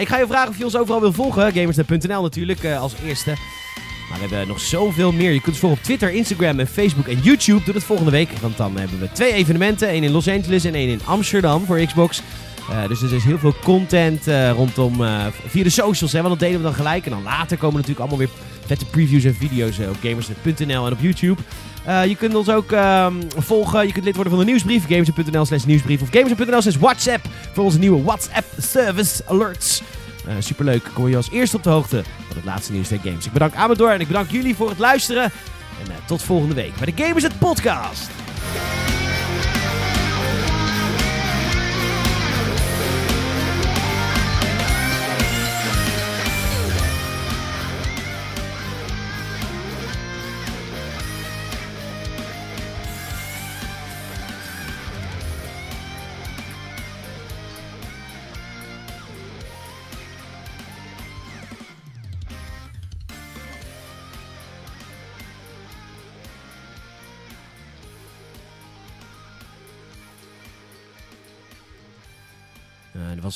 Ik 0.00 0.08
ga 0.08 0.18
je 0.18 0.26
vragen 0.26 0.48
of 0.48 0.58
je 0.58 0.64
ons 0.64 0.76
overal 0.76 1.00
wil 1.00 1.12
volgen. 1.12 1.52
Gamersnet.nl 1.52 2.22
natuurlijk 2.22 2.64
als 2.64 2.94
eerste. 3.04 3.30
Maar 4.10 4.18
we 4.18 4.26
hebben 4.26 4.48
nog 4.48 4.60
zoveel 4.60 5.12
meer. 5.12 5.32
Je 5.32 5.40
kunt 5.40 5.48
ons 5.48 5.58
volgen 5.58 5.78
op 5.78 5.84
Twitter, 5.84 6.10
Instagram 6.10 6.58
en 6.58 6.66
Facebook 6.66 7.06
en 7.06 7.18
YouTube. 7.18 7.64
Doe 7.64 7.74
dat 7.74 7.82
volgende 7.82 8.10
week. 8.10 8.30
Want 8.30 8.56
dan 8.56 8.78
hebben 8.78 9.00
we 9.00 9.12
twee 9.12 9.32
evenementen. 9.32 9.88
één 9.88 10.02
in 10.02 10.10
Los 10.10 10.28
Angeles 10.28 10.64
en 10.64 10.74
één 10.74 10.88
in 10.88 11.00
Amsterdam 11.04 11.64
voor 11.64 11.78
Xbox. 11.78 12.22
Dus 12.88 13.02
er 13.02 13.14
is 13.14 13.24
heel 13.24 13.38
veel 13.38 13.54
content 13.62 14.26
rondom 14.54 14.94
via 15.46 15.62
de 15.62 15.70
socials. 15.70 16.12
Hè, 16.12 16.22
want 16.22 16.30
dat 16.30 16.48
delen 16.48 16.56
we 16.56 16.66
dan 16.66 16.74
gelijk. 16.74 17.04
En 17.04 17.10
dan 17.10 17.22
later 17.22 17.56
komen 17.56 17.76
natuurlijk 17.76 18.00
allemaal 18.00 18.18
weer 18.18 18.36
vette 18.66 18.86
previews 18.86 19.24
en 19.24 19.34
video's 19.34 19.78
op 19.78 19.96
gamersnet.nl 20.02 20.86
en 20.86 20.92
op 20.92 21.00
YouTube. 21.00 21.42
Eh, 21.84 22.06
je 22.06 22.16
kunt 22.16 22.34
ons 22.34 22.48
ook 22.48 22.72
ehm, 22.72 23.14
volgen. 23.36 23.86
Je 23.86 23.92
kunt 23.92 24.04
lid 24.04 24.14
worden 24.14 24.32
van 24.32 24.42
de 24.42 24.50
nieuwsbrief. 24.50 24.86
Gamersnet.nl 24.86 25.44
slash 25.44 25.64
nieuwsbrief. 25.64 26.02
Of 26.02 26.08
Gamersnet.nl 26.10 26.62
slash 26.62 26.76
WhatsApp. 26.76 27.26
Voor 27.52 27.64
onze 27.64 27.78
nieuwe 27.78 28.02
WhatsApp 28.02 28.46
service 28.58 29.22
alerts. 29.26 29.82
Eh, 30.26 30.34
superleuk. 30.38 30.90
Kom 30.94 31.08
je 31.08 31.16
als 31.16 31.30
eerste 31.30 31.56
op 31.56 31.62
de 31.62 31.70
hoogte 31.70 32.02
van 32.26 32.36
het 32.36 32.44
laatste 32.44 32.72
nieuws 32.72 32.88
der 32.88 32.98
games. 32.98 33.26
Ik 33.26 33.32
bedank 33.32 33.54
Amador 33.54 33.90
en 33.90 34.00
ik 34.00 34.06
bedank 34.06 34.30
jullie 34.30 34.56
voor 34.56 34.68
het 34.68 34.78
luisteren. 34.78 35.22
En 35.22 35.90
eh, 35.90 35.96
tot 36.06 36.22
volgende 36.22 36.54
week 36.54 36.74
bij 36.76 36.92
de 36.94 37.02
Gamersnet 37.02 37.38
podcast. 37.38 38.19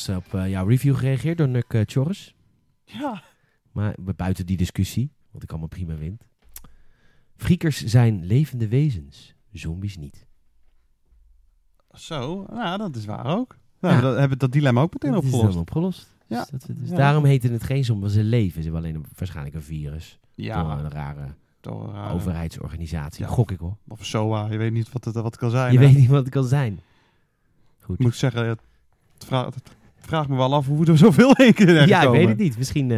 Eh, 0.09 0.17
op 0.17 0.35
eh, 0.35 0.51
jouw 0.51 0.67
review 0.67 0.97
gereageerd 0.97 1.39
door 1.39 1.49
Nuk 1.49 1.73
uh, 1.73 1.83
Chorus. 1.85 2.35
Ja. 2.85 3.23
Maar 3.73 3.95
buiten 4.17 4.47
die 4.47 4.57
discussie, 4.57 5.11
wat 5.31 5.43
ik 5.43 5.51
allemaal 5.51 5.69
prima 5.69 5.97
vind. 5.97 6.23
Friekers 7.37 7.85
zijn 7.85 8.25
levende 8.25 8.69
wezens, 8.69 9.35
zombies 9.53 9.97
niet. 9.97 10.27
Zo, 11.93 12.47
nou, 12.51 12.79
dat 12.79 12.97
is 12.97 13.05
waar 13.05 13.27
ook. 13.27 13.57
We 13.79 13.87
Ja. 13.87 13.93
hebben, 13.93 14.11
dat, 14.11 14.19
hebben 14.19 14.39
dat 14.39 14.53
dilemma 14.53 14.81
ook 14.81 14.93
meteen 14.93 15.13
Dat 15.13 15.25
is 15.25 15.33
opgelost. 15.33 15.57
opgelost. 15.59 16.17
Ja. 16.27 16.41
Dus, 16.41 16.51
dat, 16.51 16.77
dus 16.77 16.89
Ja. 16.89 16.97
daarom 16.97 17.25
heette 17.25 17.49
het 17.49 17.63
geen 17.63 17.85
zombie, 17.85 18.11
ze 18.11 18.23
leven. 18.25 18.63
Ze 18.63 18.69
hebben 18.71 18.81
alleen 18.81 18.95
een, 18.95 19.07
waarschijnlijk 19.19 19.57
een 19.57 19.63
virus. 19.63 20.19
Door 20.35 20.45
Ja, 20.47 20.79
een 20.79 20.91
rare 20.91 21.35
uh, 21.69 22.13
overheidsorganisatie. 22.15 23.25
ja. 23.25 23.31
Gok 23.31 23.51
ik 23.51 23.59
hoor. 23.59 23.77
Of 23.89 24.05
SOA, 24.05 24.47
je 24.51 24.59
weet 24.59 24.73
niet 24.73 24.93
wat 24.93 25.05
het, 25.05 25.15
wat 25.15 25.25
het 25.25 25.37
kan 25.37 25.51
zijn. 25.51 25.73
Je 25.73 25.79
hè? 25.79 25.85
weet 25.87 25.97
niet 25.97 26.09
wat 26.09 26.25
het 26.25 26.33
kan 26.33 26.45
zijn. 26.45 26.81
Goed. 27.81 27.99
Ik 27.99 28.05
moet 28.05 28.17
zeggen, 28.17 28.47
het 28.49 28.61
vraagt 29.19 29.55
het 29.55 29.71
vraagt 30.07 30.29
me 30.29 30.37
wel 30.37 30.55
af 30.55 30.67
hoe 30.67 30.87
er 30.87 30.99
zoveel 30.99 31.33
in 31.47 31.55
keer 31.55 31.89
ja, 31.89 32.03
ik 32.03 32.09
weet 32.11 32.29
het 32.29 32.39
niet. 32.39 32.59
Misschien... 32.59 32.91
eh, 32.91 32.97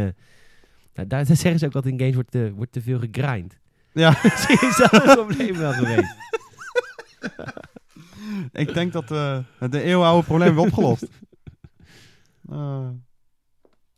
nou, 0.95 1.09
daar, 1.09 1.27
daar 1.27 1.37
zeggen 1.37 1.59
ze 1.59 1.67
ook 1.67 1.73
dat 1.73 1.87
in 1.87 1.99
games 1.99 2.15
wordt 2.15 2.31
te, 2.31 2.53
wordt 2.57 2.73
te 2.73 2.81
veel 2.81 2.99
gegrind. 2.99 3.59
Ja, 3.93 4.19
Misschien 4.23 4.69
is 4.69 4.77
dat 4.77 4.93
een 4.93 5.15
probleem 5.15 5.57
wel 5.57 5.73
geweest. 5.73 6.15
ik 8.53 8.75
denk 8.75 8.93
dat 8.93 9.09
we 9.09 9.43
de 9.71 9.83
eeuwenoude 9.83 10.27
probleem 10.27 10.47
hebben 10.47 10.65
opgelost. 10.65 11.09
Eh, 12.51 12.89